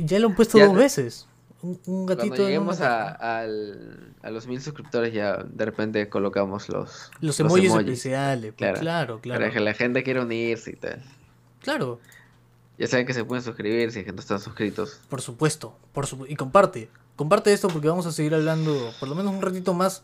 ya 0.04 0.18
lo 0.18 0.28
han 0.28 0.34
puesto 0.34 0.58
dos 0.58 0.74
veces. 0.74 1.26
Un, 1.60 2.06
gatito. 2.06 2.28
Cuando 2.28 2.44
lleguemos 2.44 2.80
a, 2.80 3.40
a, 3.40 3.46
los 4.30 4.46
mil 4.46 4.60
suscriptores 4.60 5.12
ya 5.12 5.42
de 5.42 5.64
repente 5.64 6.08
colocamos 6.08 6.68
los, 6.68 7.10
los 7.20 7.40
emojis, 7.40 7.74
especiales. 7.74 8.54
Pues, 8.56 8.78
claro, 8.78 9.20
claro, 9.20 9.40
Para 9.40 9.52
que 9.52 9.58
la 9.58 9.74
gente 9.74 10.04
quiera 10.04 10.22
unirse 10.22 10.70
y 10.70 10.76
tal. 10.76 11.02
Claro. 11.60 12.00
Ya 12.78 12.86
saben 12.86 13.06
que 13.06 13.14
se 13.14 13.24
pueden 13.24 13.42
suscribir 13.42 13.90
si 13.90 14.04
no 14.04 14.20
están 14.20 14.40
suscritos. 14.40 15.00
Por 15.08 15.20
supuesto, 15.20 15.76
por 15.92 16.06
y 16.28 16.36
comparte. 16.36 16.88
Comparte 17.16 17.52
esto 17.52 17.68
porque 17.68 17.88
vamos 17.88 18.06
a 18.06 18.12
seguir 18.12 18.34
hablando 18.34 18.92
por 19.00 19.08
lo 19.08 19.16
menos 19.16 19.34
un 19.34 19.42
ratito 19.42 19.74
más. 19.74 20.02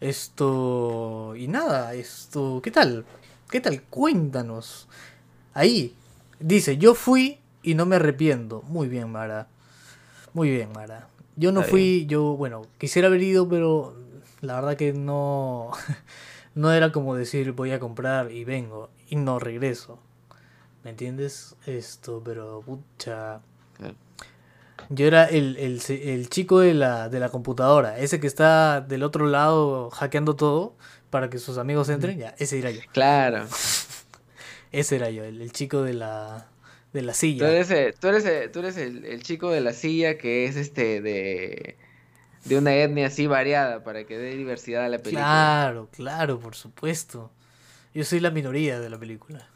Esto. 0.00 1.34
Y 1.36 1.48
nada, 1.48 1.94
esto. 1.94 2.60
¿Qué 2.62 2.70
tal? 2.70 3.06
¿Qué 3.50 3.60
tal? 3.60 3.82
Cuéntanos. 3.84 4.88
Ahí. 5.54 5.94
Dice, 6.38 6.76
yo 6.76 6.94
fui 6.94 7.38
y 7.62 7.74
no 7.74 7.86
me 7.86 7.96
arrepiento. 7.96 8.62
Muy 8.62 8.88
bien, 8.88 9.10
Mara. 9.10 9.48
Muy 10.34 10.50
bien, 10.50 10.70
Mara. 10.74 11.08
Yo 11.36 11.50
no 11.52 11.62
fui, 11.62 12.04
yo, 12.06 12.36
bueno, 12.36 12.66
quisiera 12.76 13.08
haber 13.08 13.22
ido, 13.22 13.48
pero 13.48 13.96
la 14.42 14.56
verdad 14.56 14.76
que 14.76 14.92
no. 14.92 15.70
no 16.54 16.72
era 16.72 16.92
como 16.92 17.14
decir 17.14 17.52
voy 17.52 17.70
a 17.70 17.80
comprar 17.80 18.30
y 18.30 18.44
vengo 18.44 18.90
y 19.08 19.16
no 19.16 19.38
regreso. 19.38 19.98
¿Me 20.84 20.90
entiendes? 20.90 21.56
Esto, 21.66 22.22
pero 22.24 22.62
pucha. 22.64 23.40
Yo 24.88 25.06
era 25.06 25.24
el, 25.26 25.56
el, 25.56 26.28
chico 26.28 26.58
de 26.60 26.74
la, 26.74 27.08
de 27.08 27.20
la 27.20 27.28
computadora, 27.28 27.98
ese 27.98 28.20
que 28.20 28.26
está 28.26 28.80
del 28.80 29.04
otro 29.04 29.26
lado 29.26 29.90
hackeando 29.90 30.36
todo 30.36 30.76
para 31.10 31.30
que 31.30 31.38
sus 31.38 31.56
amigos 31.58 31.88
entren, 31.88 32.18
ya, 32.18 32.34
ese 32.38 32.58
era 32.58 32.70
yo. 32.70 32.80
Claro. 32.92 33.46
ese 34.72 34.96
era 34.96 35.10
yo, 35.10 35.24
el, 35.24 35.52
chico 35.52 35.82
de 35.82 35.94
la, 35.94 36.48
de 36.92 37.02
la 37.02 37.14
silla. 37.14 37.46
Tú 37.46 37.52
eres, 37.52 37.70
el, 37.70 37.94
tú 37.94 38.08
eres, 38.08 38.52
tú 38.52 38.58
eres 38.58 38.76
el, 38.76 39.22
chico 39.22 39.50
de 39.50 39.60
la 39.60 39.72
silla 39.72 40.18
que 40.18 40.46
es 40.46 40.56
este 40.56 41.00
de, 41.00 41.76
de 42.44 42.58
una 42.58 42.74
etnia 42.74 43.06
así 43.06 43.26
variada 43.26 43.84
para 43.84 44.04
que 44.04 44.18
dé 44.18 44.34
diversidad 44.36 44.84
a 44.84 44.88
la 44.88 44.98
película. 44.98 45.22
Claro, 45.22 45.88
claro, 45.92 46.40
por 46.40 46.56
supuesto. 46.56 47.30
Yo 47.94 48.04
soy 48.04 48.20
la 48.20 48.30
minoría 48.30 48.80
de 48.80 48.90
la 48.90 48.98
película. 48.98 49.46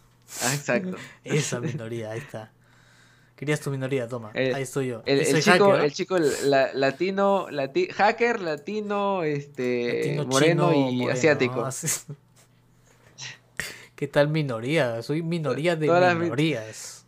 Ah, 0.43 0.55
exacto. 0.55 0.97
Esa 1.25 1.61
minoría, 1.61 2.11
ahí 2.11 2.19
está. 2.19 2.53
Querías 3.37 3.61
tu 3.61 3.71
minoría, 3.71 4.09
toma. 4.09 4.31
ahí 4.35 4.63
estoy 4.63 4.89
yo. 4.89 5.03
El, 5.05 5.43
chico, 5.43 5.77
el 5.77 5.93
chico 5.93 6.19
latino, 6.19 7.49
hacker, 7.95 8.41
latino, 8.41 9.25
este, 9.25 10.19
moreno 10.27 10.73
y 10.73 11.07
asiático. 11.11 11.63
Ah, 11.63 11.71
¿Qué 13.95 14.09
tal 14.09 14.29
minoría? 14.29 15.03
Soy 15.03 15.23
minoría 15.23 15.77
de 15.77 15.87
minorías. 15.87 17.05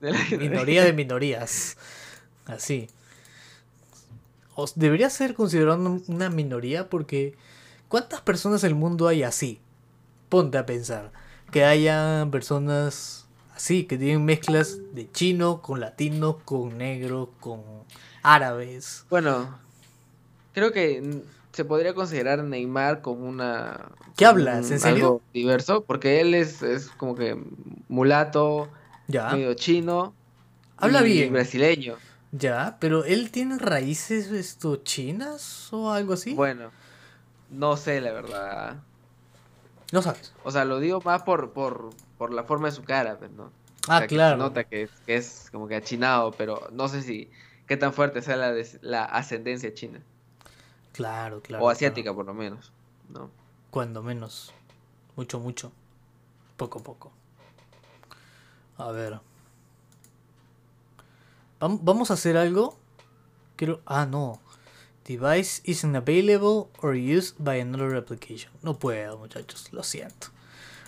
minoría 0.38 0.84
de 0.84 0.92
minorías. 0.92 1.76
Así. 2.46 2.88
Os 4.56 4.76
debería 4.76 5.08
ser 5.08 5.34
considerado 5.34 6.00
una 6.08 6.30
minoría 6.30 6.88
porque 6.88 7.36
¿cuántas 7.88 8.22
personas 8.22 8.64
en 8.64 8.70
el 8.70 8.74
mundo 8.74 9.06
hay 9.06 9.22
así? 9.22 9.60
Ponte 10.28 10.58
a 10.58 10.66
pensar 10.66 11.12
que 11.50 11.64
haya 11.64 12.26
personas 12.30 13.26
así, 13.54 13.84
que 13.84 13.98
tienen 13.98 14.24
mezclas 14.24 14.78
de 14.94 15.10
chino 15.10 15.60
con 15.62 15.80
latino, 15.80 16.38
con 16.44 16.78
negro, 16.78 17.30
con 17.40 17.60
árabes. 18.22 19.04
Bueno, 19.10 19.58
creo 20.52 20.72
que 20.72 21.22
se 21.52 21.64
podría 21.64 21.94
considerar 21.94 22.42
Neymar 22.42 23.02
como 23.02 23.28
una... 23.28 23.90
¿Qué 24.16 24.26
hablas? 24.26 24.70
¿En 24.70 24.80
serio? 24.80 25.04
Algo 25.04 25.22
diverso, 25.34 25.84
porque 25.84 26.20
él 26.20 26.34
es, 26.34 26.62
es 26.62 26.88
como 26.88 27.14
que 27.14 27.36
mulato, 27.88 28.68
ya. 29.08 29.30
medio 29.30 29.54
chino. 29.54 30.14
Habla 30.76 31.00
y 31.06 31.12
bien. 31.12 31.32
brasileño. 31.32 31.96
Ya, 32.32 32.76
pero 32.80 33.04
él 33.04 33.30
tiene 33.30 33.58
raíces 33.58 34.30
esto 34.30 34.76
chinas 34.76 35.72
o 35.72 35.90
algo 35.90 36.12
así. 36.12 36.34
Bueno, 36.34 36.70
no 37.50 37.76
sé 37.76 38.00
la 38.00 38.12
verdad. 38.12 38.76
No 39.92 40.02
sabes. 40.02 40.32
O 40.44 40.50
sea, 40.50 40.64
lo 40.64 40.78
digo 40.78 41.00
más 41.04 41.22
por, 41.22 41.52
por, 41.52 41.90
por 42.16 42.32
la 42.32 42.44
forma 42.44 42.68
de 42.68 42.72
su 42.72 42.84
cara, 42.84 43.18
pues, 43.18 43.30
¿no? 43.32 43.50
Ah, 43.88 44.06
claro. 44.06 44.36
se 44.36 44.38
nota 44.38 44.64
que, 44.64 44.88
que, 45.06 45.16
es 45.16 45.48
como 45.50 45.66
que 45.66 45.74
achinado, 45.74 46.32
pero 46.32 46.68
no 46.70 46.88
sé 46.88 47.02
si 47.02 47.30
qué 47.66 47.76
tan 47.76 47.92
fuerte 47.92 48.22
sea 48.22 48.36
la, 48.36 48.54
la 48.82 49.04
ascendencia 49.04 49.72
china. 49.74 50.00
Claro, 50.92 51.40
claro. 51.40 51.64
O 51.64 51.70
asiática, 51.70 52.12
por 52.12 52.26
lo 52.26 52.34
menos, 52.34 52.72
¿no? 53.08 53.30
Cuando 53.70 54.02
menos. 54.02 54.52
Mucho, 55.16 55.40
mucho. 55.40 55.72
Poco, 56.56 56.82
poco. 56.82 57.12
A 58.76 58.90
ver. 58.90 59.20
Vamos 61.60 62.10
a 62.10 62.14
hacer 62.14 62.36
algo. 62.36 62.76
Quiero. 63.56 63.80
Ah, 63.86 64.06
no. 64.06 64.40
Device 65.10 65.60
isn't 65.64 65.96
available 65.96 66.70
or 66.82 66.94
used 66.94 67.34
by 67.42 67.56
another 67.56 67.96
application. 67.96 68.52
No 68.62 68.78
puedo, 68.78 69.18
muchachos, 69.18 69.66
lo 69.72 69.82
siento. 69.82 70.28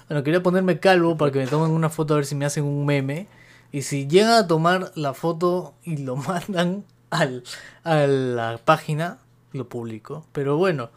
Bueno, 0.08 0.22
quería 0.22 0.40
ponerme 0.44 0.78
calvo 0.78 1.16
para 1.16 1.32
que 1.32 1.40
me 1.40 1.48
tomen 1.48 1.72
una 1.72 1.90
foto 1.90 2.14
a 2.14 2.18
ver 2.18 2.26
si 2.26 2.36
me 2.36 2.44
hacen 2.44 2.62
un 2.62 2.86
meme. 2.86 3.26
Y 3.72 3.82
si 3.82 4.06
llegan 4.06 4.30
a 4.34 4.46
tomar 4.46 4.92
la 4.94 5.12
foto 5.12 5.74
y 5.82 5.96
lo 5.96 6.14
mandan 6.28 6.84
al, 7.10 7.42
a 7.82 8.06
la 8.06 8.60
página, 8.64 9.18
lo 9.50 9.68
publico. 9.68 10.24
Pero 10.30 10.56
bueno, 10.56 10.90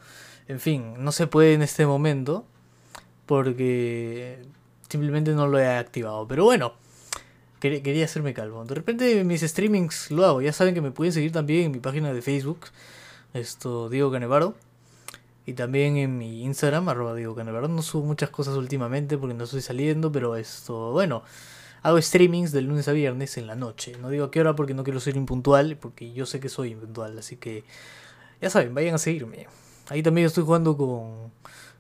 en 0.48 0.60
fin, 0.60 1.04
no 1.04 1.12
se 1.12 1.26
puede 1.26 1.56
en 1.56 1.64
este 1.64 1.88
momento 1.88 2.46
porque 3.26 4.46
simplemente 4.88 5.32
no 5.32 5.48
lo 5.48 5.58
he 5.58 5.68
activado. 5.68 6.28
Pero 6.28 6.44
bueno, 6.44 6.74
quería, 7.60 8.06
hacerme 8.06 8.36
calvo. 8.36 8.64
De 8.66 8.76
repente 8.76 9.24
mis 9.24 9.42
streamings 9.42 10.12
lo 10.12 10.28
hago. 10.28 10.42
Ya 10.44 10.54
saben 10.54 10.76
que 10.76 10.82
me 10.82 10.92
pueden 10.92 11.12
seguir 11.12 11.32
también 11.32 11.64
en 11.66 11.72
mi 11.72 11.80
página 11.80 12.14
de 12.14 12.22
Facebook 12.22 12.68
esto 13.36 13.90
Diego 13.90 14.12
Canevaro. 14.12 14.56
Y 15.46 15.54
también 15.54 15.98
en 15.98 16.18
mi 16.18 16.44
Instagram, 16.44 16.90
arroba 16.90 17.14
Diego 17.14 17.36
Canevaro. 17.36 17.68
No 17.68 17.84
subo 17.84 18.06
muchas 18.06 18.32
cosas 18.32 18.56
últimamente 18.56 19.18
porque 19.18 19.36
no 19.36 19.44
estoy 19.44 19.62
saliendo, 19.62 20.12
pero 20.12 20.36
esto, 20.36 20.92
bueno, 20.92 21.24
hago 21.84 22.02
streamings 22.02 22.52
de 22.52 22.62
lunes 22.62 22.88
a 22.88 22.94
viernes 22.94 23.38
en 23.38 23.46
la 23.46 23.56
noche. 23.56 23.96
No 24.02 24.10
digo 24.10 24.26
a 24.26 24.32
qué 24.32 24.42
hora 24.42 24.56
porque 24.56 24.74
no 24.74 24.84
quiero 24.84 25.00
ser 25.00 25.18
impuntual, 25.18 25.78
porque 25.78 26.14
yo 26.14 26.26
sé 26.26 26.40
que 26.40 26.50
soy 26.50 26.72
impuntual, 26.72 27.20
así 27.20 27.38
que 27.38 27.64
ya 28.42 28.50
saben, 28.50 28.74
vayan 28.74 28.96
a 28.96 28.98
seguirme. 28.98 29.48
Ahí 29.90 30.02
también 30.02 30.26
estoy 30.26 30.44
jugando 30.44 30.76
con, 30.78 31.32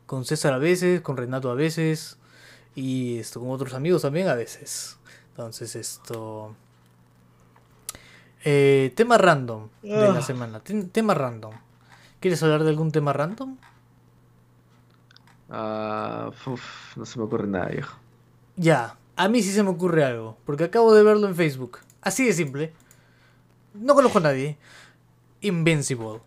con 0.05 0.25
César 0.25 0.53
a 0.53 0.59
veces, 0.59 1.01
con 1.01 1.17
Renato 1.17 1.49
a 1.49 1.55
veces, 1.55 2.17
y 2.75 3.17
esto 3.17 3.39
con 3.39 3.49
otros 3.49 3.73
amigos 3.73 4.03
también 4.03 4.27
a 4.27 4.35
veces. 4.35 4.97
Entonces 5.31 5.75
esto... 5.75 6.55
Eh, 8.47 8.93
tema 8.95 9.17
random 9.17 9.69
de 9.81 9.89
la 9.89 10.19
ah. 10.19 10.21
semana. 10.21 10.59
tema 10.59 11.15
random. 11.15 11.55
¿Quieres 12.19 12.43
hablar 12.43 12.63
de 12.63 12.69
algún 12.69 12.91
tema 12.91 13.11
random? 13.11 13.57
Ah, 15.49 16.29
uf, 16.45 16.95
no 16.95 17.07
se 17.07 17.17
me 17.17 17.25
ocurre 17.25 17.47
nada, 17.47 17.69
viejo. 17.69 17.97
Ya, 18.55 18.97
a 19.15 19.27
mí 19.29 19.41
sí 19.41 19.51
se 19.51 19.63
me 19.63 19.69
ocurre 19.69 20.03
algo, 20.03 20.37
porque 20.45 20.65
acabo 20.65 20.93
de 20.93 21.01
verlo 21.01 21.27
en 21.27 21.35
Facebook. 21.35 21.79
Así 22.01 22.23
de 22.23 22.33
simple. 22.33 22.71
No 23.73 23.95
conozco 23.95 24.19
a 24.19 24.21
nadie. 24.21 24.59
Invincible. 25.41 26.21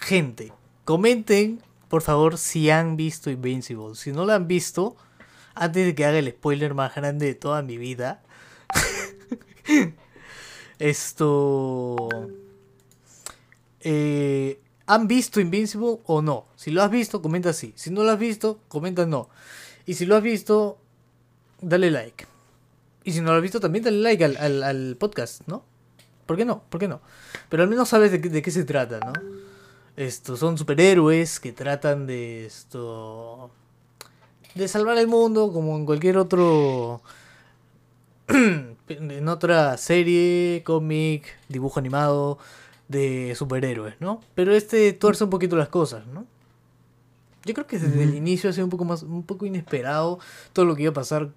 Gente, 0.00 0.52
comenten, 0.84 1.60
por 1.88 2.02
favor, 2.02 2.38
si 2.38 2.70
han 2.70 2.96
visto 2.96 3.28
Invincible. 3.28 3.96
Si 3.96 4.12
no 4.12 4.24
lo 4.24 4.34
han 4.34 4.46
visto, 4.46 4.96
antes 5.56 5.84
de 5.84 5.96
que 5.96 6.04
haga 6.04 6.18
el 6.18 6.30
spoiler 6.30 6.74
más 6.74 6.94
grande 6.94 7.26
de 7.26 7.34
toda 7.34 7.62
mi 7.62 7.76
vida. 7.76 8.22
Esto... 10.78 12.08
Eh, 13.80 14.60
¿Han 14.86 15.06
visto 15.06 15.40
Invincible 15.40 15.98
o 16.06 16.22
no? 16.22 16.46
Si 16.56 16.70
lo 16.70 16.82
has 16.82 16.90
visto, 16.90 17.20
comenta 17.20 17.52
sí. 17.52 17.72
Si 17.76 17.90
no 17.90 18.04
lo 18.04 18.10
has 18.10 18.18
visto, 18.18 18.60
comenta 18.68 19.04
no. 19.04 19.28
Y 19.84 19.94
si 19.94 20.06
lo 20.06 20.16
has 20.16 20.22
visto, 20.22 20.78
dale 21.60 21.90
like. 21.90 22.26
Y 23.04 23.12
si 23.12 23.20
no 23.20 23.30
lo 23.30 23.36
has 23.36 23.42
visto, 23.42 23.60
también 23.60 23.84
dale 23.84 23.98
like 23.98 24.24
al, 24.24 24.62
al, 24.62 24.96
podcast, 24.98 25.42
¿no? 25.46 25.62
¿Por 26.26 26.36
qué 26.36 26.44
no? 26.44 26.62
¿Por 26.70 26.80
qué 26.80 26.88
no? 26.88 27.00
Pero 27.48 27.62
al 27.62 27.68
menos 27.68 27.90
sabes 27.90 28.12
de, 28.12 28.18
de 28.18 28.42
qué 28.42 28.50
se 28.50 28.64
trata, 28.64 28.98
¿no? 29.00 29.12
Estos 29.96 30.38
son 30.38 30.56
superhéroes 30.56 31.40
que 31.40 31.52
tratan 31.52 32.06
de 32.06 32.46
esto. 32.46 33.50
de 34.54 34.68
salvar 34.68 34.96
el 34.96 35.08
mundo 35.08 35.52
como 35.52 35.76
en 35.76 35.84
cualquier 35.84 36.18
otro. 36.18 37.02
en 38.88 39.28
otra 39.28 39.76
serie, 39.76 40.62
cómic, 40.64 41.38
dibujo 41.48 41.78
animado 41.78 42.38
de 42.88 43.34
superhéroes, 43.36 43.94
¿no? 44.00 44.20
Pero 44.34 44.54
este 44.54 44.92
tuerce 44.92 45.24
un 45.24 45.30
poquito 45.30 45.56
las 45.56 45.68
cosas, 45.68 46.06
¿no? 46.06 46.26
Yo 47.44 47.54
creo 47.54 47.66
que 47.66 47.78
desde 47.78 48.02
el 48.02 48.14
inicio 48.14 48.50
ha 48.50 48.52
sido 48.52 48.64
un 48.64 48.70
poco 48.70 48.84
más, 48.84 49.02
un 49.02 49.22
poco 49.22 49.46
inesperado 49.46 50.18
todo 50.52 50.64
lo 50.64 50.74
que 50.74 50.82
iba 50.82 50.90
a 50.90 50.94
pasar 50.94 51.30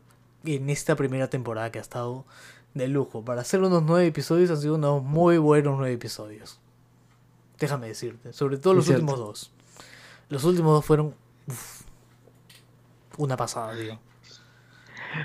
en 0.44 0.70
esta 0.70 0.96
primera 0.96 1.30
temporada 1.30 1.72
que 1.72 1.80
ha 1.80 1.82
estado 1.82 2.26
de 2.74 2.88
lujo. 2.88 3.24
Para 3.24 3.42
hacer 3.42 3.62
unos 3.62 3.84
nueve 3.84 4.08
episodios 4.08 4.50
han 4.50 4.60
sido 4.62 4.76
unos 4.76 5.04
muy 5.04 5.38
buenos 5.38 5.78
nueve 5.78 5.94
episodios. 5.94 6.60
Déjame 7.60 7.88
decirte, 7.88 8.34
sobre 8.34 8.58
todo 8.58 8.74
los 8.74 8.88
últimos 8.90 9.20
dos. 9.20 9.52
Los 10.30 10.44
últimos 10.44 10.74
dos 10.74 10.86
fueron 10.86 11.14
una 13.18 13.38
pasada, 13.38 13.74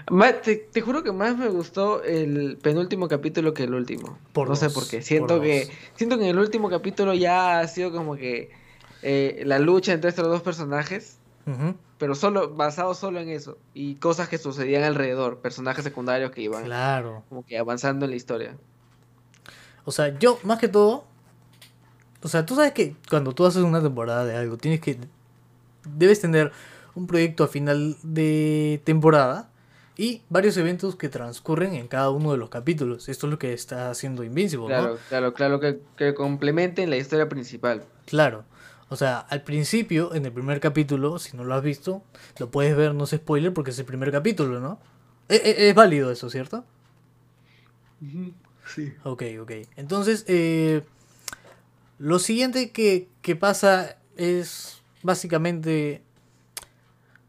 tío. 0.08 0.60
Te, 0.72 0.80
juro 0.80 1.02
que 1.02 1.12
más 1.12 1.36
me 1.36 1.48
gustó 1.48 2.02
el 2.02 2.58
penúltimo 2.62 3.08
capítulo 3.08 3.54
que 3.54 3.64
el 3.64 3.74
último. 3.74 4.18
Por 4.32 4.48
no 4.48 4.56
sé 4.56 4.70
por 4.70 4.88
qué. 4.88 5.02
Siento 5.02 5.40
que 5.40 5.68
siento 5.94 6.18
que 6.18 6.24
en 6.24 6.30
el 6.30 6.38
último 6.38 6.68
capítulo 6.70 7.14
ya 7.14 7.60
ha 7.60 7.68
sido 7.68 7.92
como 7.92 8.16
que 8.16 8.50
eh, 9.02 9.42
la 9.44 9.58
lucha 9.58 9.92
entre 9.92 10.10
estos 10.10 10.26
dos 10.26 10.42
personajes 10.42 11.18
pero 11.98 12.14
solo 12.14 12.54
basado 12.54 12.94
solo 12.94 13.20
en 13.20 13.28
eso 13.28 13.56
y 13.72 13.94
cosas 13.96 14.28
que 14.28 14.36
sucedían 14.36 14.82
alrededor, 14.82 15.38
personajes 15.38 15.84
secundarios 15.84 16.32
que 16.32 16.42
iban 16.42 16.64
claro. 16.64 17.22
como 17.28 17.44
que 17.44 17.56
avanzando 17.56 18.04
en 18.04 18.10
la 18.10 18.16
historia. 18.16 18.56
O 19.84 19.92
sea, 19.92 20.18
yo 20.18 20.40
más 20.42 20.58
que 20.58 20.66
todo, 20.66 21.04
o 22.22 22.28
sea, 22.28 22.44
tú 22.44 22.56
sabes 22.56 22.72
que 22.72 22.96
cuando 23.08 23.32
tú 23.32 23.46
haces 23.46 23.62
una 23.62 23.80
temporada 23.80 24.24
de 24.24 24.36
algo, 24.36 24.56
tienes 24.56 24.80
que 24.80 24.98
debes 25.84 26.20
tener 26.20 26.50
un 26.96 27.06
proyecto 27.06 27.44
a 27.44 27.48
final 27.48 27.96
de 28.02 28.80
temporada 28.84 29.48
y 29.96 30.22
varios 30.28 30.56
eventos 30.56 30.96
que 30.96 31.08
transcurren 31.08 31.74
en 31.74 31.88
cada 31.88 32.10
uno 32.10 32.32
de 32.32 32.38
los 32.38 32.50
capítulos. 32.50 33.08
Esto 33.08 33.26
es 33.26 33.30
lo 33.30 33.38
que 33.38 33.52
está 33.52 33.90
haciendo 33.90 34.24
Invincible, 34.24 34.66
claro, 34.66 34.98
Claro, 35.08 35.34
claro, 35.34 35.60
que, 35.60 35.80
que 35.96 36.14
complementen 36.14 36.90
la 36.90 36.96
historia 36.96 37.28
principal. 37.28 37.84
Claro. 38.04 38.44
O 38.88 38.96
sea, 38.96 39.18
al 39.18 39.42
principio, 39.42 40.14
en 40.14 40.26
el 40.26 40.32
primer 40.32 40.60
capítulo, 40.60 41.18
si 41.18 41.36
no 41.36 41.44
lo 41.44 41.54
has 41.54 41.62
visto, 41.62 42.04
lo 42.38 42.50
puedes 42.50 42.76
ver, 42.76 42.94
no 42.94 43.06
se 43.06 43.16
spoiler, 43.16 43.52
porque 43.52 43.70
es 43.70 43.78
el 43.78 43.84
primer 43.84 44.12
capítulo, 44.12 44.60
¿no? 44.60 44.78
E, 45.28 45.36
e, 45.36 45.68
es, 45.70 45.74
válido 45.74 46.12
eso, 46.12 46.30
¿cierto? 46.30 46.64
Sí. 48.66 48.92
Ok, 49.02 49.22
ok. 49.40 49.52
Entonces, 49.76 50.24
eh, 50.28 50.82
lo 51.98 52.18
siguiente 52.18 52.70
que, 52.70 53.08
que 53.22 53.34
pasa 53.34 53.96
es 54.16 54.82
básicamente 55.02 56.02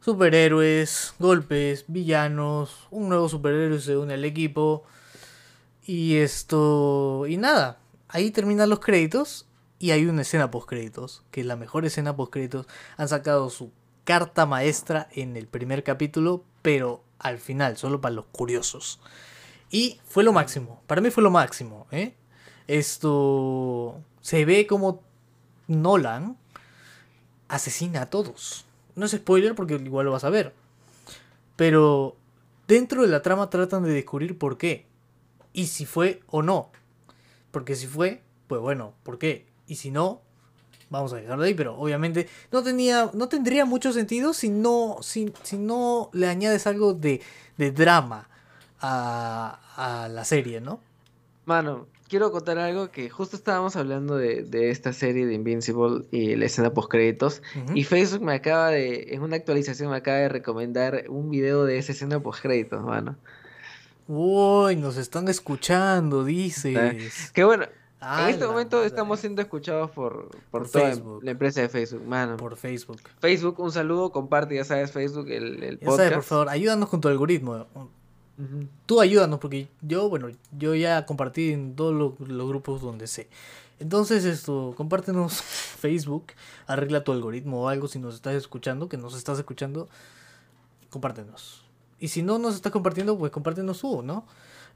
superhéroes, 0.08 1.16
golpes, 1.20 1.84
villanos, 1.90 2.88
un 2.92 3.10
nuevo 3.10 3.28
superhéroe 3.28 3.82
se 3.82 3.98
une 3.98 4.14
al 4.14 4.24
equipo 4.24 4.86
y 5.86 6.16
esto 6.16 7.26
y 7.28 7.36
nada, 7.36 7.80
ahí 8.08 8.32
terminan 8.32 8.70
los 8.70 8.80
créditos 8.80 9.48
y 9.80 9.92
hay 9.92 10.06
una 10.06 10.22
escena 10.22 10.50
post 10.50 10.70
créditos, 10.70 11.24
que 11.30 11.42
es 11.42 11.46
la 11.46 11.58
mejor 11.58 11.84
escena 11.86 12.16
post 12.16 12.32
créditos. 12.32 12.68
Han 12.96 13.10
sacado 13.10 13.50
su 13.50 13.74
carta 14.06 14.46
maestra 14.46 15.10
en 15.12 15.36
el 15.36 15.46
primer 15.46 15.84
capítulo, 15.84 16.46
pero 16.62 17.04
al 17.20 17.38
final, 17.38 17.76
solo 17.76 18.00
para 18.00 18.16
los 18.16 18.28
curiosos. 18.28 19.02
Y 19.70 20.00
fue 20.06 20.24
lo 20.24 20.32
máximo, 20.32 20.82
para 20.88 21.02
mí 21.02 21.12
fue 21.12 21.22
lo 21.22 21.32
máximo. 21.32 21.86
¿eh? 21.92 22.16
Esto 22.68 24.02
se 24.22 24.46
ve 24.46 24.68
como 24.68 25.02
Nolan 25.68 26.38
asesina 27.50 28.04
a 28.04 28.10
todos. 28.10 28.67
No 28.98 29.06
es 29.06 29.14
spoiler 29.14 29.56
porque 29.56 29.76
igual 29.76 30.08
lo 30.08 30.12
vas 30.12 30.26
a 30.26 30.30
ver. 30.30 30.54
Pero 31.56 32.18
dentro 32.68 33.04
de 33.04 33.08
la 33.08 33.22
trama 33.22 33.50
tratan 33.50 33.84
de 33.84 33.92
descubrir 33.92 34.38
por 34.38 34.58
qué. 34.58 34.86
Y 35.54 35.68
si 35.68 35.86
fue 35.86 36.22
o 36.28 36.42
no. 36.42 36.72
Porque 37.52 37.76
si 37.76 37.88
fue, 37.88 38.24
pues 38.48 38.60
bueno, 38.60 38.94
¿por 39.04 39.20
qué? 39.20 39.46
Y 39.68 39.76
si 39.76 39.92
no, 39.92 40.22
vamos 40.90 41.14
a 41.14 41.18
dejarlo 41.18 41.44
ahí, 41.44 41.54
pero 41.54 41.78
obviamente 41.78 42.28
no 42.52 42.64
tenía, 42.64 43.10
no 43.14 43.30
tendría 43.30 43.66
mucho 43.66 43.94
sentido 43.94 44.34
si 44.34 44.50
no, 44.50 44.98
si, 45.02 45.32
si 45.44 45.58
no 45.58 46.10
le 46.14 46.28
añades 46.28 46.68
algo 46.68 46.94
de, 46.94 47.22
de 47.58 47.72
drama 47.72 48.28
a, 48.80 49.60
a, 49.76 50.10
la 50.10 50.26
serie, 50.26 50.62
¿no? 50.62 50.80
Mano, 51.46 51.88
quiero 52.08 52.32
contar 52.32 52.58
algo 52.58 52.90
que 52.92 53.10
justo 53.10 53.36
estábamos 53.36 53.76
hablando 53.76 54.16
de, 54.16 54.44
de 54.44 54.70
esta 54.70 54.94
serie 54.94 55.26
de 55.26 55.34
Invincible 55.34 56.06
y 56.12 56.36
la 56.36 56.46
escena 56.46 56.74
post 56.74 56.90
créditos 56.90 57.42
y 57.74 57.84
Facebook 57.84 58.22
me 58.22 58.34
acaba 58.34 58.70
de, 58.70 59.14
en 59.14 59.22
una 59.22 59.36
actualización 59.36 59.92
me 59.92 59.98
acaba 59.98 60.18
de 60.18 60.30
recomendar 60.30 61.06
un 61.10 61.30
video 61.30 61.66
de 61.66 61.78
esa 61.78 61.92
escena 61.92 62.20
post 62.20 62.42
créditos, 62.42 62.84
mano. 62.84 63.16
Uy, 64.08 64.78
nos 64.78 64.96
están 64.96 65.28
escuchando, 65.28 66.24
dices. 66.24 67.32
Qué 67.34 67.44
bueno, 67.44 67.66
en 68.02 68.30
este 68.30 68.46
momento 68.46 68.84
estamos 68.84 69.20
siendo 69.20 69.42
escuchados 69.42 69.92
por, 69.92 70.30
por, 70.52 70.70
toda 70.70 70.94
la 71.22 71.32
empresa 71.32 71.62
de 71.62 71.70
Facebook, 71.70 72.06
mano. 72.08 72.38
Por 72.38 72.56
Facebook. 72.56 73.00
Facebook, 73.20 73.60
un 73.60 73.72
saludo, 73.72 74.12
comparte, 74.12 74.56
ya 74.56 74.64
sabes, 74.64 74.92
Facebook, 74.92 75.30
el, 75.30 75.64
el 75.64 75.80
podcast. 75.80 75.98
Ya 75.98 76.04
sabes, 76.04 76.14
por 76.14 76.24
favor, 76.24 76.50
ayúdanos 76.50 76.90
con 76.90 77.02
tu 77.02 77.08
algoritmo. 77.08 77.66
Tú 78.86 79.02
ayúdanos, 79.02 79.40
porque 79.40 79.68
yo, 79.82 80.10
bueno, 80.10 80.28
yo 80.58 80.76
ya 80.76 81.08
compartí 81.08 81.54
en 81.54 81.76
todos 81.76 81.94
los, 81.94 82.48
grupos 82.48 82.82
donde 82.82 83.08
sé. 83.08 83.28
Entonces, 83.80 84.26
esto, 84.26 84.74
compártenos 84.78 85.42
Facebook, 85.42 86.28
arregla 86.68 87.04
tu 87.04 87.12
algoritmo 87.12 87.64
o 87.64 87.68
algo 87.68 87.88
si 87.88 87.98
nos 87.98 88.14
estás 88.14 88.36
escuchando, 88.36 88.90
que 88.90 88.98
nos 88.98 89.16
estás 89.16 89.40
escuchando, 89.40 89.90
compártenos. 90.92 91.64
Y 92.00 92.10
si 92.10 92.22
no 92.22 92.38
nos 92.38 92.54
estás 92.54 92.72
compartiendo, 92.72 93.18
pues 93.18 93.32
compártenos 93.32 93.80
tú, 93.80 94.04
¿no? 94.04 94.26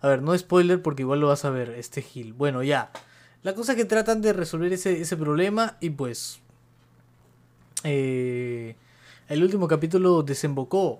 A 0.01 0.07
ver, 0.07 0.24
no 0.24 0.36
spoiler 0.36 0.82
porque 0.82 1.03
igual 1.03 1.20
lo 1.20 1.28
vas 1.28 1.45
a 1.45 1.51
ver, 1.51 1.70
este 1.72 2.01
Gil. 2.01 2.34
Bueno, 2.34 2.64
ya. 2.64 2.91
La 3.43 3.53
cosa 3.53 3.74
es 3.74 3.78
que 3.78 3.86
tratan 3.86 4.22
de 4.22 4.34
resolver 4.34 4.74
ese, 4.74 5.01
ese 5.01 5.18
problema 5.18 5.78
y 5.80 5.91
pues... 5.91 6.39
Eh, 7.84 8.76
el 9.28 9.43
último 9.43 9.68
capítulo 9.68 10.24
desembocó 10.24 10.99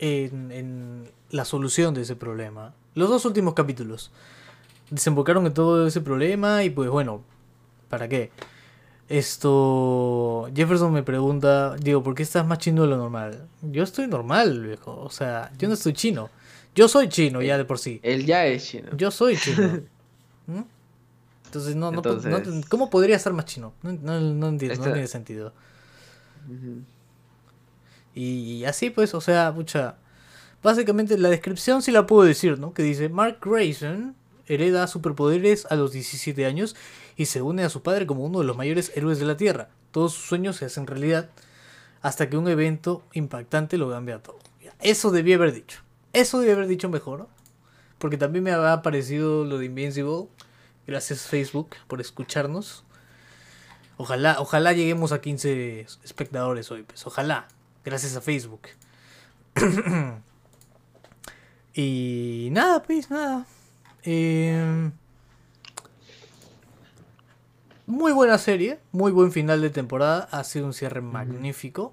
en, 0.00 0.50
en 0.50 1.10
la 1.30 1.44
solución 1.44 1.94
de 1.94 2.02
ese 2.02 2.16
problema. 2.16 2.74
Los 2.94 3.08
dos 3.08 3.24
últimos 3.24 3.54
capítulos 3.54 4.10
desembocaron 4.90 5.46
en 5.46 5.54
todo 5.54 5.86
ese 5.86 6.00
problema 6.00 6.64
y 6.64 6.70
pues 6.70 6.90
bueno, 6.90 7.22
¿para 7.88 8.08
qué? 8.08 8.30
Esto. 9.08 10.48
Jefferson 10.54 10.92
me 10.92 11.02
pregunta, 11.02 11.76
digo, 11.76 12.02
¿por 12.02 12.14
qué 12.14 12.22
estás 12.22 12.46
más 12.46 12.58
chino 12.58 12.82
de 12.82 12.88
lo 12.88 12.96
normal? 12.96 13.48
Yo 13.62 13.82
estoy 13.82 14.06
normal, 14.06 14.60
viejo. 14.60 15.00
O 15.00 15.10
sea, 15.10 15.50
yo 15.58 15.68
no 15.68 15.74
estoy 15.74 15.92
chino. 15.94 16.30
Yo 16.74 16.86
soy 16.88 17.08
chino 17.08 17.42
ya 17.42 17.58
de 17.58 17.64
por 17.64 17.78
sí. 17.78 17.98
Él 18.02 18.24
ya 18.24 18.46
es 18.46 18.64
chino. 18.64 18.96
Yo 18.96 19.10
soy 19.10 19.36
chino. 19.40 19.80
¿Mm? 20.46 20.62
Entonces, 21.46 21.74
no, 21.74 21.90
no, 21.90 22.02
¿cómo 22.68 22.90
podría 22.90 23.18
ser 23.18 23.32
más 23.32 23.46
chino? 23.46 23.72
No, 23.82 24.20
no, 24.20 24.48
entiendo, 24.48 24.76
no 24.76 24.92
tiene 24.92 25.08
sentido. 25.08 25.52
Y, 28.14 28.64
así 28.64 28.90
pues, 28.90 29.14
o 29.14 29.20
sea, 29.20 29.52
mucha... 29.52 29.96
Básicamente 30.62 31.16
la 31.16 31.30
descripción 31.30 31.80
sí 31.80 31.90
la 31.90 32.06
puedo 32.06 32.22
decir, 32.22 32.58
¿no? 32.58 32.74
Que 32.74 32.82
dice, 32.82 33.08
Mark 33.08 33.38
Grayson 33.40 34.14
hereda 34.46 34.86
superpoderes 34.88 35.66
a 35.70 35.76
los 35.76 35.92
17 35.92 36.44
años 36.44 36.76
y 37.16 37.26
se 37.26 37.40
une 37.40 37.64
a 37.64 37.70
su 37.70 37.82
padre 37.82 38.06
como 38.06 38.24
uno 38.24 38.40
de 38.40 38.44
los 38.44 38.56
mayores 38.56 38.92
héroes 38.94 39.18
de 39.18 39.24
la 39.24 39.38
Tierra. 39.38 39.68
Todos 39.90 40.12
sus 40.12 40.26
sueños 40.26 40.56
se 40.56 40.66
hacen 40.66 40.86
realidad 40.86 41.30
hasta 42.02 42.28
que 42.28 42.36
un 42.36 42.48
evento 42.48 43.02
impactante 43.14 43.78
lo 43.78 43.90
cambia 43.90 44.22
todo. 44.22 44.38
Eso 44.80 45.10
debía 45.10 45.36
haber 45.36 45.52
dicho. 45.52 45.80
Eso 46.12 46.40
debía 46.40 46.54
haber 46.54 46.66
dicho 46.66 46.88
mejor. 46.88 47.28
Porque 47.98 48.16
también 48.16 48.44
me 48.44 48.52
había 48.52 48.82
parecido 48.82 49.44
lo 49.44 49.58
de 49.58 49.66
Invincible 49.66 50.28
Gracias 50.86 51.20
Facebook 51.22 51.76
por 51.86 52.00
escucharnos. 52.00 52.84
Ojalá, 53.96 54.40
ojalá 54.40 54.72
lleguemos 54.72 55.12
a 55.12 55.20
15 55.20 55.86
espectadores 56.02 56.70
hoy, 56.70 56.82
pues. 56.82 57.06
Ojalá. 57.06 57.46
Gracias 57.84 58.16
a 58.16 58.20
Facebook. 58.20 58.62
y 61.74 62.48
nada, 62.52 62.82
pues, 62.82 63.10
nada. 63.10 63.46
Eh, 64.02 64.90
muy 67.86 68.12
buena 68.12 68.38
serie, 68.38 68.78
muy 68.92 69.12
buen 69.12 69.32
final 69.32 69.60
de 69.60 69.70
temporada, 69.70 70.28
ha 70.30 70.44
sido 70.44 70.66
un 70.66 70.74
cierre 70.74 71.00
magnífico. 71.00 71.92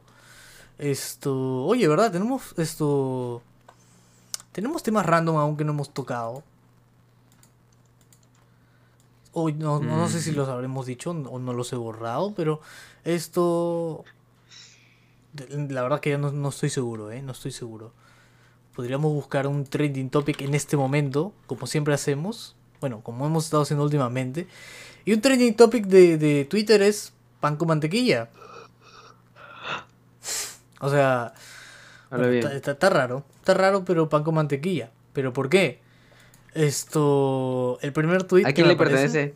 Esto, 0.77 1.65
oye, 1.65 1.87
¿verdad? 1.87 2.11
Tenemos 2.11 2.53
esto 2.57 3.41
tenemos 4.57 4.81
temas 4.81 5.05
random 5.05 5.37
aún 5.37 5.55
que 5.55 5.63
no 5.63 5.71
hemos 5.71 5.93
tocado. 5.93 6.41
Hoy 9.31 9.53
no, 9.53 9.79
no, 9.79 10.07
sé 10.09 10.19
si 10.19 10.31
mm. 10.31 10.35
los 10.35 10.49
habremos 10.49 10.87
dicho 10.87 11.11
o 11.11 11.37
no 11.37 11.53
los 11.53 11.71
he 11.73 11.75
borrado, 11.75 12.33
pero 12.33 12.59
esto 13.03 14.03
la 15.69 15.83
verdad 15.83 15.99
que 15.99 16.11
ya 16.11 16.17
no, 16.17 16.31
no 16.31 16.49
estoy 16.49 16.69
seguro, 16.69 17.11
¿eh? 17.11 17.21
No 17.21 17.31
estoy 17.31 17.51
seguro. 17.51 17.93
Podríamos 18.75 19.11
buscar 19.11 19.47
un 19.47 19.65
trending 19.65 20.09
topic 20.09 20.41
en 20.41 20.53
este 20.53 20.77
momento, 20.77 21.33
como 21.47 21.65
siempre 21.65 21.93
hacemos. 21.93 22.55
Bueno, 22.79 23.01
como 23.01 23.25
hemos 23.25 23.45
estado 23.45 23.63
haciendo 23.63 23.83
últimamente. 23.83 24.47
Y 25.03 25.13
un 25.13 25.21
trending 25.21 25.55
topic 25.55 25.85
de, 25.87 26.45
Twitter 26.49 26.81
es 26.81 27.13
pan 27.39 27.55
con 27.55 27.69
mantequilla. 27.69 28.29
O 30.79 30.89
sea, 30.89 31.33
está, 32.11 32.89
raro. 32.89 33.23
Está 33.39 33.55
raro, 33.55 33.83
pero 33.83 34.09
pan 34.09 34.23
con 34.23 34.35
mantequilla. 34.35 34.91
¿Pero 35.13 35.33
por 35.33 35.49
qué? 35.49 35.79
Esto. 36.53 37.79
El 37.81 37.93
primer 37.93 38.23
tweet. 38.23 38.45
¿A 38.45 38.53
quién 38.53 38.67
le 38.67 38.75
pertenece? 38.75 39.33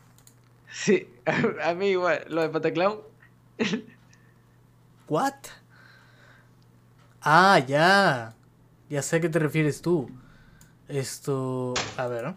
Sí, 0.71 1.07
a, 1.63 1.73
mí 1.73 1.87
igual. 1.87 2.25
Lo 2.29 2.41
de 2.41 2.49
Pataclown. 2.49 2.99
¿What? 5.07 5.33
Ah, 7.21 7.59
ya. 7.59 8.35
Ya 8.89 9.01
sé 9.01 9.17
a 9.17 9.21
qué 9.21 9.29
te 9.29 9.39
refieres 9.39 9.81
tú. 9.81 10.09
Esto. 10.87 11.73
A 11.97 12.07
ver. 12.07 12.33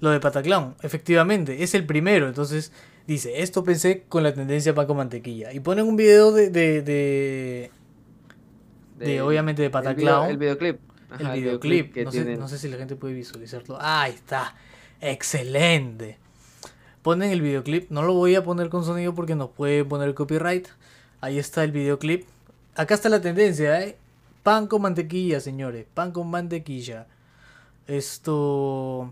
Lo 0.00 0.10
de 0.10 0.20
Pataclown, 0.20 0.74
efectivamente, 0.82 1.62
es 1.62 1.74
el 1.74 1.86
primero. 1.86 2.28
Entonces 2.28 2.72
dice, 3.06 3.42
esto 3.42 3.64
pensé 3.64 4.04
con 4.08 4.22
la 4.22 4.34
tendencia 4.34 4.74
Paco 4.74 4.94
Mantequilla. 4.94 5.52
Y 5.52 5.60
ponen 5.60 5.86
un 5.86 5.96
video 5.96 6.32
de... 6.32 6.50
de, 6.50 7.70
de, 8.98 9.22
obviamente 9.22 9.62
de 9.62 9.70
Pataclown. 9.70 10.30
El, 10.30 10.36
videoclip. 10.36 10.78
el 11.18 11.30
videoclip. 11.32 11.96
no, 11.98 12.12
sé, 12.12 12.36
no 12.36 12.48
sé 12.48 12.58
si 12.58 12.68
la 12.68 12.76
gente 12.76 12.96
puede 12.96 13.14
visualizarlo. 13.14 13.78
Ahí 13.80 14.12
está. 14.12 14.54
Excelente. 15.00 16.18
Ponen 17.02 17.30
el 17.30 17.40
videoclip. 17.40 17.90
No 17.90 18.02
lo 18.02 18.14
voy 18.14 18.34
a 18.34 18.42
poner 18.42 18.68
con 18.68 18.84
sonido 18.84 19.14
porque 19.14 19.34
nos 19.34 19.50
puede 19.50 19.84
poner 19.84 20.14
copyright. 20.14 20.68
Ahí 21.24 21.38
está 21.38 21.64
el 21.64 21.72
videoclip. 21.72 22.26
Acá 22.74 22.92
está 22.92 23.08
la 23.08 23.22
tendencia, 23.22 23.80
¿eh? 23.80 23.96
Pan 24.42 24.66
con 24.66 24.82
mantequilla, 24.82 25.40
señores. 25.40 25.86
Pan 25.94 26.12
con 26.12 26.28
mantequilla. 26.28 27.06
Esto... 27.86 29.10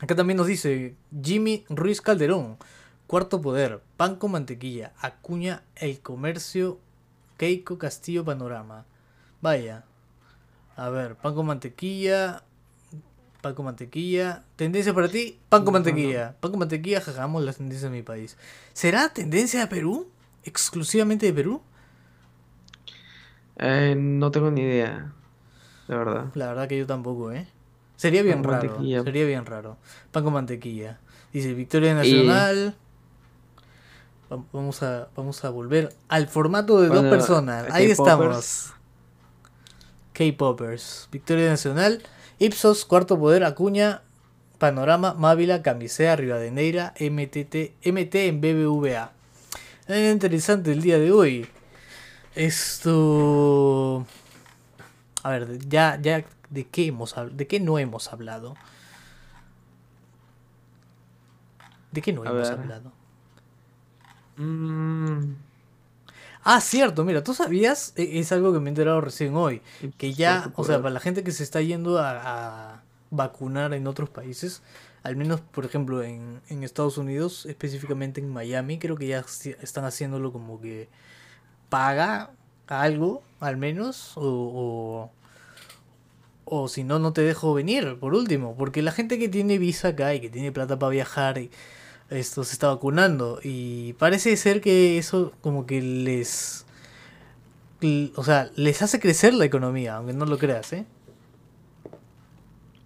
Acá 0.00 0.16
también 0.16 0.36
nos 0.36 0.48
dice 0.48 0.96
Jimmy 1.22 1.64
Ruiz 1.68 2.00
Calderón. 2.00 2.56
Cuarto 3.06 3.40
poder. 3.40 3.80
Pan 3.96 4.16
con 4.16 4.32
mantequilla. 4.32 4.94
Acuña 5.00 5.62
el 5.76 6.00
comercio. 6.00 6.80
Keiko 7.36 7.78
Castillo 7.78 8.24
Panorama. 8.24 8.84
Vaya. 9.40 9.84
A 10.74 10.88
ver, 10.88 11.14
pan 11.14 11.36
con 11.36 11.46
mantequilla. 11.46 12.42
Pan 13.42 13.54
con 13.54 13.66
mantequilla. 13.66 14.42
¿Tendencia 14.56 14.92
para 14.92 15.08
ti? 15.08 15.38
Pan 15.48 15.62
con 15.62 15.72
mantequilla. 15.72 16.34
Pan 16.40 16.50
con 16.50 16.58
mantequilla, 16.58 17.00
jajamos 17.00 17.44
las 17.44 17.58
tendencias 17.58 17.92
de 17.92 17.96
mi 17.96 18.02
país. 18.02 18.36
¿Será 18.72 19.10
tendencia 19.10 19.60
de 19.60 19.68
Perú? 19.68 20.08
¿Exclusivamente 20.44 21.26
de 21.26 21.32
Perú? 21.32 21.62
Eh, 23.58 23.94
no 23.96 24.30
tengo 24.30 24.50
ni 24.50 24.62
idea. 24.62 25.12
La 25.88 25.96
verdad. 25.96 26.24
La 26.34 26.48
verdad 26.48 26.68
que 26.68 26.78
yo 26.78 26.86
tampoco, 26.86 27.32
¿eh? 27.32 27.46
Sería 27.96 28.22
bien 28.22 28.42
raro. 28.42 28.78
Sería 28.80 29.26
bien 29.26 29.46
raro. 29.46 29.76
Pan 30.10 30.24
con 30.24 30.32
mantequilla. 30.32 30.98
Dice 31.32 31.54
Victoria 31.54 31.94
Nacional. 31.94 32.74
Vamos 34.52 34.82
a, 34.82 35.08
vamos 35.14 35.44
a 35.44 35.50
volver 35.50 35.94
al 36.08 36.26
formato 36.26 36.80
de 36.80 36.88
dos 36.88 37.04
personas. 37.04 37.66
Ahí 37.70 37.90
estamos. 37.90 38.72
K-Poppers. 40.14 41.08
Victoria 41.12 41.48
Nacional. 41.48 42.02
Ipsos, 42.38 42.84
Cuarto 42.84 43.18
Poder, 43.18 43.44
Acuña, 43.44 44.02
Panorama, 44.58 45.14
Mávila, 45.14 45.62
Camisea, 45.62 46.16
Rivadeneira, 46.16 46.94
MTT, 46.98 47.74
MT 47.84 48.14
en 48.14 48.40
BBVA. 48.40 49.12
Es 49.86 50.12
interesante 50.12 50.72
el 50.72 50.80
día 50.80 50.98
de 50.98 51.12
hoy. 51.12 51.48
Esto. 52.34 54.06
A 55.22 55.30
ver, 55.30 55.58
ya, 55.68 55.98
ya 56.00 56.24
de 56.50 56.66
qué, 56.66 56.86
hemos, 56.86 57.14
de 57.32 57.46
qué 57.46 57.60
no 57.60 57.78
hemos 57.78 58.12
hablado. 58.12 58.54
¿De 61.90 62.00
qué 62.00 62.12
no 62.12 62.24
hemos 62.24 62.48
hablado? 62.48 62.92
Mm. 64.36 65.34
Ah, 66.44 66.60
cierto, 66.60 67.04
mira, 67.04 67.22
tú 67.22 67.34
sabías, 67.34 67.92
e, 67.96 68.18
es 68.18 68.32
algo 68.32 68.52
que 68.52 68.58
me 68.58 68.66
he 68.66 68.70
enterado 68.70 69.00
recién 69.00 69.36
hoy, 69.36 69.62
que 69.96 70.12
ya, 70.12 70.50
o 70.56 70.64
sea, 70.64 70.78
para 70.78 70.90
la 70.90 70.98
gente 70.98 71.22
que 71.22 71.30
se 71.30 71.44
está 71.44 71.60
yendo 71.60 71.98
a, 72.00 72.82
vacunar 73.10 73.74
en 73.74 73.86
otros 73.86 74.08
países, 74.08 74.62
al 75.02 75.16
menos, 75.16 75.40
por 75.40 75.64
ejemplo, 75.64 76.02
en, 76.02 76.40
en, 76.48 76.62
Estados 76.62 76.96
Unidos, 76.96 77.46
específicamente 77.46 78.20
en 78.20 78.28
Miami, 78.28 78.78
creo 78.78 78.96
que 78.96 79.08
ya 79.08 79.24
están 79.60 79.84
haciéndolo 79.84 80.32
como 80.32 80.60
que 80.60 80.88
paga 81.68 82.30
algo, 82.68 83.22
al 83.40 83.56
menos, 83.56 84.12
o, 84.16 85.10
o 86.44 86.68
si 86.68 86.84
no, 86.84 86.98
no 86.98 87.12
te 87.12 87.22
dejo 87.22 87.54
venir, 87.54 87.98
por 87.98 88.14
último. 88.14 88.54
Porque 88.56 88.82
la 88.82 88.92
gente 88.92 89.18
que 89.18 89.28
tiene 89.28 89.58
visa 89.58 89.88
acá 89.88 90.14
y 90.14 90.20
que 90.20 90.30
tiene 90.30 90.52
plata 90.52 90.78
para 90.78 90.90
viajar, 90.90 91.38
y 91.38 91.50
esto 92.10 92.44
se 92.44 92.52
está 92.52 92.68
vacunando. 92.68 93.40
Y 93.42 93.94
parece 93.94 94.36
ser 94.36 94.60
que 94.60 94.98
eso 94.98 95.32
como 95.40 95.66
que 95.66 95.82
les... 95.82 96.66
O 98.14 98.22
sea, 98.22 98.48
les 98.54 98.80
hace 98.82 99.00
crecer 99.00 99.34
la 99.34 99.44
economía, 99.44 99.96
aunque 99.96 100.12
no 100.12 100.24
lo 100.24 100.38
creas, 100.38 100.72
¿eh? 100.72 100.86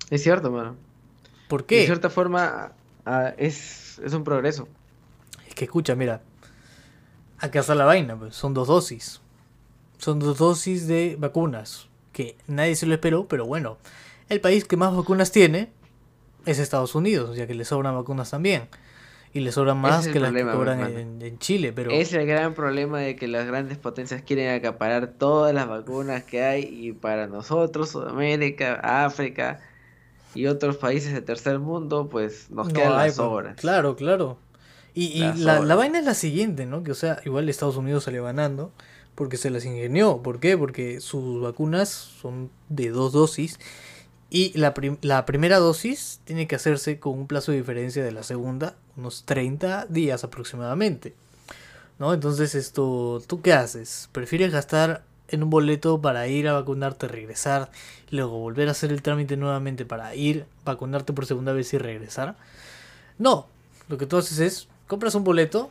Es 0.09 0.23
cierto, 0.23 0.51
mano. 0.51 0.86
¿Por 1.49 1.67
qué? 1.67 1.81
De 1.81 1.87
cierta 1.87 2.11
forma, 2.11 2.73
ah, 3.05 3.35
es, 3.37 3.99
es 4.05 4.13
un 4.13 4.25
progreso. 4.25 4.69
Es 5.49 5.55
que 5.55 5.65
escucha, 5.65 5.95
mira. 5.95 6.23
Acá 7.39 7.61
está 7.61 7.75
la 7.75 7.85
vaina, 7.85 8.17
pues. 8.17 8.35
Son 8.35 8.55
dos 8.55 8.69
dosis. 8.69 9.21
Son 9.99 10.19
dos 10.19 10.39
dosis 10.39 10.87
de 10.87 11.17
vacunas 11.19 11.89
que 12.13 12.37
nadie 12.47 12.75
se 12.77 12.87
lo 12.87 12.95
esperó, 12.95 13.29
pero 13.29 13.45
bueno, 13.45 13.77
el 14.29 14.41
país 14.41 14.65
que 14.65 14.77
más 14.77 14.95
vacunas 14.95 15.31
tiene 15.33 15.71
es 16.47 16.59
Estados 16.59 16.95
Unidos, 16.95 17.37
ya 17.37 17.47
que 17.47 17.55
le 17.55 17.65
sobran 17.65 17.95
vacunas 17.95 18.31
también. 18.31 18.69
Y 19.33 19.41
le 19.41 19.53
sobran 19.53 19.77
más 19.77 20.09
que 20.09 20.19
las 20.19 20.33
que 20.33 20.43
cobran 20.43 20.81
en, 21.21 21.39
Chile, 21.39 21.75
pero... 21.75 21.91
Es 21.91 22.15
el 22.15 22.27
gran 22.27 22.55
problema 22.55 23.01
de 23.01 23.17
que 23.17 23.29
las 23.29 23.47
grandes 23.47 23.77
potencias 23.77 24.23
quieren 24.23 24.55
acaparar 24.55 25.09
todas 25.09 25.53
las 25.53 25.69
vacunas 25.69 26.25
que 26.25 26.43
hay 26.43 26.63
y 26.63 26.93
para 26.93 27.27
nosotros, 27.27 27.91
Sudamérica, 27.91 28.81
África 29.05 29.61
y 30.37 30.47
otros 30.47 30.77
países 30.77 31.13
de 31.13 31.23
tercer 31.23 31.59
mundo, 31.59 32.09
pues 32.09 32.51
nos 32.51 32.73
quedan 32.73 32.93
las 32.93 33.17
sobras. 33.17 33.57
Claro, 33.57 33.97
claro. 33.97 34.39
Y, 34.95 35.19
la, 35.19 35.61
la, 35.61 35.75
vaina 35.75 35.99
es 35.99 36.07
la 36.07 36.15
siguiente, 36.15 36.65
¿no? 36.65 36.83
Que 36.83 36.93
o 36.93 36.95
sea, 36.95 37.21
igual 37.27 37.49
Estados 37.51 37.77
Unidos 37.77 38.05
salió 38.05 38.25
ganando 38.25 38.73
porque 39.15 39.37
se 39.37 39.51
las 39.51 39.65
ingenió. 39.65 40.23
¿Por 40.23 40.41
qué? 40.41 40.57
Porque 40.57 41.01
sus 41.01 41.43
vacunas 41.43 41.89
son 41.91 42.51
de 42.69 42.91
dos 42.91 43.13
dosis 43.13 43.59
y 44.31 44.57
la, 44.59 44.75
la, 45.03 45.27
primera 45.27 45.59
dosis 45.59 46.21
tiene 46.25 46.47
que 46.47 46.57
hacerse 46.57 46.99
con 46.99 47.19
un 47.19 47.27
plazo 47.27 47.53
de 47.53 47.59
diferencia 47.59 48.05
de 48.05 48.13
la 48.13 48.23
segunda, 48.23 48.77
unos 48.97 49.25
30 49.25 49.87
días 49.87 50.25
aproximadamente. 50.25 51.15
¿No? 51.99 52.13
Entonces 52.13 52.55
esto, 52.55 53.23
¿tú 53.27 53.41
qué 53.41 53.53
haces? 53.55 54.11
¿Prefieres 54.13 54.53
gastar 54.53 55.03
en 55.29 55.43
un 55.43 55.51
boleto 55.51 56.01
para 56.01 56.29
ir 56.29 56.49
a 56.49 56.53
vacunarte, 56.53 57.09
regresar, 57.09 57.71
y 57.96 57.96
luego 58.11 58.39
volver 58.39 58.69
a 58.69 58.73
hacer 58.73 58.93
el 58.93 59.03
trámite 59.03 59.37
nuevamente 59.37 59.85
para 59.85 60.15
ir, 60.15 60.47
vacunarte 60.65 61.13
por 61.13 61.27
segunda 61.27 61.53
vez 61.53 61.73
y 61.75 61.79
regresar? 61.79 62.37
No, 63.19 63.49
lo 63.89 63.99
que 63.99 64.07
tú 64.07 64.17
haces 64.17 64.39
es, 64.39 64.69
compras 64.87 65.15
un 65.15 65.25
boleto, 65.25 65.71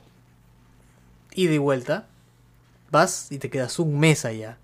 y 1.35 1.47
de 1.47 1.59
vuelta, 1.59 2.07
vas 2.89 3.31
y 3.31 3.39
te 3.39 3.49
quedas 3.49 3.77
un 3.77 3.99
mes 3.99 4.25
allá. 4.25 4.57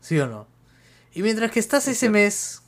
¿Sí 0.00 0.18
o 0.20 0.26
no? 0.26 0.46
Y 1.14 1.22
mientras 1.22 1.50
que 1.50 1.58
estás 1.58 1.88
ese 1.88 2.10
mes, 2.10 2.62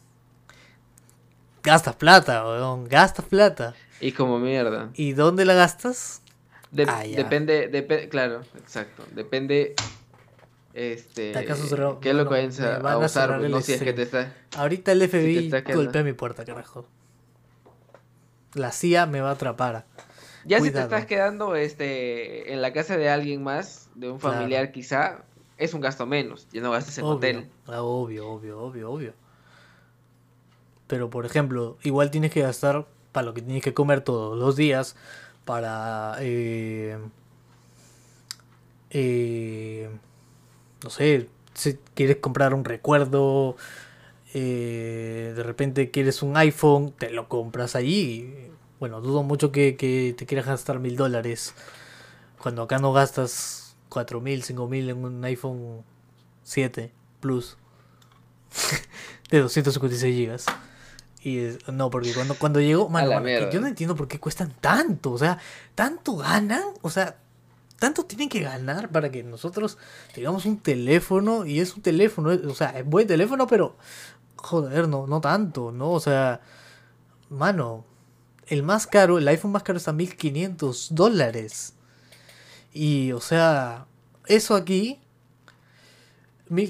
gastas 1.62 1.96
plata, 1.96 2.44
weón, 2.44 2.88
gastas 2.88 3.26
plata. 3.26 3.74
Y 4.00 4.12
como 4.12 4.38
mierda. 4.38 4.90
¿Y 4.94 5.12
dónde 5.12 5.44
la 5.44 5.54
gastas? 5.54 6.22
depende, 6.72 7.68
depende, 7.68 8.08
claro, 8.08 8.40
exacto. 8.58 9.04
Depende. 9.12 9.74
Este. 10.74 11.32
¿Qué 11.32 12.10
es 12.10 12.14
lo 12.14 12.28
que 12.28 12.40
a, 12.40 12.98
usar? 12.98 13.40
No, 13.40 13.60
si 13.60 13.72
es 13.72 13.82
que 13.82 13.92
te 13.92 14.02
está. 14.02 14.32
Ahorita 14.56 14.92
el 14.92 15.08
FBI 15.08 15.50
golpea 15.74 16.04
mi 16.04 16.12
puerta, 16.12 16.44
carajo. 16.44 16.86
La 18.54 18.72
CIA 18.72 19.06
me 19.06 19.20
va 19.20 19.30
a 19.30 19.32
atrapar. 19.32 19.84
Ya 20.44 20.60
si 20.60 20.70
te 20.70 20.80
estás 20.80 21.06
quedando 21.06 21.54
este, 21.54 22.52
en 22.52 22.62
la 22.62 22.72
casa 22.72 22.96
de 22.96 23.10
alguien 23.10 23.42
más, 23.42 23.90
de 23.94 24.10
un 24.10 24.18
Claro. 24.18 24.36
familiar 24.36 24.72
quizá, 24.72 25.24
es 25.58 25.74
un 25.74 25.80
gasto 25.80 26.06
menos. 26.06 26.48
Ya 26.52 26.62
no 26.62 26.70
gastas 26.70 26.98
en 26.98 27.04
Obvio, 27.04 27.16
hotel. 27.16 27.50
ah, 27.66 27.82
obvio, 27.82 28.28
obvio, 28.28 28.58
obvio, 28.60 28.90
obvio. 28.90 29.12
Pero 30.86 31.10
por 31.10 31.26
ejemplo, 31.26 31.76
igual 31.82 32.10
tienes 32.10 32.32
que 32.32 32.40
gastar 32.42 32.86
para 33.12 33.26
lo 33.26 33.34
que 33.34 33.42
tienes 33.42 33.62
que 33.62 33.74
comer 33.74 34.00
todos 34.00 34.38
los 34.38 34.56
días, 34.56 34.96
para, 35.44 36.16
eh, 36.20 36.98
eh, 38.90 39.90
no 40.84 40.90
sé, 40.90 41.28
si 41.54 41.78
quieres 41.94 42.16
comprar 42.16 42.54
un 42.54 42.64
recuerdo, 42.64 43.56
eh, 44.34 45.32
de 45.34 45.42
repente 45.42 45.90
quieres 45.90 46.22
un 46.22 46.36
iPhone, 46.36 46.92
te 46.98 47.10
lo 47.10 47.28
compras 47.28 47.74
allí. 47.76 48.32
Bueno, 48.78 49.00
dudo 49.00 49.22
mucho 49.22 49.52
que, 49.52 49.76
que 49.76 50.14
te 50.16 50.26
quieras 50.26 50.46
gastar 50.46 50.78
mil 50.78 50.96
dólares 50.96 51.54
cuando 52.38 52.62
acá 52.62 52.78
no 52.78 52.92
gastas 52.92 53.76
cuatro 53.88 54.20
mil, 54.20 54.42
cinco 54.42 54.68
mil 54.68 54.88
en 54.88 55.04
un 55.04 55.24
iPhone 55.24 55.82
7 56.42 56.92
Plus 57.20 57.58
de 59.30 59.40
256 59.40 60.14
gigas. 60.16 60.46
Y 61.22 61.38
es- 61.38 61.68
no, 61.68 61.90
porque 61.90 62.14
cuando, 62.14 62.34
cuando 62.36 62.60
llegó, 62.60 62.88
mano, 62.88 63.08
yo 63.52 63.60
no 63.60 63.66
entiendo 63.66 63.94
por 63.94 64.08
qué 64.08 64.18
cuestan 64.18 64.54
tanto. 64.60 65.12
O 65.12 65.18
sea, 65.18 65.38
tanto 65.74 66.16
ganan, 66.16 66.62
o 66.80 66.88
sea, 66.88 67.18
tanto 67.80 68.04
tienen 68.04 68.28
que 68.28 68.40
ganar 68.40 68.90
para 68.90 69.10
que 69.10 69.24
nosotros 69.24 69.78
tengamos 70.14 70.44
un 70.44 70.60
teléfono 70.60 71.46
y 71.46 71.58
es 71.58 71.74
un 71.74 71.82
teléfono, 71.82 72.30
o 72.30 72.54
sea, 72.54 72.78
es 72.78 72.84
buen 72.84 73.08
teléfono, 73.08 73.48
pero 73.48 73.76
joder, 74.36 74.86
no, 74.86 75.06
no 75.06 75.20
tanto, 75.20 75.72
¿no? 75.72 75.90
O 75.90 75.98
sea, 75.98 76.42
mano, 77.30 77.86
el 78.46 78.62
más 78.62 78.86
caro, 78.86 79.16
el 79.16 79.26
iPhone 79.26 79.52
más 79.52 79.62
caro 79.62 79.78
está 79.78 79.92
a 79.92 79.94
1500 79.94 80.94
dólares. 80.94 81.72
Y, 82.74 83.12
o 83.12 83.20
sea, 83.20 83.86
eso 84.26 84.54
aquí, 84.54 85.00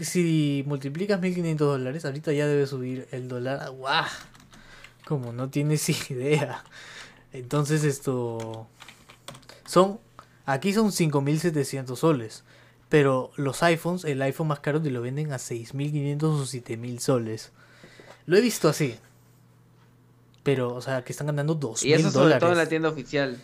si 0.03 0.63
multiplicas 0.67 1.21
1500 1.21 1.67
dólares, 1.67 2.05
ahorita 2.05 2.33
ya 2.33 2.47
debe 2.47 2.69
subir 2.69 3.09
el 3.11 3.27
dólar. 3.27 3.69
¡Guau! 3.73 4.07
Como 5.07 5.33
no 5.33 5.51
tienes 5.51 5.89
idea. 6.11 6.63
Entonces, 7.33 7.83
esto. 7.83 8.69
Son. 9.67 9.99
Aquí 10.53 10.73
son 10.73 10.93
5700 10.93 11.99
soles. 11.99 12.45
Pero 12.89 13.31
los 13.37 13.63
iPhones, 13.63 14.05
el 14.05 14.21
iPhone 14.23 14.49
más 14.49 14.61
caro 14.61 14.83
te 14.83 14.91
lo 14.91 15.01
venden 15.01 15.33
a 15.33 15.39
6500 15.39 16.41
o 16.41 16.47
7000 16.47 16.99
soles. 17.01 17.53
Lo 18.27 18.37
he 18.37 18.41
visto 18.41 18.69
así. 18.69 18.99
Pero, 20.43 20.75
o 20.75 20.81
sea, 20.81 21.05
que 21.05 21.13
están 21.13 21.27
ganando 21.29 21.55
Y 21.83 21.93
eso 21.93 22.11
2000 22.11 22.11
sobre 22.11 22.13
todo 22.13 22.25
en 22.25 22.31
la 22.31 22.39
dólares. 22.41 22.69
tienda 22.69 22.89
oficial. 22.89 23.41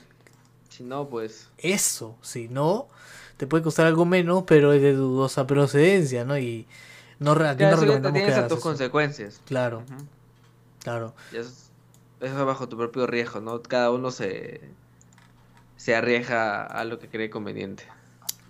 Si 0.68 0.82
no, 0.82 1.08
pues... 1.08 1.48
Eso, 1.58 2.16
si 2.22 2.48
no, 2.48 2.88
te 3.36 3.46
puede 3.46 3.62
costar 3.62 3.86
algo 3.86 4.04
menos, 4.04 4.44
pero 4.46 4.72
es 4.72 4.82
de 4.82 4.92
dudosa 4.94 5.46
procedencia, 5.46 6.24
¿no? 6.24 6.36
Y 6.38 6.66
no, 7.18 7.34
Ya, 7.38 7.54
no 7.70 7.76
recomendamos 7.76 8.20
que 8.20 8.32
hagas 8.32 8.48
tus 8.48 8.58
eso. 8.58 8.68
consecuencias. 8.68 9.40
Claro, 9.46 9.78
Ujú. 9.88 10.04
claro. 10.82 11.14
Ya 11.32 11.40
es- 11.40 11.70
Eso 12.20 12.38
es 12.40 12.46
bajo 12.46 12.66
tu 12.68 12.76
propio 12.78 13.06
riesgo, 13.06 13.40
¿no? 13.40 13.62
Cada 13.62 13.90
uno 13.90 14.10
se, 14.10 14.60
se 15.76 15.94
arriesga 15.94 16.64
a 16.64 16.84
lo 16.84 16.98
que 16.98 17.08
cree 17.08 17.30
conveniente. 17.30 17.84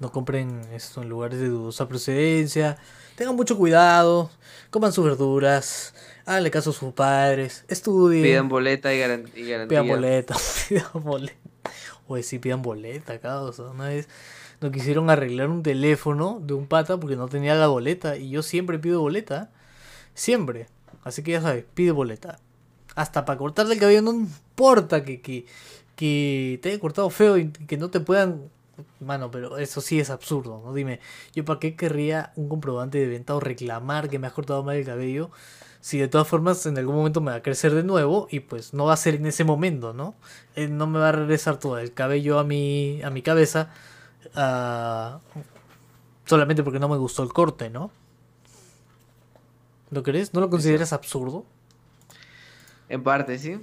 No 0.01 0.13
compren 0.13 0.61
esto 0.73 1.03
en 1.03 1.09
lugares 1.09 1.41
de 1.41 1.49
dudosa 1.49 1.89
procedencia. 1.89 2.77
Tengan 3.17 3.35
mucho 3.35 3.57
cuidado. 3.57 4.31
Coman 4.71 4.93
sus 4.93 5.05
verduras. 5.07 5.95
Háganle 6.27 6.51
caso 6.51 6.71
a 6.71 6.73
sus 6.75 6.93
padres. 6.93 7.65
Estudien. 7.69 8.23
Pidan 8.23 8.49
boleta 8.49 8.93
y, 8.93 8.99
garan- 8.99 9.31
y 9.35 9.49
garantía. 9.49 9.81
Pidan 9.83 9.89
boleta. 9.89 10.37
pidan 10.69 10.87
boleta. 11.03 11.35
Oye, 12.09 12.23
sí, 12.23 12.39
pidan 12.39 12.63
boleta, 12.63 13.19
causa. 13.21 13.63
Una 13.65 13.89
vez 13.89 14.09
nos 14.61 14.71
quisieron 14.71 15.09
arreglar 15.09 15.49
un 15.49 15.63
teléfono 15.63 16.41
de 16.43 16.55
un 16.55 16.67
pata 16.67 16.99
porque 17.01 17.17
no 17.17 17.29
tenía 17.29 17.55
la 17.55 17.69
boleta. 17.69 18.17
Y 18.19 18.29
yo 18.31 18.43
siempre 18.43 18.79
pido 18.79 19.01
boleta. 19.01 19.51
Siempre. 20.15 20.67
Así 21.05 21.23
que 21.23 21.33
ya 21.33 21.41
sabes, 21.41 21.65
pide 21.75 21.91
boleta. 21.93 22.39
Hasta 22.95 23.25
para 23.25 23.39
cortarle 23.39 23.75
el 23.75 23.81
cabello 23.81 24.03
no 24.03 24.13
importa 24.13 25.05
que, 25.05 25.21
que, 25.21 25.47
que 25.97 26.61
te 26.63 26.71
haya 26.71 26.81
cortado 26.81 27.11
feo 27.11 27.39
y 27.39 27.51
que 27.51 27.77
no 27.77 27.91
te 27.91 28.01
puedan... 28.01 28.51
Mano, 29.01 29.31
pero 29.31 29.57
eso 29.57 29.81
sí 29.81 29.99
es 29.99 30.11
absurdo, 30.11 30.61
¿no? 30.65 30.75
Dime, 30.75 31.01
¿yo 31.35 31.45
para 31.47 31.59
qué 31.59 31.77
querría 31.77 32.33
un 32.37 32.49
comprobante 32.49 32.99
de 32.99 33.07
venta 33.07 33.35
o 33.35 33.41
reclamar 33.41 34.11
que 34.11 34.19
me 34.19 34.27
has 34.27 34.35
cortado 34.35 34.63
mal 34.63 34.77
el 34.77 34.85
cabello? 34.85 35.31
Si 35.81 35.99
de 35.99 36.09
todas 36.09 36.29
formas 36.29 36.67
en 36.67 36.77
algún 36.77 36.97
momento 36.97 37.21
me 37.21 37.31
va 37.31 37.39
a 37.39 37.43
crecer 37.43 37.75
de 37.75 37.83
nuevo 37.83 38.29
y 38.31 38.41
pues 38.41 38.75
no 38.75 38.85
va 38.85 38.93
a 38.93 38.97
ser 38.97 39.15
en 39.15 39.27
ese 39.27 39.45
momento, 39.45 39.95
¿no? 39.95 40.15
Eh, 40.57 40.69
no 40.69 40.87
me 40.87 40.99
va 40.99 41.09
a 41.09 41.13
regresar 41.13 41.59
todo 41.59 41.79
el 41.79 41.95
cabello 41.95 42.39
a 42.39 42.45
mi, 42.45 43.01
a 43.03 43.11
mi 43.11 43.23
cabeza 43.23 43.71
ah, 44.35 45.21
solamente 46.27 46.63
porque 46.63 46.81
no 46.81 46.89
me 46.89 46.97
gustó 46.97 47.23
el 47.23 47.33
corte, 47.33 47.71
¿no? 47.71 47.91
¿Lo 49.91 50.03
crees? 50.03 50.35
¿No 50.35 50.41
lo 50.41 50.51
consideras 50.51 50.93
absurdo? 50.93 51.45
En 52.89 53.03
parte, 53.03 53.39
sí. 53.39 53.59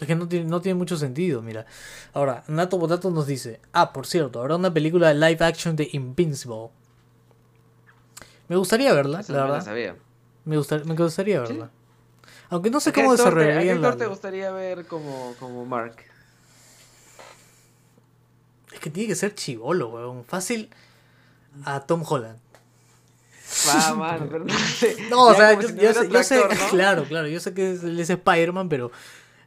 Es 0.00 0.06
que 0.06 0.14
no 0.14 0.26
tiene, 0.28 0.46
no 0.46 0.60
tiene 0.62 0.76
mucho 0.78 0.96
sentido, 0.96 1.42
mira. 1.42 1.66
Ahora, 2.14 2.42
Nato 2.48 2.78
Potato 2.78 3.10
nos 3.10 3.26
dice, 3.26 3.60
ah, 3.72 3.92
por 3.92 4.06
cierto, 4.06 4.40
habrá 4.40 4.56
una 4.56 4.72
película 4.72 5.12
live 5.12 5.44
action 5.44 5.76
de 5.76 5.88
Invincible. 5.92 6.70
Me 8.48 8.56
gustaría 8.56 8.92
verla, 8.94 9.20
Esa 9.20 9.32
la 9.34 9.38
no 9.40 9.44
me 9.44 9.48
la 9.50 9.52
verdad. 9.58 9.66
sabía. 9.66 9.96
Me, 10.46 10.56
gustar- 10.56 10.84
me 10.86 10.94
gustaría 10.94 11.44
Sí. 11.46 11.52
verla. 11.52 11.70
Aunque 12.48 12.70
no 12.70 12.80
sé 12.80 12.90
¿A 12.90 12.92
qué 12.94 13.02
cómo 13.04 13.14
te- 13.14 13.22
¿A 13.22 13.60
qué 13.62 13.70
actor 13.72 13.96
te 13.96 14.06
gustaría 14.06 14.50
ver 14.50 14.86
como, 14.86 15.34
como 15.38 15.64
Mark? 15.66 15.96
Es 18.72 18.80
que 18.80 18.90
tiene 18.90 19.08
que 19.08 19.14
ser 19.16 19.34
chivolo, 19.34 19.88
weón. 19.90 20.24
Fácil 20.24 20.70
a 21.64 21.80
Tom 21.80 22.02
Holland. 22.08 22.38
Va, 23.68 23.94
man, 23.94 24.28
pero 24.30 24.44
no 24.44 24.54
sé. 24.58 24.96
No, 25.10 25.26
o 25.26 25.34
sea, 25.34 25.54
yo, 25.54 25.62
si 25.62 25.68
yo 25.68 25.74
tuviera 25.74 25.92
sé, 25.94 26.00
otro 26.00 26.12
yo 26.18 26.22
sé- 26.22 26.38
actor, 26.38 26.56
¿no? 26.58 26.68
claro, 26.70 27.04
claro, 27.04 27.28
yo 27.28 27.40
sé 27.40 27.52
que 27.52 27.72
es, 27.72 27.82
él 27.82 27.98
es 27.98 28.08
Spider-Man, 28.10 28.68
pero 28.68 28.92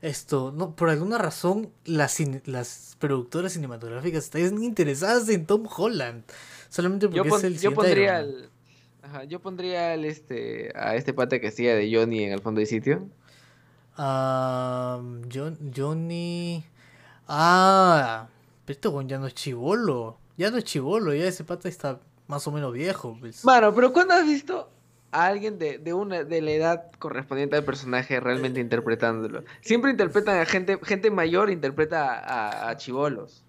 esto, 0.04 0.52
no, 0.56 0.76
por 0.76 0.90
alguna 0.90 1.18
razón 1.18 1.70
las, 1.86 2.20
las 2.46 2.96
productoras 3.00 3.54
cinematográficas 3.54 4.26
están 4.26 4.62
interesadas 4.62 5.30
en 5.30 5.46
Tom 5.46 5.66
Holland. 5.76 6.24
Solamente 6.70 7.08
porque 7.08 7.28
Yo, 7.30 7.38
es 7.38 7.44
el 7.46 7.58
yo 7.60 7.74
pondría 7.74 8.18
al, 8.18 8.50
ajá, 9.02 9.24
yo 9.24 9.40
pondría 9.40 9.94
al 9.94 10.04
este 10.06 10.72
a 10.76 10.96
este 10.96 11.14
pata 11.14 11.40
que 11.40 11.48
hacía 11.48 11.74
de 11.76 11.90
Johnny 11.96 12.24
en 12.24 12.34
el 12.34 12.42
fondo 12.42 12.60
de 12.60 12.66
sitio. 12.66 13.08
John- 15.32 15.72
Johnny. 15.76 16.66
Ah, 17.28 18.28
pero 18.66 18.76
este 18.76 19.08
ya 19.08 19.20
no 19.20 19.28
es 19.28 19.34
chivolo. 19.34 20.18
Ya 20.36 20.50
no 20.52 20.58
es 20.58 20.64
chivolo, 20.66 21.14
ya 21.14 21.26
ese 21.26 21.44
pata 21.44 21.70
está 21.70 22.00
más 22.28 22.46
o 22.48 22.52
menos 22.52 22.74
viejo. 22.74 23.16
pues. 23.20 23.46
Mano, 23.46 23.74
pero 23.74 23.94
¿cuándo 23.94 24.16
has 24.16 24.26
visto 24.26 24.70
a 25.14 25.26
alguien 25.28 25.58
de, 25.60 25.78
de 25.78 25.94
una 25.94 26.24
de 26.24 26.42
la 26.42 26.52
edad 26.52 26.92
correspondiente 27.00 27.56
al 27.56 27.64
personaje 27.64 28.20
realmente 28.20 28.60
interpretándolo? 28.60 29.44
Siempre 29.62 29.92
interpretan 29.92 30.40
a 30.40 30.46
gente 30.46 30.80
gente 30.84 31.12
mayor 31.12 31.50
interpreta 31.50 32.20
a, 32.20 32.70
a 32.70 32.78
chivolos. 32.78 33.44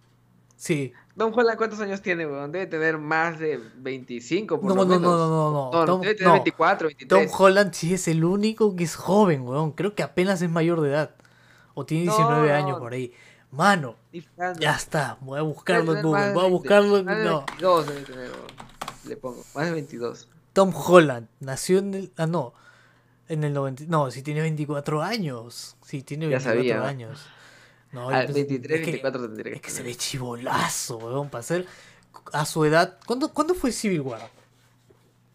Sí. 0.57 0.93
Don 1.17 1.33
Holland, 1.35 1.59
¿cuántos 1.59 1.81
años 1.81 2.01
tiene, 2.03 2.27
weón? 2.27 2.51
Debe 2.53 2.67
tener 2.67 2.99
más 2.99 3.39
de 3.39 3.61
25 3.77 4.61
por 4.61 4.69
No, 4.69 4.75
lo 4.77 4.85
no, 4.85 4.99
no, 4.99 5.17
no, 5.17 5.29
no, 5.29 5.71
no. 5.73 5.85
Tom- 5.85 6.01
debe 6.01 6.15
tener 6.15 6.29
no. 6.29 6.35
24, 6.35 6.89
Tom 6.89 6.97
23. 7.19 7.33
Holland 7.39 7.73
sí 7.73 7.95
es 7.95 8.09
el 8.09 8.25
único 8.25 8.75
que 8.75 8.85
es 8.85 8.97
joven, 8.97 9.43
weón. 9.43 9.73
Creo 9.73 9.95
que 9.95 10.03
apenas 10.03 10.43
es 10.43 10.51
mayor 10.51 10.81
de 10.81 10.91
edad. 10.91 11.15
O 11.75 11.85
tiene 11.85 12.05
19 12.05 12.49
No, 12.49 12.55
años 12.55 12.71
no. 12.71 12.79
por 12.81 12.93
ahí. 12.93 13.13
Mano, 13.51 13.97
ya 14.59 14.75
está. 14.75 15.17
Voy 15.21 15.39
a 15.39 15.43
buscarlo 15.43 15.95
en 15.97 16.03
Google. 16.03 16.33
Voy 16.33 16.41
a 16.41 16.49
20, 16.49 16.51
buscarlo 16.51 16.99
en 16.99 17.07
de 17.07 17.25
no. 17.25 17.45
22 17.47 17.87
debe 17.87 18.01
tener, 18.03 18.31
weón. 18.31 18.47
Le 19.09 19.17
pongo, 19.17 19.45
más 19.55 19.67
de 19.67 19.73
22. 19.73 20.29
Tom 20.55 20.73
Holland 20.75 21.29
nació 21.41 21.79
en 21.81 21.93
el. 21.95 22.13
Ah, 22.17 22.27
no. 22.27 22.55
En 23.29 23.45
el 23.45 23.53
90. 23.53 23.85
No, 23.89 24.11
si 24.11 24.23
tiene 24.23 24.41
24 24.41 25.03
años. 25.03 25.77
Sí, 25.85 26.03
tiene 26.03 26.25
Ya 26.31 26.39
24 26.39 26.59
sabía. 26.61 26.89
años. 26.89 27.21
No, 27.93 28.11
yo 28.11 28.17
pensé- 28.17 28.33
23, 28.33 28.81
es 28.81 28.85
que- 28.87 28.91
24 28.93 29.23
tendría 29.23 29.53
que 29.53 29.57
Es 29.57 29.63
que 29.63 29.71
se 29.71 29.83
ve 29.83 29.95
chivolazo, 29.95 30.97
weón. 30.99 31.29
Para 31.29 31.43
ser 31.43 31.67
a 32.33 32.45
su 32.47 32.65
edad. 32.65 32.99
¿Cuándo, 33.07 33.33
¿Cuándo 33.33 33.55
fue 33.55 33.71
Civil 33.73 34.01
War? 34.01 34.31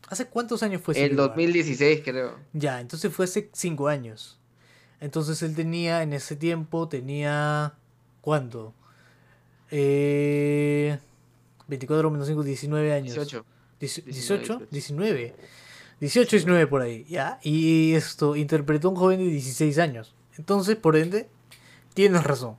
¿Hace 0.10 0.26
cuántos 0.26 0.64
años 0.64 0.82
fue 0.82 0.96
Civil 0.96 1.12
El 1.12 1.20
War? 1.20 1.28
2016, 1.30 2.02
creo. 2.04 2.36
Ya, 2.54 2.80
entonces 2.82 3.14
fue 3.14 3.26
hace 3.26 3.50
5 3.54 3.88
años. 3.88 4.38
Entonces 5.02 5.42
él 5.44 5.56
tenía, 5.56 6.02
en 6.04 6.14
ese 6.14 6.36
tiempo, 6.36 6.88
tenía. 6.90 7.74
¿Cuánto? 8.22 8.74
Eh, 9.72 10.98
24 11.68 12.10
menos 12.10 12.28
5, 12.28 12.44
19 12.44 12.92
años. 12.94 13.14
18. 13.16 13.46
Dieci- 13.80 14.04
19, 14.04 14.42
18, 14.44 14.68
19. 14.72 15.36
18, 16.00 16.30
19 16.32 16.68
por 16.68 16.82
ahí, 16.82 17.06
¿ya? 17.10 17.40
Y 17.44 17.94
esto 17.94 18.36
interpretó 18.36 18.88
a 18.88 18.92
un 18.92 18.98
joven 18.98 19.20
de 19.20 19.26
16 19.26 19.78
años. 19.80 20.14
Entonces, 20.38 20.76
por 20.78 20.96
ende, 20.96 21.28
tienes 21.94 22.24
razón. 22.24 22.56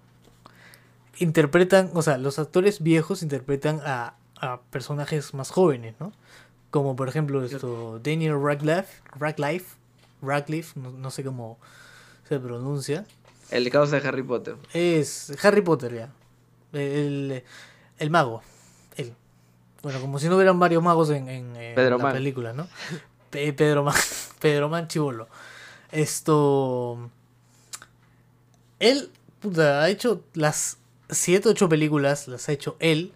Interpretan, 1.19 1.91
o 1.95 2.03
sea, 2.03 2.17
los 2.19 2.39
actores 2.39 2.83
viejos 2.83 3.23
interpretan 3.23 3.81
a, 3.85 4.15
a 4.41 4.61
personajes 4.71 5.35
más 5.35 5.51
jóvenes, 5.51 5.95
¿no? 6.01 6.13
Como 6.71 6.97
por 6.97 7.09
ejemplo 7.09 7.45
esto, 7.45 7.99
Daniel 8.03 8.41
Radcliffe, 8.43 9.03
Radcliffe, 9.19 9.77
Radcliffe, 10.23 10.79
no, 10.79 10.91
no 10.93 11.11
sé 11.11 11.25
cómo 11.25 11.59
se 12.29 12.39
pronuncia. 12.39 13.05
El 13.51 13.69
causa 13.71 13.99
de 14.01 14.07
Harry 14.09 14.23
Potter. 14.23 14.55
Es 14.73 15.33
Harry 15.45 15.61
Potter, 15.63 15.93
ya. 15.95 16.13
El, 16.73 17.43
el 17.99 18.11
mago. 18.11 18.43
Él. 18.97 19.15
Bueno, 19.83 20.01
como 20.01 20.19
si 20.19 20.29
no 20.29 20.37
hubieran 20.37 20.59
varios 20.59 20.83
magos 20.83 21.11
en, 21.11 21.29
en, 21.29 21.57
en 21.57 21.75
Pedro 21.75 21.97
la 21.99 22.05
Man. 22.05 22.13
película, 22.13 22.53
¿no? 22.53 22.69
Pe- 23.31 23.53
Pedro 23.53 23.83
Man. 23.85 23.95
Pedro 24.41 24.69
Man 24.69 24.89
Chivolo. 24.89 25.29
Esto. 25.91 27.11
Él, 28.79 29.11
puta, 29.41 29.83
ha 29.83 29.89
hecho 29.89 30.23
las 30.35 30.79
7 31.11 31.49
8 31.49 31.69
películas, 31.69 32.29
las 32.29 32.49
ha 32.49 32.53
hecho 32.53 32.77
él. 32.79 33.13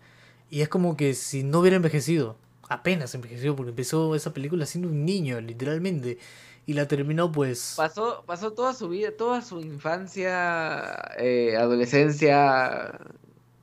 Y 0.51 0.61
es 0.61 0.69
como 0.69 0.97
que 0.97 1.15
si 1.15 1.43
no 1.43 1.61
hubiera 1.61 1.77
envejecido. 1.77 2.37
Apenas 2.69 3.15
envejeció, 3.15 3.55
porque 3.57 3.71
empezó 3.71 4.15
esa 4.15 4.33
película 4.33 4.65
siendo 4.67 4.89
un 4.89 5.05
niño, 5.05 5.41
literalmente. 5.41 6.19
Y 6.67 6.73
la 6.73 6.89
terminó, 6.89 7.31
pues. 7.31 7.75
Pasó, 7.77 8.25
pasó 8.27 8.53
toda 8.53 8.73
su 8.73 8.89
vida, 8.89 9.11
toda 9.17 9.43
su 9.43 9.61
infancia, 9.61 10.95
eh, 11.19 11.57
adolescencia, 11.59 12.99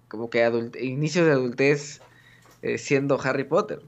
como 0.07 0.29
que 0.29 0.45
inicios 0.79 1.25
de 1.25 1.31
adultez 1.31 2.01
eh, 2.61 2.77
siendo 2.77 3.19
Harry 3.21 3.43
Potter, 3.43 3.81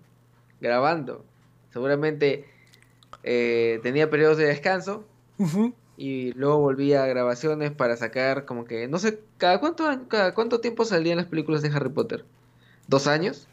grabando. 0.62 1.24
Seguramente 1.72 2.46
eh, 3.24 3.80
tenía 3.84 4.10
periodos 4.10 4.38
de 4.38 4.46
descanso 4.46 5.06
y 5.98 6.32
luego 6.34 6.60
volvía 6.60 7.04
a 7.04 7.08
grabaciones 7.08 7.72
para 7.72 7.98
sacar 7.98 8.46
como 8.46 8.66
que, 8.66 8.88
no 8.88 9.00
sé, 9.00 9.20
¿cada 9.38 9.60
cuánto, 9.60 9.86
cada 10.08 10.34
cuánto 10.34 10.60
tiempo 10.60 10.86
salían 10.86 11.18
las 11.18 11.28
películas 11.28 11.62
de 11.62 11.70
Harry 11.70 11.90
Potter? 11.90 12.26
¿Dos 12.88 13.08
años? 13.08 13.48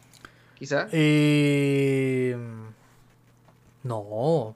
Quizá. 0.55 0.87
Eh, 0.91 2.37
no. 3.83 4.55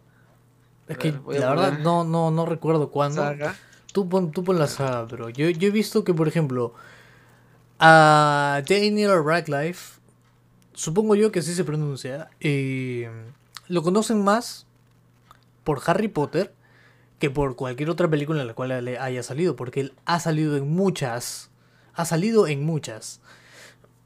Es 0.88 0.98
que 0.98 1.12
ver, 1.12 1.40
la 1.40 1.50
verdad 1.50 1.80
no, 1.80 2.04
no, 2.04 2.32
no 2.32 2.46
recuerdo 2.46 2.92
cuándo. 2.92 3.22
Saga. 3.22 3.56
Tú 3.92 4.08
pon, 4.10 4.32
tú 4.32 4.44
pon 4.44 4.60
la 4.60 4.68
saga, 4.68 5.08
pero 5.08 5.30
yo, 5.30 5.50
yo 5.50 5.68
he 5.70 5.72
visto 5.72 6.04
que, 6.04 6.14
por 6.14 6.28
ejemplo, 6.28 6.74
a 7.80 8.62
Daniel 8.68 9.24
Radcliffe, 9.24 9.95
supongo 10.76 11.16
yo 11.16 11.32
que 11.32 11.40
así 11.40 11.54
se 11.56 11.64
pronuncia, 11.64 12.30
eh, 12.40 13.10
lo 13.68 13.82
conocen 13.82 14.24
más 14.24 14.68
por 15.64 15.82
Harry 15.88 16.08
Potter 16.08 16.54
que 17.20 17.30
por 17.30 17.56
cualquier 17.56 17.90
otra 17.90 18.08
película 18.10 18.42
en 18.42 18.48
la 18.48 18.54
cual 18.54 18.86
le 18.86 19.00
haya 19.00 19.24
salido, 19.24 19.56
porque 19.56 19.80
él 19.80 19.94
ha 20.06 20.20
salido 20.20 20.58
en 20.58 20.70
muchas, 20.70 21.50
ha 21.94 22.06
salido 22.06 22.46
en 22.48 22.64
muchas. 22.66 23.22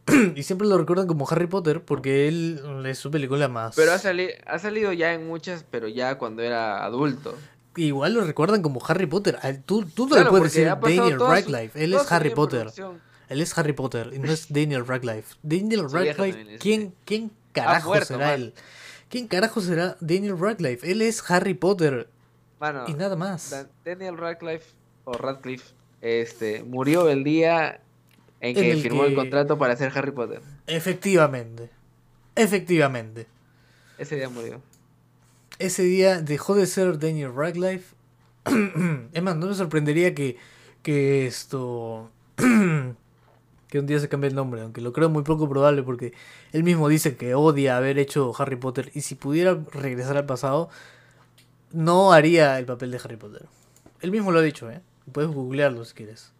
y 0.35 0.43
siempre 0.43 0.67
lo 0.67 0.77
recuerdan 0.77 1.07
como 1.07 1.27
Harry 1.29 1.47
Potter 1.47 1.83
porque 1.83 2.27
él 2.27 2.61
es 2.85 2.97
su 2.97 3.11
película 3.11 3.47
más... 3.47 3.75
Pero 3.75 3.91
ha, 3.91 3.97
sali- 3.97 4.31
ha 4.45 4.57
salido 4.59 4.93
ya 4.93 5.13
en 5.13 5.27
muchas, 5.27 5.65
pero 5.69 5.87
ya 5.87 6.17
cuando 6.17 6.41
era 6.43 6.83
adulto. 6.85 7.35
Igual 7.75 8.13
lo 8.13 8.21
recuerdan 8.23 8.61
como 8.61 8.81
Harry 8.87 9.05
Potter. 9.05 9.37
Tú, 9.65 9.85
tú 9.85 10.03
no 10.03 10.09
Claro, 10.15 10.23
le 10.25 10.29
puedes 10.29 10.53
decir 10.53 10.67
Daniel 10.67 11.17
su- 11.19 11.25
Radcliffe, 11.27 11.83
él 11.83 11.93
es 11.93 12.11
Harry 12.11 12.29
Potter. 12.31 12.59
producción. 12.61 13.01
Él 13.29 13.41
es 13.41 13.57
Harry 13.57 13.73
Potter 13.73 14.11
y 14.13 14.19
no 14.19 14.31
es 14.31 14.47
Daniel 14.53 14.85
Radcliffe. 14.85 15.35
Daniel 15.43 15.89
Radcliffe, 15.89 16.57
¿quién. 16.59 16.93
¿quién 17.05 17.31
carajo 17.53 17.89
muerto, 17.89 18.05
será 18.07 18.25
man. 18.27 18.33
él? 18.41 18.53
¿Quién 19.09 19.27
carajo 19.27 19.61
será 19.61 19.97
Daniel 20.01 20.37
Radcliffe? 20.37 20.91
Él 20.91 21.01
es 21.01 21.23
Harry 21.31 21.53
Potter 21.53 22.09
Mano, 22.59 22.83
y 22.87 22.93
nada 22.93 23.15
más. 23.15 23.49
Dan- 23.49 23.69
Daniel 23.85 24.17
Radcliffe 24.17 24.65
o 25.05 25.13
Radcliffe 25.13 25.73
este, 26.01 26.63
murió 26.63 27.09
el 27.09 27.23
día 27.23 27.81
en 28.41 28.49
En 28.49 28.55
que 28.55 28.71
el 28.71 28.81
firmó 28.81 29.05
el 29.05 29.15
contrato 29.15 29.57
para 29.57 29.73
hacer 29.73 29.91
Harry 29.95 30.11
Potter. 30.11 30.41
Efectivamente. 30.67 31.69
Efectivamente. 32.35 33.27
Ese 33.97 34.15
día 34.15 34.29
murió. 34.29 34.61
Ese 35.57 35.83
día 35.83 36.21
dejó 36.21 36.55
de 36.55 36.65
ser 36.67 36.99
Daniel 36.99 37.33
Radcliffe. 37.35 37.95
es 39.13 39.21
más, 39.23 39.35
no 39.35 39.47
me 39.47 39.53
sorprendería 39.55 40.13
que, 40.15 40.37
que 40.83 41.25
esto. 41.27 42.09
que 43.69 43.79
un 43.79 43.85
día 43.85 43.99
se 43.99 44.09
cambie 44.09 44.29
el 44.29 44.35
nombre, 44.35 44.61
aunque 44.61 44.81
lo 44.81 44.91
creo 44.93 45.09
muy 45.09 45.23
poco 45.23 45.47
probable 45.47 45.83
porque 45.83 46.13
él 46.53 46.63
mismo 46.63 46.87
dice 46.89 47.15
que 47.15 47.35
odia 47.35 47.77
haber 47.77 47.99
hecho 47.99 48.33
Harry 48.37 48.55
Potter 48.55 48.91
y 48.95 49.01
si 49.01 49.15
pudiera 49.15 49.57
regresar 49.71 50.17
al 50.17 50.25
pasado, 50.25 50.69
no 51.71 52.11
haría 52.11 52.57
el 52.59 52.65
papel 52.65 52.91
de 52.91 52.99
Harry 53.03 53.15
Potter. 53.17 53.45
Él 54.01 54.11
mismo 54.11 54.31
lo 54.31 54.39
ha 54.39 54.41
dicho, 54.41 54.69
¿eh? 54.71 54.81
Puedes 55.11 55.29
googlearlo 55.31 55.85
si 55.85 55.93
quieres. 55.93 56.31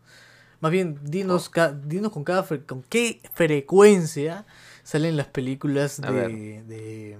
Más 0.60 0.72
bien, 0.72 1.00
dinos, 1.04 1.50
ca- 1.50 1.72
dinos 1.72 2.12
con, 2.12 2.24
cada 2.24 2.46
con 2.66 2.84
qué 2.84 3.22
frecuencia 3.34 4.46
salen 4.84 5.16
las 5.16 5.28
películas 5.28 6.02
de, 6.02 6.64
de 6.64 7.18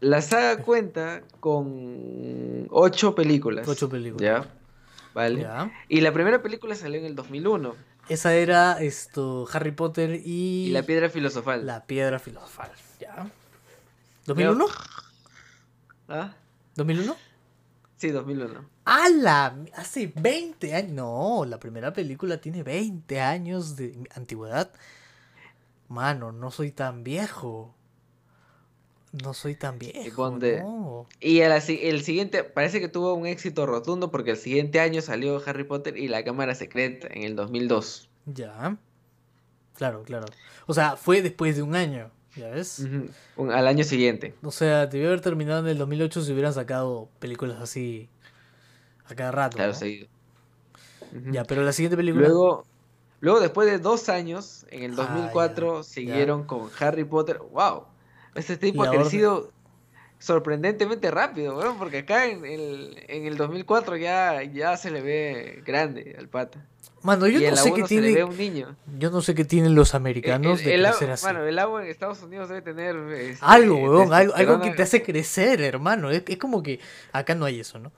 La 0.00 0.20
saga 0.20 0.62
cuenta 0.62 1.22
con 1.40 2.66
ocho 2.70 3.14
películas. 3.14 3.66
ocho 3.68 3.88
películas. 3.88 4.22
¿Ya? 4.44 4.50
Vale. 5.14 5.42
Ya. 5.42 5.70
Y 5.88 6.00
la 6.00 6.12
primera 6.12 6.42
película 6.42 6.74
salió 6.74 6.98
en 6.98 7.06
el 7.06 7.14
2001. 7.14 7.74
Esa 8.12 8.34
era 8.34 8.78
esto 8.82 9.48
Harry 9.52 9.70
Potter 9.72 10.20
y, 10.22 10.66
Y 10.66 10.70
la 10.70 10.82
piedra 10.82 11.08
filosofal. 11.08 11.64
la 11.64 11.86
piedra 11.86 12.18
filosofal. 12.18 12.70
¿Ya? 13.00 13.26
¿2001? 14.26 14.66
¿Ah? 16.08 16.34
¿2001? 16.76 17.16
Sí, 17.96 18.10
2001. 18.10 18.68
¡Hala! 18.84 19.56
Hace 19.74 20.12
20 20.14 20.74
años. 20.74 20.92
No, 20.92 21.46
la 21.46 21.58
primera 21.58 21.94
película 21.94 22.38
tiene 22.38 22.62
20 22.62 23.18
años 23.18 23.76
de 23.76 23.98
antigüedad. 24.14 24.70
Mano, 25.88 26.32
no 26.32 26.50
soy 26.50 26.70
tan 26.70 27.04
viejo. 27.04 27.74
No 29.12 29.34
soy 29.34 29.54
tan 29.54 29.78
viejo. 29.78 30.16
ponte- 30.16 30.60
no. 30.62 31.06
Y 31.20 31.40
el, 31.40 31.52
el 31.52 32.02
siguiente, 32.02 32.44
parece 32.44 32.80
que 32.80 32.88
tuvo 32.88 33.12
un 33.14 33.26
éxito 33.26 33.66
rotundo 33.66 34.10
porque 34.10 34.30
el 34.30 34.36
siguiente 34.38 34.80
año 34.80 35.02
salió 35.02 35.42
Harry 35.46 35.64
Potter 35.64 35.96
y 35.98 36.08
la 36.08 36.24
cámara 36.24 36.54
secreta 36.54 37.08
en 37.10 37.22
el 37.24 37.36
2002. 37.36 38.08
Ya. 38.26 38.76
Claro, 39.74 40.02
claro. 40.04 40.26
O 40.66 40.72
sea, 40.74 40.96
fue 40.96 41.20
después 41.22 41.56
de 41.56 41.62
un 41.62 41.74
año. 41.74 42.10
¿Ya 42.36 42.48
ves? 42.48 42.86
Un- 43.36 43.52
al 43.52 43.66
año 43.66 43.84
siguiente. 43.84 44.34
O 44.42 44.50
sea, 44.50 44.86
debió 44.86 45.08
haber 45.08 45.20
terminado 45.20 45.60
en 45.60 45.66
el 45.66 45.76
2008 45.76 46.22
si 46.22 46.32
hubieran 46.32 46.54
sacado 46.54 47.10
películas 47.18 47.60
así 47.60 48.08
a 49.04 49.14
cada 49.14 49.30
rato. 49.32 49.56
Claro, 49.56 49.72
¿no? 49.72 49.78
seguido. 49.78 50.08
Ya, 51.30 51.44
pero 51.44 51.62
la 51.62 51.72
siguiente 51.74 51.96
película. 51.98 52.26
Luego, 52.28 52.64
luego, 53.20 53.40
después 53.40 53.70
de 53.70 53.78
dos 53.78 54.08
años, 54.08 54.64
en 54.70 54.84
el 54.84 54.92
Ah, 54.92 55.04
2004, 55.04 55.78
ya, 55.78 55.82
siguieron 55.82 56.44
con 56.44 56.70
Harry 56.80 57.04
Potter. 57.04 57.38
¡Wow! 57.50 57.84
Este 58.34 58.56
tipo 58.56 58.82
ha 58.84 58.88
orden- 58.90 59.00
crecido 59.02 59.50
sorprendentemente 60.18 61.10
rápido, 61.10 61.58
weón, 61.58 61.78
porque 61.78 61.98
acá 61.98 62.26
en 62.26 62.44
el, 62.44 62.96
en 63.08 63.26
el 63.26 63.36
2004 63.36 63.96
ya, 63.96 64.42
ya 64.44 64.76
se 64.76 64.90
le 64.90 65.00
ve 65.02 65.62
grande 65.66 66.14
al 66.18 66.28
pata. 66.28 66.64
Mano, 67.02 67.26
yo 67.26 67.40
y 67.40 67.50
no 67.50 67.56
sé 67.56 67.70
1 67.72 67.76
qué 67.76 67.82
tiene. 67.82 68.22
un 68.22 68.36
niño. 68.36 68.76
Yo 68.98 69.10
no 69.10 69.20
sé 69.20 69.34
qué 69.34 69.44
tienen 69.44 69.74
los 69.74 69.94
americanos 69.96 70.60
el- 70.60 70.64
de 70.66 70.74
el 70.76 70.82
crecer 70.84 71.10
así. 71.10 71.24
bueno, 71.24 71.44
el 71.44 71.58
agua 71.58 71.82
en 71.84 71.90
Estados 71.90 72.22
Unidos 72.22 72.48
debe 72.48 72.62
tener... 72.62 72.94
este, 73.12 73.38
algo, 73.44 73.76
weón, 73.76 74.12
algo, 74.12 74.34
algo 74.34 74.60
que 74.60 74.70
te 74.70 74.82
hace 74.84 75.02
crecer, 75.02 75.60
hermano. 75.60 76.10
Es, 76.10 76.22
es 76.28 76.36
como 76.38 76.62
que 76.62 76.78
acá 77.10 77.34
no 77.34 77.44
hay 77.44 77.58
eso, 77.60 77.80
¿no? 77.80 77.90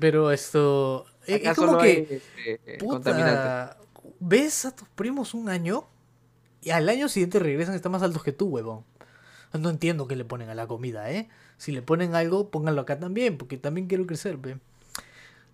Pero 0.00 0.32
esto. 0.32 1.06
Es, 1.26 1.36
Acá 1.40 1.50
es 1.52 1.56
como 1.56 1.78
que. 1.78 1.86
hay, 1.86 2.22
este, 2.48 2.78
contaminantes. 2.78 3.76
Puta, 3.76 3.76
ves 4.18 4.64
a 4.64 4.74
tus 4.74 4.88
primos 4.88 5.34
un 5.34 5.48
año 5.48 5.86
y 6.60 6.70
al 6.70 6.88
año 6.88 7.08
siguiente 7.08 7.38
regresan 7.38 7.76
están 7.76 7.92
más 7.92 8.02
altos 8.02 8.24
que 8.24 8.32
tú, 8.32 8.46
huevón. 8.48 8.84
No 9.58 9.70
entiendo 9.70 10.06
qué 10.06 10.16
le 10.16 10.24
ponen 10.24 10.48
a 10.48 10.54
la 10.54 10.66
comida, 10.66 11.10
¿eh? 11.10 11.28
Si 11.58 11.72
le 11.72 11.82
ponen 11.82 12.14
algo, 12.14 12.50
pónganlo 12.50 12.80
acá 12.80 12.98
también, 12.98 13.36
porque 13.36 13.58
también 13.58 13.86
quiero 13.86 14.06
crecer, 14.06 14.36
ve. 14.38 14.58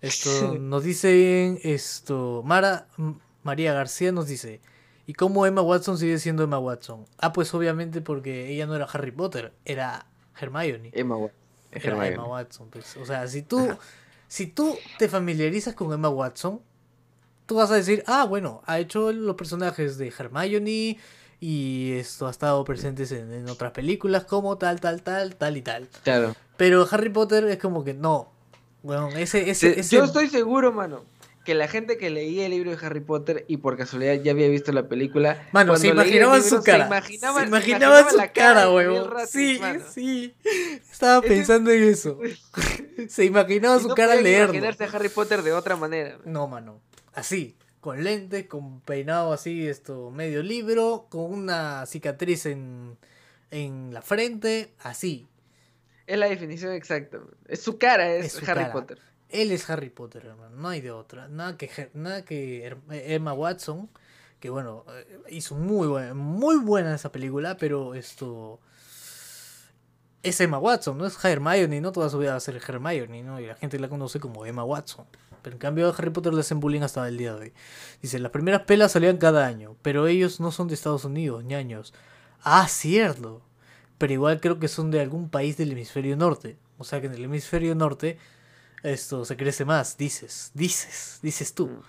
Esto 0.01 0.55
nos 0.59 0.83
dicen 0.83 1.59
esto. 1.63 2.41
Mara 2.45 2.87
María 3.43 3.73
García 3.73 4.11
nos 4.11 4.27
dice. 4.27 4.61
¿Y 5.05 5.13
cómo 5.13 5.45
Emma 5.47 5.61
Watson 5.61 5.97
sigue 5.97 6.19
siendo 6.19 6.43
Emma 6.43 6.59
Watson? 6.59 7.05
Ah, 7.17 7.33
pues 7.33 7.51
obviamente 7.55 7.99
porque 7.99 8.49
ella 8.49 8.67
no 8.67 8.75
era 8.75 8.85
Harry 8.85 9.11
Potter, 9.11 9.53
era 9.65 10.05
Hermione. 10.39 10.91
Emma 10.93 11.17
Era 11.71 11.83
Hermione. 11.83 12.13
Emma 12.13 12.27
Watson, 12.27 12.69
pues. 12.69 12.95
O 12.97 13.05
sea, 13.05 13.27
si 13.27 13.41
tú, 13.41 13.69
si 14.27 14.45
tú 14.45 14.77
te 14.99 15.09
familiarizas 15.09 15.73
con 15.73 15.91
Emma 15.91 16.09
Watson, 16.09 16.61
tú 17.47 17.55
vas 17.55 17.71
a 17.71 17.75
decir, 17.75 18.03
ah, 18.05 18.25
bueno, 18.25 18.61
ha 18.67 18.77
hecho 18.77 19.11
los 19.11 19.35
personajes 19.35 19.97
de 19.97 20.13
Hermione 20.15 20.99
y 21.39 21.93
esto 21.93 22.27
ha 22.27 22.31
estado 22.31 22.63
presentes 22.63 23.11
en, 23.11 23.31
en 23.31 23.49
otras 23.49 23.71
películas 23.71 24.25
como 24.25 24.57
tal, 24.57 24.79
tal, 24.81 25.01
tal, 25.01 25.35
tal 25.35 25.57
y 25.57 25.61
tal. 25.61 25.87
Claro. 26.03 26.35
Pero 26.57 26.87
Harry 26.91 27.09
Potter 27.09 27.45
es 27.45 27.57
como 27.57 27.83
que 27.83 27.93
no. 27.93 28.31
Bueno, 28.83 29.09
ese, 29.09 29.49
ese, 29.49 29.81
Yo 29.83 30.03
estoy 30.03 30.29
seguro, 30.29 30.71
mano, 30.71 31.03
que 31.45 31.53
la 31.53 31.67
gente 31.67 31.97
que 31.97 32.09
leía 32.09 32.45
el 32.45 32.51
libro 32.51 32.71
de 32.71 32.85
Harry 32.85 32.99
Potter 32.99 33.45
y 33.47 33.57
por 33.57 33.77
casualidad 33.77 34.15
ya 34.15 34.31
había 34.31 34.47
visto 34.49 34.71
la 34.71 34.87
película. 34.87 35.47
Mano, 35.51 35.75
se 35.77 35.87
imaginaban 35.87 36.43
su 36.43 36.61
cara. 36.61 36.83
Se 36.83 36.87
imaginaban, 36.87 37.41
se 37.43 37.47
imaginaban 37.47 38.09
su 38.09 38.17
la 38.17 38.31
cara, 38.31 38.69
huevón. 38.69 39.09
Sí, 39.27 39.57
mano. 39.59 39.81
sí. 39.89 40.33
Estaba 40.91 41.21
pensando 41.21 41.71
en 41.71 41.83
eso. 41.83 42.19
Se 43.07 43.23
imaginaba 43.23 43.79
su 43.79 43.87
no 43.87 43.95
cara 43.95 44.13
al 44.13 44.23
leerlo. 44.23 44.53
imaginarse 44.53 44.83
a 44.83 44.87
Harry 44.87 45.07
Potter 45.07 45.41
de 45.41 45.53
otra 45.53 45.77
manera. 45.77 46.17
No, 46.25 46.47
mano. 46.47 46.81
Así, 47.13 47.55
con 47.79 48.03
lentes, 48.03 48.47
con 48.47 48.81
peinado 48.81 49.33
así, 49.33 49.67
esto, 49.67 50.11
medio 50.11 50.43
libro, 50.43 51.07
con 51.09 51.31
una 51.33 51.85
cicatriz 51.85 52.45
en, 52.45 52.97
en 53.51 53.93
la 53.93 54.01
frente, 54.01 54.73
así. 54.79 55.27
Es 56.07 56.17
la 56.17 56.27
definición 56.27 56.73
exacta. 56.73 57.19
Es 57.47 57.61
su 57.61 57.77
cara, 57.77 58.11
es, 58.11 58.25
Es 58.25 58.31
su 58.33 58.39
Harry 58.39 58.61
cara. 58.61 58.71
Potter. 58.71 58.99
Él 59.29 59.51
es 59.51 59.69
Harry 59.69 59.89
Potter, 59.89 60.25
hermano. 60.25 60.55
No 60.55 60.69
hay 60.69 60.81
de 60.81 60.91
otra. 60.91 61.27
Nada 61.27 61.55
que, 61.55 61.91
nada 61.93 62.25
que 62.25 62.75
Emma 62.89 63.33
Watson, 63.33 63.89
que 64.39 64.49
bueno, 64.49 64.85
eh, 64.89 65.21
hizo 65.29 65.55
muy 65.55 65.87
buena, 65.87 66.13
muy 66.13 66.57
buena 66.57 66.95
esa 66.95 67.11
película, 67.11 67.57
pero 67.57 67.93
esto 67.93 68.59
es 70.23 70.41
Emma 70.41 70.57
Watson, 70.57 70.97
no 70.97 71.05
es 71.05 71.23
Hermione, 71.23 71.79
no 71.79 71.91
toda 71.91 72.09
su 72.09 72.17
vida 72.17 72.31
va 72.31 72.37
a 72.37 72.41
ser 72.41 72.55
Hermione, 72.55 73.23
¿no? 73.23 73.39
Y 73.39 73.45
la 73.45 73.55
gente 73.55 73.79
la 73.79 73.87
conoce 73.87 74.19
como 74.19 74.45
Emma 74.45 74.63
Watson. 74.63 75.05
Pero 75.41 75.55
en 75.55 75.59
cambio 75.59 75.87
a 75.87 75.95
Harry 75.95 76.09
Potter 76.09 76.33
le 76.33 76.41
hacen 76.41 76.59
bullying 76.59 76.81
hasta 76.81 77.07
el 77.07 77.17
día 77.17 77.33
de 77.33 77.39
hoy. 77.39 77.53
Dice, 78.01 78.19
las 78.19 78.31
primeras 78.31 78.63
pelas 78.63 78.91
salían 78.91 79.17
cada 79.17 79.45
año, 79.45 79.75
pero 79.81 80.07
ellos 80.07 80.39
no 80.39 80.51
son 80.51 80.67
de 80.67 80.75
Estados 80.75 81.05
Unidos, 81.05 81.43
ñaños. 81.43 81.93
Ah, 82.41 82.67
cierto. 82.67 83.41
Pero 83.97 84.13
igual 84.13 84.39
creo 84.39 84.59
que 84.59 84.67
son 84.67 84.91
de 84.91 85.01
algún 85.01 85.29
país 85.29 85.57
del 85.57 85.71
hemisferio 85.71 86.15
norte. 86.15 86.57
O 86.77 86.83
sea 86.83 87.01
que 87.01 87.07
en 87.07 87.13
el 87.13 87.25
hemisferio 87.25 87.75
norte 87.75 88.17
esto 88.83 89.25
se 89.25 89.35
crece 89.35 89.65
más, 89.65 89.97
dices, 89.97 90.51
dices, 90.53 91.19
dices 91.21 91.53
tú. 91.53 91.83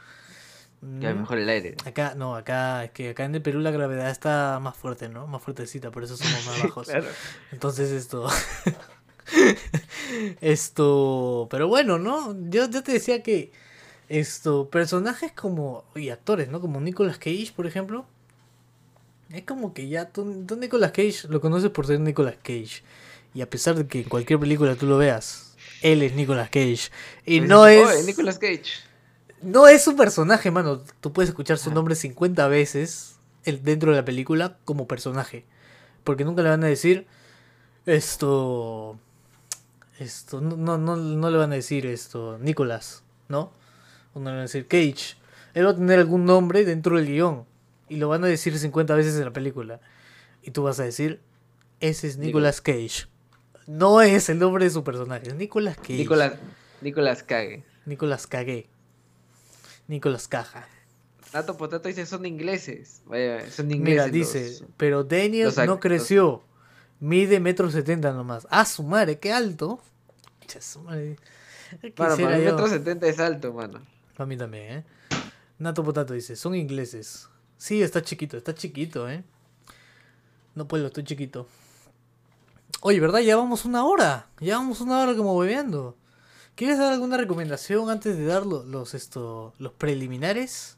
Ya 0.83 1.13
mejor 1.13 1.39
el 1.39 1.49
aire. 1.49 1.77
Acá, 1.85 2.15
no, 2.17 2.35
acá, 2.35 2.85
es 2.85 2.91
que 2.93 3.11
acá 3.11 3.25
en 3.27 3.35
el 3.35 3.43
Perú 3.43 3.61
la 3.61 3.71
gravedad 3.71 4.09
está 4.09 4.59
más 4.61 4.77
fuerte, 4.77 5.11
¿no? 5.11 5.27
Más 5.27 5.43
fuertecita, 5.43 5.91
por 5.91 6.05
eso 6.05 6.17
somos 6.17 6.47
más 6.47 6.63
bajos. 6.63 6.89
Entonces 7.53 7.91
esto. 7.91 8.29
esto. 10.41 11.49
Pero 11.51 11.69
bueno, 11.69 11.99
¿no? 11.99 12.37
Yo, 12.49 12.69
yo 12.69 12.83
te 12.83 12.93
decía 12.93 13.23
que. 13.23 13.53
Esto. 14.09 14.69
Personajes 14.71 15.33
como. 15.33 15.85
Y 15.95 16.11
actores, 16.11 16.49
¿no? 16.49 16.61
Como 16.61 16.81
Nicolas 16.81 17.19
Cage, 17.19 17.53
por 17.55 17.67
ejemplo. 17.67 18.07
Es 19.31 19.45
como 19.45 19.73
que 19.73 19.89
ya 19.89 20.09
tú, 20.09 20.45
tú 20.47 20.57
Nicolas 20.57 20.91
Cage 20.91 21.29
lo 21.29 21.41
conoces 21.41 21.71
por 21.71 21.87
ser 21.87 22.01
Nicolas 22.01 22.35
Cage. 22.43 22.83
Y 23.33 23.43
a 23.43 23.49
pesar 23.49 23.77
de 23.77 23.87
que 23.87 24.01
en 24.01 24.09
cualquier 24.09 24.41
película 24.41 24.75
tú 24.75 24.87
lo 24.87 24.99
veas, 24.99 25.57
él 25.83 26.03
es 26.03 26.15
Nicolas 26.15 26.51
Cage. 26.51 26.91
Y 27.25 27.39
pues 27.39 27.49
no 27.49 27.67
es. 27.67 28.05
Nicolas 28.05 28.39
Cage. 28.39 28.65
No 29.43 29.69
es 29.69 29.83
su 29.83 29.97
personaje, 29.97 30.51
mano. 30.51 30.83
Tú 31.01 31.13
puedes 31.13 31.31
escuchar 31.31 31.59
su 31.59 31.73
nombre 31.73 31.95
50 31.95 32.47
veces 32.49 33.17
dentro 33.45 33.93
de 33.93 33.99
la 33.99 34.05
película 34.05 34.59
como 34.65 34.89
personaje. 34.89 35.45
Porque 36.05 36.25
nunca 36.25 36.43
le 36.43 36.51
van 36.51 36.65
a 36.65 36.67
decir 36.67 37.07
esto. 37.87 38.99
Esto. 40.01 40.41
No, 40.41 40.57
no, 40.57 40.97
no 40.97 41.31
le 41.31 41.37
van 41.37 41.53
a 41.53 41.57
decir 41.57 41.85
esto. 41.85 42.39
Nicolas, 42.39 43.05
¿no? 43.29 43.53
O 44.15 44.19
no 44.19 44.25
le 44.25 44.31
van 44.31 44.39
a 44.39 44.43
decir 44.43 44.67
Cage. 44.67 45.17
Él 45.53 45.67
va 45.67 45.71
a 45.71 45.77
tener 45.77 45.99
algún 45.99 46.25
nombre 46.25 46.65
dentro 46.65 46.97
del 46.97 47.07
guion. 47.07 47.45
Y 47.89 47.97
lo 47.97 48.09
van 48.09 48.25
a 48.25 48.27
decir 48.27 48.59
50 48.59 48.95
veces 48.95 49.17
en 49.17 49.27
la 49.27 49.33
película. 49.33 49.81
Y 50.43 50.53
tú 50.53 50.63
vas 50.63 50.81
a 50.81 50.85
decir, 50.85 51.21
ese 51.81 52.09
es 52.09 52.17
Nicolas 52.17 52.63
Cage. 52.63 53.09
No 53.67 54.01
es 54.01 54.31
el 54.31 54.39
nombre 54.39 54.65
de 54.65 54.71
su 54.71 54.83
personaje, 54.83 55.29
es 55.29 55.35
Nicolas 55.35 55.77
Cage. 55.77 55.99
Nicolas, 55.99 56.33
Nicolas 56.81 57.23
Cage. 57.23 57.63
Nicolas 57.85 58.27
Cage. 58.27 58.69
Nicolas 59.87 60.29
Caja. 60.29 60.67
Nato 61.35 61.57
Potato 61.57 61.89
dice 61.89 62.07
son 62.07 62.25
ingleses. 62.25 63.03
son 63.05 63.71
ingleses. 63.71 63.79
Mira, 63.79 64.07
dice, 64.09 64.65
pero 64.77 65.05
Daniel 65.05 65.53
no 65.67 65.79
creció. 65.79 66.43
Mide 67.01 67.41
metro 67.41 67.71
setenta 67.71 68.13
nomás. 68.13 68.47
Ah, 68.51 68.65
su 68.65 68.83
madre, 68.83 69.19
qué 69.19 69.33
alto. 69.33 69.81
Para 71.97 72.17
mí 72.17 72.25
metro 72.25 72.69
setenta 72.69 73.07
es 73.07 73.19
alto, 73.21 73.53
mano. 73.53 73.81
Para 74.17 74.27
mí 74.27 74.37
también, 74.37 74.79
¿eh? 74.79 74.85
Nato 75.59 75.85
Potato 75.85 76.15
dice, 76.15 76.37
son 76.37 76.55
ingleses. 76.55 77.29
Sí, 77.57 77.83
está 77.83 78.03
chiquito, 78.03 78.37
está 78.37 78.55
chiquito, 78.55 79.09
¿eh? 79.09 79.23
No 80.55 80.67
puedo, 80.67 80.87
estoy 80.87 81.05
chiquito. 81.05 81.47
Oye, 82.81 82.99
¿verdad? 82.99 83.21
Ya 83.21 83.37
vamos 83.37 83.65
una 83.65 83.85
hora. 83.85 84.29
Ya 84.41 84.57
vamos 84.57 84.81
una 84.81 85.01
hora 85.01 85.15
como 85.15 85.39
bebeando. 85.39 85.97
¿Quieres 86.55 86.79
dar 86.79 86.93
alguna 86.93 87.17
recomendación 87.17 87.91
antes 87.91 88.17
de 88.17 88.25
dar 88.25 88.47
los, 88.47 88.95
esto, 88.95 89.55
los 89.59 89.73
preliminares? 89.73 90.77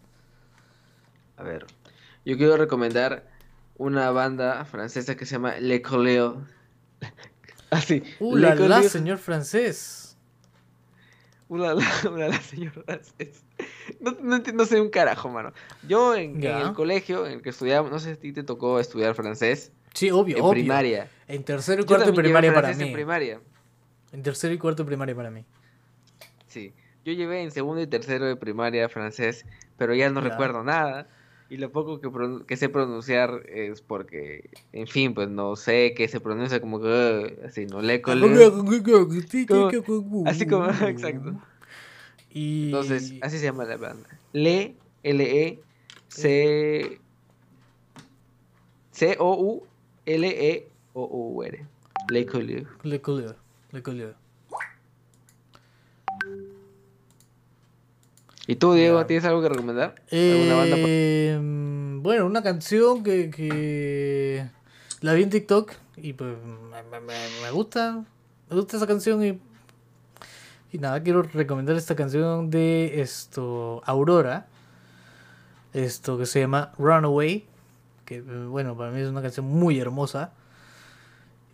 A 1.36 1.42
ver, 1.42 1.66
yo 2.24 2.36
quiero 2.36 2.56
recomendar 2.56 3.28
una 3.76 4.10
banda 4.10 4.64
francesa 4.64 5.16
que 5.16 5.26
se 5.26 5.36
llama 5.36 5.56
Le 5.56 5.80
Coleo. 5.80 6.44
Así. 7.72 8.02
Uh, 8.20 8.36
la, 8.36 8.54
la, 8.54 8.82
señor 8.82 9.16
francés. 9.16 10.18
Una 11.48 11.72
la, 11.74 12.40
señor 12.42 12.72
francés. 12.72 13.44
No, 13.98 14.14
no, 14.20 14.38
no, 14.38 14.64
sé 14.66 14.78
un 14.78 14.90
carajo, 14.90 15.30
mano. 15.30 15.52
Yo 15.88 16.14
en, 16.14 16.44
en, 16.44 16.58
el 16.58 16.74
colegio 16.74 17.26
en 17.26 17.32
el 17.32 17.42
que 17.42 17.48
estudiaba, 17.48 17.88
no 17.88 17.98
sé 17.98 18.10
si 18.10 18.12
a 18.12 18.20
ti 18.20 18.32
te 18.34 18.42
tocó 18.42 18.78
estudiar 18.78 19.14
francés. 19.14 19.72
Sí, 19.94 20.10
obvio, 20.10 20.36
en 20.36 20.50
primaria. 20.50 21.08
En 21.28 21.44
tercero 21.44 21.80
y 21.80 21.86
cuarto 21.86 22.06
de 22.06 22.12
primaria 22.12 22.52
para 22.52 22.74
mí. 22.74 22.84
En 22.84 22.92
primaria. 22.92 23.40
En 24.12 24.22
tercero 24.22 24.52
y 24.52 24.58
cuarto 24.58 24.82
de 24.82 24.88
primaria 24.88 25.16
para 25.16 25.30
mí. 25.30 25.46
Sí. 26.48 26.74
Yo 27.06 27.14
llevé 27.14 27.42
en 27.42 27.50
segundo 27.50 27.80
y 27.80 27.86
tercero 27.86 28.26
de 28.26 28.36
primaria 28.36 28.86
francés, 28.90 29.46
pero 29.78 29.94
ya 29.94 30.10
no 30.10 30.20
recuerdo 30.20 30.62
nada. 30.62 31.08
Y 31.52 31.58
lo 31.58 31.70
poco 31.70 32.00
que, 32.00 32.10
que, 32.46 32.56
sé 32.56 32.70
pronunciar 32.70 33.42
es 33.46 33.82
porque, 33.82 34.48
en 34.72 34.86
fin, 34.86 35.12
pues 35.12 35.28
no 35.28 35.54
sé 35.54 35.92
qué 35.94 36.08
se 36.08 36.18
pronuncia 36.18 36.62
como 36.62 36.80
que 36.80 37.40
así, 37.44 37.66
no 37.66 37.82
le 37.82 38.00
Así 40.26 40.46
como, 40.46 40.64
exacto. 40.88 41.34
Y... 42.30 42.68
Entonces, 42.68 43.12
así 43.20 43.36
se 43.36 43.44
llama 43.44 43.66
la 43.66 43.76
banda. 43.76 44.08
Le, 44.32 44.76
L-E, 45.02 45.60
C, 46.08 46.98
C-O-U, 48.92 49.66
L-E-O-U-R. 50.06 51.66
Le 52.08 52.26
Collier. 52.26 52.66
Le 52.82 52.98
Collier. 53.02 53.36
Le 53.72 53.82
Collier. 53.82 54.21
¿Y 58.46 58.56
tú, 58.56 58.74
Diego, 58.74 59.04
tienes 59.06 59.24
algo 59.24 59.40
que 59.40 59.48
recomendar? 59.48 59.94
¿Alguna 60.10 60.56
banda? 60.56 60.76
Eh, 60.78 61.38
bueno, 62.02 62.26
una 62.26 62.42
canción 62.42 63.04
que, 63.04 63.30
que 63.30 64.46
la 65.00 65.14
vi 65.14 65.22
en 65.22 65.30
TikTok 65.30 65.72
y 65.96 66.12
pues 66.14 66.34
me, 67.42 67.50
gusta. 67.50 68.04
Me 68.50 68.56
gusta 68.56 68.76
esa 68.76 68.86
canción 68.86 69.24
y, 69.24 69.40
y 70.72 70.78
nada, 70.78 71.02
quiero 71.02 71.22
recomendar 71.22 71.76
esta 71.76 71.94
canción 71.94 72.50
de 72.50 73.00
esto 73.00 73.82
Aurora. 73.84 74.46
Esto 75.72 76.18
que 76.18 76.26
se 76.26 76.40
llama 76.40 76.72
Runaway 76.78 77.46
que 78.04 78.20
bueno, 78.20 78.76
para 78.76 78.90
mí 78.90 79.00
es 79.00 79.08
una 79.08 79.22
canción 79.22 79.46
muy 79.46 79.78
hermosa. 79.78 80.32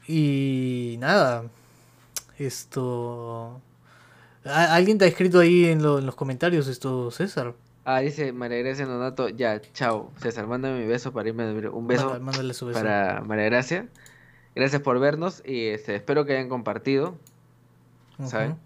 Y 0.07 0.97
nada, 0.99 1.45
esto... 2.39 3.61
¿Alguien 4.45 4.99
te 4.99 5.05
ha 5.05 5.09
escrito 5.09 5.41
ahí 5.41 5.67
en, 5.67 5.83
los 5.83 6.15
comentarios 6.15 6.69
esto, 6.69 7.11
César? 7.11 7.55
Ah, 7.85 8.01
dice 8.01 8.33
María 8.33 8.59
Gracia 8.59 8.87
Nonato, 8.87 9.29
ya, 9.29 9.61
chao. 9.73 10.13
César, 10.21 10.47
mándame 10.47 10.81
mi 10.81 10.87
beso 10.87 11.13
para 11.13 11.29
irme 11.29 11.43
a 11.43 11.47
dormir. 11.47 11.69
Un 11.69 11.87
beso, 11.87 12.21
para 12.73 13.23
María 13.23 13.47
Gracia. 13.47 13.89
Gracias 14.55 14.83
por 14.83 14.99
vernos 14.99 15.43
y 15.45 15.69
este, 15.69 15.95
espero 15.95 16.25
que 16.25 16.35
hayan 16.35 16.49
compartido. 16.49 17.17
¿Saben? 18.25 18.57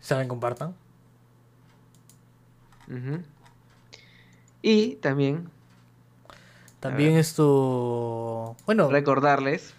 ¿Saben? 0.00 0.28
Compartan. 0.28 0.74
Y 4.62 4.96
también 4.96 5.48
también 6.80 7.16
esto. 7.16 8.56
Bueno. 8.64 8.88
Recordarles. 8.88 9.74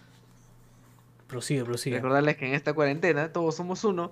Prosigue, 1.32 1.64
prosigue. 1.64 1.96
Recordarles 1.96 2.36
que 2.36 2.46
en 2.46 2.54
esta 2.54 2.74
cuarentena 2.74 3.32
todos 3.32 3.56
somos 3.56 3.86
uno 3.86 4.12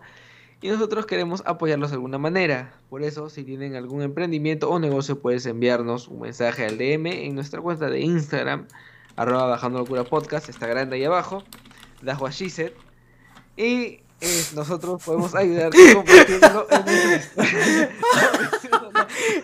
y 0.61 0.70
nosotros 0.70 1.05
queremos 1.05 1.43
apoyarlos 1.45 1.89
de 1.89 1.95
alguna 1.95 2.17
manera. 2.17 2.74
Por 2.89 3.03
eso, 3.03 3.30
si 3.30 3.43
tienen 3.43 3.76
algún 3.76 4.01
emprendimiento 4.01 4.70
o 4.70 4.80
negocio, 4.80 5.20
puedes 5.20 5.45
enviarnos 5.45 6.07
un 6.07 6.22
mensaje 6.22 6.65
al 6.65 6.78
DM 6.78 7.07
en 7.07 7.36
nuestra 7.36 7.59
cuenta 7.59 7.89
de 7.89 7.99
Instagram, 7.99 8.67
arroba 9.17 9.47
bajando 9.47 9.80
locura 9.80 10.05
podcast, 10.05 10.47
está 10.47 10.65
grande 10.65 10.95
ahí 10.95 11.03
abajo, 11.03 11.43
da 12.01 12.17
Y 13.57 13.99
nosotros 14.55 15.03
podemos 15.03 15.36
ayudar 15.36 15.72
compartiéndolo 15.93 16.67
en 16.72 17.89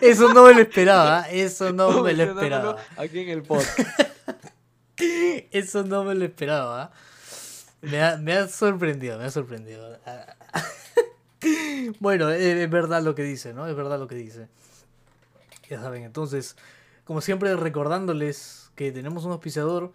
Eso 0.00 0.32
no 0.32 0.46
me 0.46 0.54
lo 0.54 0.60
esperaba, 0.62 1.22
eso 1.30 1.74
no 1.74 2.02
me 2.02 2.14
lo 2.14 2.22
esperaba. 2.22 2.76
Aquí 2.96 3.20
en 3.20 3.28
el 3.28 3.42
podcast. 3.42 3.78
Eso 5.50 5.82
no 5.82 6.04
me 6.04 6.14
lo 6.14 6.24
esperaba. 6.24 6.90
Me 7.86 8.02
ha, 8.02 8.16
me 8.16 8.32
ha 8.32 8.48
sorprendido, 8.48 9.16
me 9.16 9.24
ha 9.24 9.30
sorprendido. 9.30 9.98
Bueno, 12.00 12.30
es 12.30 12.68
verdad 12.68 13.00
lo 13.00 13.14
que 13.14 13.22
dice, 13.22 13.54
¿no? 13.54 13.68
Es 13.68 13.76
verdad 13.76 14.00
lo 14.00 14.08
que 14.08 14.16
dice. 14.16 14.48
Ya 15.70 15.80
saben, 15.80 16.02
entonces, 16.02 16.56
como 17.04 17.20
siempre 17.20 17.54
recordándoles 17.54 18.72
que 18.74 18.90
tenemos 18.90 19.24
un 19.24 19.30
auspiciador 19.30 19.92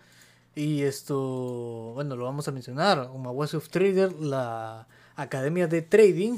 y 0.55 0.83
esto, 0.83 1.91
bueno, 1.93 2.15
lo 2.15 2.23
vamos 2.23 2.47
a 2.47 2.53
mencionar, 2.53 3.09
Umawasi 3.11 3.57
of 3.57 3.67
Trader, 3.67 4.13
la 4.13 4.87
academia 5.17 5.67
de 5.67 5.81
trading, 5.81 6.37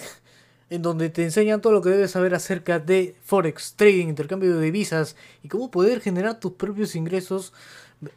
en 0.72 0.82
donde 0.82 1.12
te 1.12 1.24
enseñan 1.24 1.62
todo 1.62 1.74
lo 1.74 1.84
que 1.84 1.90
debes 1.90 2.10
saber 2.10 2.34
acerca 2.34 2.80
de 2.80 3.16
Forex, 3.24 3.76
trading, 3.76 4.08
intercambio 4.08 4.58
de 4.58 4.66
divisas 4.66 5.16
y 5.44 5.50
cómo 5.50 5.70
poder 5.70 6.02
generar 6.02 6.40
tus 6.40 6.54
propios 6.54 6.96
ingresos, 6.96 7.54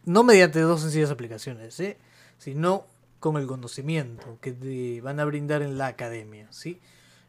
no 0.07 0.25
mediante 0.25 0.61
dos 0.61 0.81
sencillas 0.81 1.11
aplicaciones, 1.11 1.79
¿eh? 1.81 1.99
sino 2.39 2.87
con 3.27 3.43
el 3.43 3.49
conocimiento 3.49 4.39
que 4.41 4.53
te 4.53 5.01
van 5.01 5.19
a 5.19 5.25
brindar 5.25 5.61
en 5.61 5.79
la 5.79 5.89
academia, 5.89 6.47
¿sí? 6.53 6.79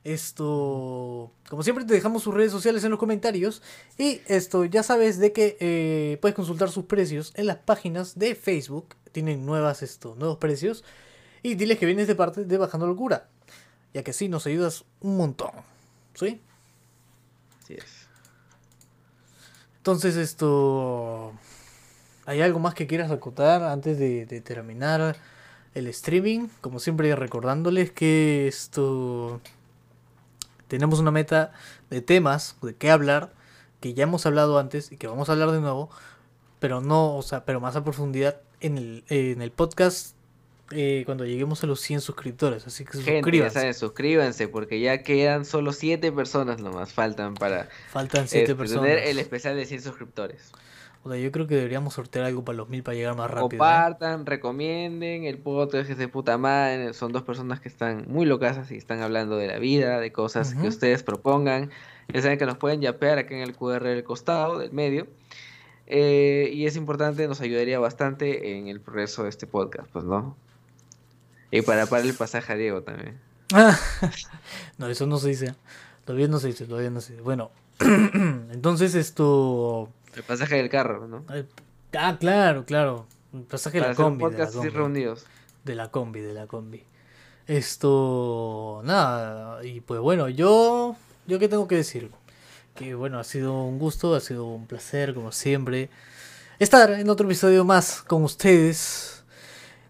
Esto, 0.04 1.32
como 1.50 1.64
siempre, 1.64 1.86
te 1.86 1.94
dejamos 1.96 2.22
sus 2.22 2.36
redes 2.36 2.52
sociales 2.52 2.84
en 2.84 2.92
los 2.92 3.00
comentarios. 3.00 3.64
Y 3.98 4.22
esto, 4.28 4.64
ya 4.64 4.84
sabes 4.84 5.18
de 5.18 5.34
que 5.34 5.58
eh, 5.60 6.20
puedes 6.22 6.36
consultar 6.36 6.70
sus 6.70 6.86
precios 6.86 7.34
en 7.36 7.48
las 7.48 7.58
páginas 7.58 8.20
de 8.20 8.36
Facebook. 8.36 8.96
Tienen 9.12 9.44
nuevas, 9.44 9.82
esto, 9.82 10.14
nuevos 10.20 10.38
precios. 10.38 10.84
Y 11.42 11.56
diles 11.56 11.80
que 11.80 11.88
vienes 11.88 12.06
de 12.06 12.14
parte 12.14 12.46
de 12.46 12.58
Bajando 12.60 12.86
Locura. 12.86 13.28
Ya 13.96 14.04
que 14.04 14.14
sí, 14.14 14.30
nos 14.30 14.46
ayudas 14.46 14.86
un 15.02 15.18
montón. 15.18 15.50
¿Sí? 16.14 16.42
Así 17.64 17.74
es. 17.74 18.08
Entonces, 19.78 20.16
esto. 20.16 21.34
¿Hay 22.28 22.42
algo 22.42 22.60
más 22.60 22.76
que 22.76 22.86
quieras 22.86 23.10
acotar 23.10 23.64
antes 23.64 23.98
de, 23.98 24.28
de 24.28 24.42
terminar 24.42 25.18
el 25.74 25.88
streaming? 25.88 26.48
Como 26.62 26.80
siempre, 26.80 27.16
recordándoles 27.16 27.92
que 27.92 28.48
esto 28.48 29.42
tenemos 30.68 31.00
una 31.00 31.12
meta 31.12 31.52
de 31.90 32.02
temas 32.02 32.56
de 32.62 32.76
qué 32.76 32.90
hablar, 32.92 33.34
que 33.80 33.94
ya 33.94 34.04
hemos 34.04 34.26
hablado 34.26 34.60
antes 34.60 34.92
y 34.92 34.98
que 34.98 35.08
vamos 35.08 35.30
a 35.30 35.34
hablar 35.34 35.52
de 35.52 35.62
nuevo, 35.62 35.90
pero 36.60 36.82
no, 36.82 37.16
o 37.16 37.22
sea, 37.22 37.46
pero 37.46 37.60
más 37.60 37.76
a 37.76 37.84
profundidad 37.84 38.42
en 38.60 38.78
el, 38.78 39.04
en 39.10 39.42
el 39.42 39.52
podcast 39.52 40.16
eh, 40.72 41.04
cuando 41.06 41.26
lleguemos 41.26 41.64
a 41.64 41.68
los 41.68 41.80
100 41.80 42.02
suscriptores. 42.02 42.68
Así 42.68 42.84
que 42.84 42.92
Gente, 42.98 43.10
ya 43.12 43.14
suscríbanse. 43.20 43.54
saben, 43.54 43.74
suscríbanse 43.74 44.48
porque 44.48 44.80
ya 44.80 45.04
quedan 45.04 45.46
solo 45.46 45.72
7 45.72 46.12
personas 46.12 46.60
nomás 46.60 46.92
faltan 46.92 47.36
para 47.36 47.70
Faltan 47.90 48.28
7 48.28 48.44
este, 48.44 48.56
personas. 48.56 48.84
tener 48.84 49.00
el 49.08 49.20
especial 49.20 49.56
de 49.56 49.66
100 49.66 49.82
suscriptores. 49.84 50.52
O 51.08 51.10
sea, 51.10 51.22
yo 51.22 51.32
creo 51.32 51.48
que 51.48 51.56
deberíamos 51.56 51.94
sortear 51.94 52.26
algo 52.26 52.44
para 52.44 52.58
los 52.58 52.68
1000 52.68 52.84
para 52.84 52.96
llegar 52.96 53.16
más 53.16 53.32
rápido. 53.32 53.46
¿eh? 53.46 53.52
Compartan, 53.52 54.26
recomienden, 54.26 55.24
el 55.24 55.38
podcast 55.38 55.90
es 55.90 55.98
de 55.98 56.10
puta 56.10 56.38
madre, 56.38 56.94
son 56.94 57.14
dos 57.14 57.24
personas 57.24 57.62
que 57.62 57.70
están 57.70 58.04
muy 58.10 58.26
locas 58.26 58.70
y 58.72 58.76
están 58.76 59.00
hablando 59.02 59.38
de 59.38 59.48
la 59.48 59.58
vida, 59.58 60.02
de 60.02 60.12
cosas 60.12 60.54
que 60.54 60.68
ustedes 60.68 61.04
propongan. 61.04 61.72
Ya 62.14 62.22
saben 62.22 62.38
que 62.38 62.46
nos 62.46 62.58
pueden 62.58 62.82
yapear 62.82 63.20
acá 63.20 63.34
en 63.36 63.42
el 63.42 63.56
QR 63.56 63.84
del 63.84 64.04
costado, 64.04 64.60
del 64.60 64.74
medio. 64.74 65.08
Eh, 65.86 66.52
y 66.54 66.66
es 66.66 66.76
importante, 66.76 67.26
nos 67.30 67.40
ayudaría 67.40 67.80
bastante 67.80 68.58
en 68.58 68.68
el 68.68 68.82
progreso 68.82 69.24
de 69.24 69.30
este 69.30 69.48
podcast, 69.48 69.90
pues, 69.94 70.04
¿no? 70.04 70.36
Y 71.52 71.62
para 71.62 71.86
pagar 71.86 72.06
el 72.06 72.16
pasaje 72.16 72.52
a 72.52 72.58
Diego 72.58 72.82
también. 72.82 73.18
no, 74.78 74.88
eso 74.90 75.08
no 75.08 75.20
se 75.20 75.30
dice. 75.30 75.56
Todavía 76.04 76.28
no 76.28 76.40
se 76.40 76.48
dice, 76.48 76.66
todavía 76.66 76.90
no 76.90 77.00
se 77.00 77.14
dice. 77.14 77.24
Bueno, 77.24 77.52
entonces 77.80 78.94
esto... 78.94 79.94
El 80.18 80.24
pasaje 80.24 80.56
del 80.56 80.68
carro, 80.68 81.08
¿no? 81.08 81.24
Ah, 81.94 82.18
claro, 82.20 82.66
claro. 82.66 83.06
El 83.34 83.44
pasaje 83.44 83.78
de 83.78 83.82
Para 83.82 83.90
la 83.90 83.94
hacer 83.94 84.06
un 84.06 84.18
combi. 84.18 84.36
De 84.36 84.40
la 84.40 84.52
combi. 84.52 84.70
reunidos. 84.70 85.26
De 85.64 85.76
la 85.76 85.92
combi, 85.92 86.22
de 86.22 86.34
la 86.34 86.48
combi. 86.48 86.84
Esto, 87.46 88.82
nada, 88.84 89.64
y 89.64 89.80
pues 89.82 90.02
bueno, 90.02 90.28
yo, 90.28 90.98
yo 91.28 91.38
qué 91.40 91.48
tengo 91.48 91.68
que 91.68 91.76
decir, 91.76 92.10
que 92.74 92.96
bueno, 92.96 93.20
ha 93.20 93.24
sido 93.24 93.64
un 93.64 93.78
gusto, 93.78 94.16
ha 94.16 94.20
sido 94.20 94.46
un 94.46 94.66
placer, 94.66 95.14
como 95.14 95.32
siempre, 95.32 95.90
estar 96.60 96.92
en 96.92 97.10
otro 97.10 97.26
episodio 97.26 97.64
más 97.64 98.02
con 98.02 98.24
ustedes, 98.24 99.24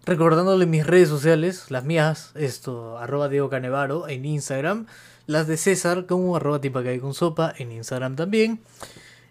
recordándole 0.04 0.66
mis 0.66 0.86
redes 0.86 1.08
sociales, 1.08 1.70
las 1.70 1.84
mías, 1.84 2.32
esto, 2.34 2.96
arroba 2.98 3.28
Diego 3.28 3.48
Canevaro 3.48 4.08
en 4.08 4.24
Instagram, 4.24 4.86
las 5.26 5.48
de 5.48 5.56
César 5.56 6.06
como 6.06 6.36
arroba 6.36 6.60
tipacay 6.60 7.00
con 7.00 7.14
sopa 7.14 7.52
en 7.58 7.72
Instagram 7.72 8.14
también, 8.14 8.60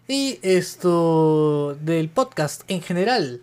y 0.08 0.40
esto 0.40 1.76
del 1.82 2.08
podcast 2.08 2.62
en 2.68 2.80
general, 2.80 3.42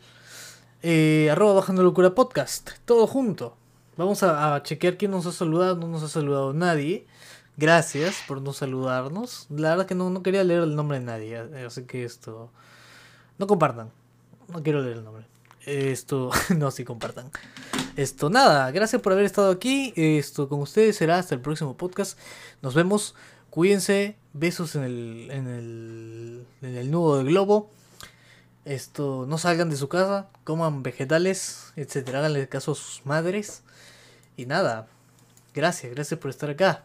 eh, 0.82 1.30
arroba 1.32 1.54
bajando 1.54 1.84
locura 1.84 2.16
podcast, 2.16 2.72
todo 2.86 3.06
junto. 3.06 3.56
Vamos 3.98 4.24
a, 4.24 4.62
chequear 4.64 4.98
quién 4.98 5.12
nos 5.12 5.28
ha 5.28 5.32
saludado, 5.32 5.76
no 5.76 5.88
nos 5.88 6.02
ha 6.02 6.08
saludado 6.08 6.54
nadie. 6.54 7.06
Gracias 7.56 8.24
por 8.28 8.42
no 8.42 8.52
saludarnos. 8.52 9.46
La 9.52 9.70
verdad 9.70 9.86
que 9.86 9.94
no, 9.94 10.10
no 10.10 10.24
quería 10.24 10.44
leer 10.44 10.64
el 10.64 10.76
nombre 10.76 11.00
de 11.00 11.06
nadie, 11.06 11.36
eh, 11.54 11.66
así 11.68 11.84
que 11.84 12.04
esto... 12.04 12.50
No 13.38 13.46
compartan. 13.46 13.92
No 14.48 14.64
quiero 14.64 14.82
leer 14.82 14.98
el 14.98 15.04
nombre. 15.04 15.26
Esto... 15.68 16.32
no, 16.58 16.72
sí 16.72 16.84
compartan. 16.84 17.30
Esto, 17.96 18.32
nada, 18.32 18.72
gracias 18.72 19.02
por 19.04 19.14
haber 19.14 19.26
estado 19.26 19.52
aquí. 19.52 19.94
Esto 19.96 20.50
con 20.50 20.62
ustedes 20.62 20.98
será 20.98 21.20
hasta 21.20 21.36
el 21.36 21.42
próximo 21.42 21.78
podcast. 21.78 22.18
Nos 22.64 22.74
vemos. 22.74 23.14
Cuídense. 23.52 24.18
Besos 24.38 24.76
en 24.76 24.84
el, 24.84 25.28
en 25.32 25.48
el, 25.48 26.46
en 26.62 26.76
el 26.76 26.92
nudo 26.92 27.18
del 27.18 27.28
globo. 27.28 27.72
Esto, 28.66 29.26
no 29.26 29.38
salgan 29.38 29.70
de 29.70 29.78
su 29.78 29.88
casa, 29.88 30.28
coman 30.44 30.84
vegetales, 30.84 31.72
etcétera, 31.78 32.20
háganle 32.20 32.50
caso 32.50 32.74
a 32.74 32.76
sus 32.76 33.06
madres. 33.06 33.64
Y 34.36 34.46
nada, 34.46 34.88
gracias, 35.54 35.94
gracias 35.94 36.20
por 36.20 36.32
estar 36.32 36.50
acá. 36.50 36.84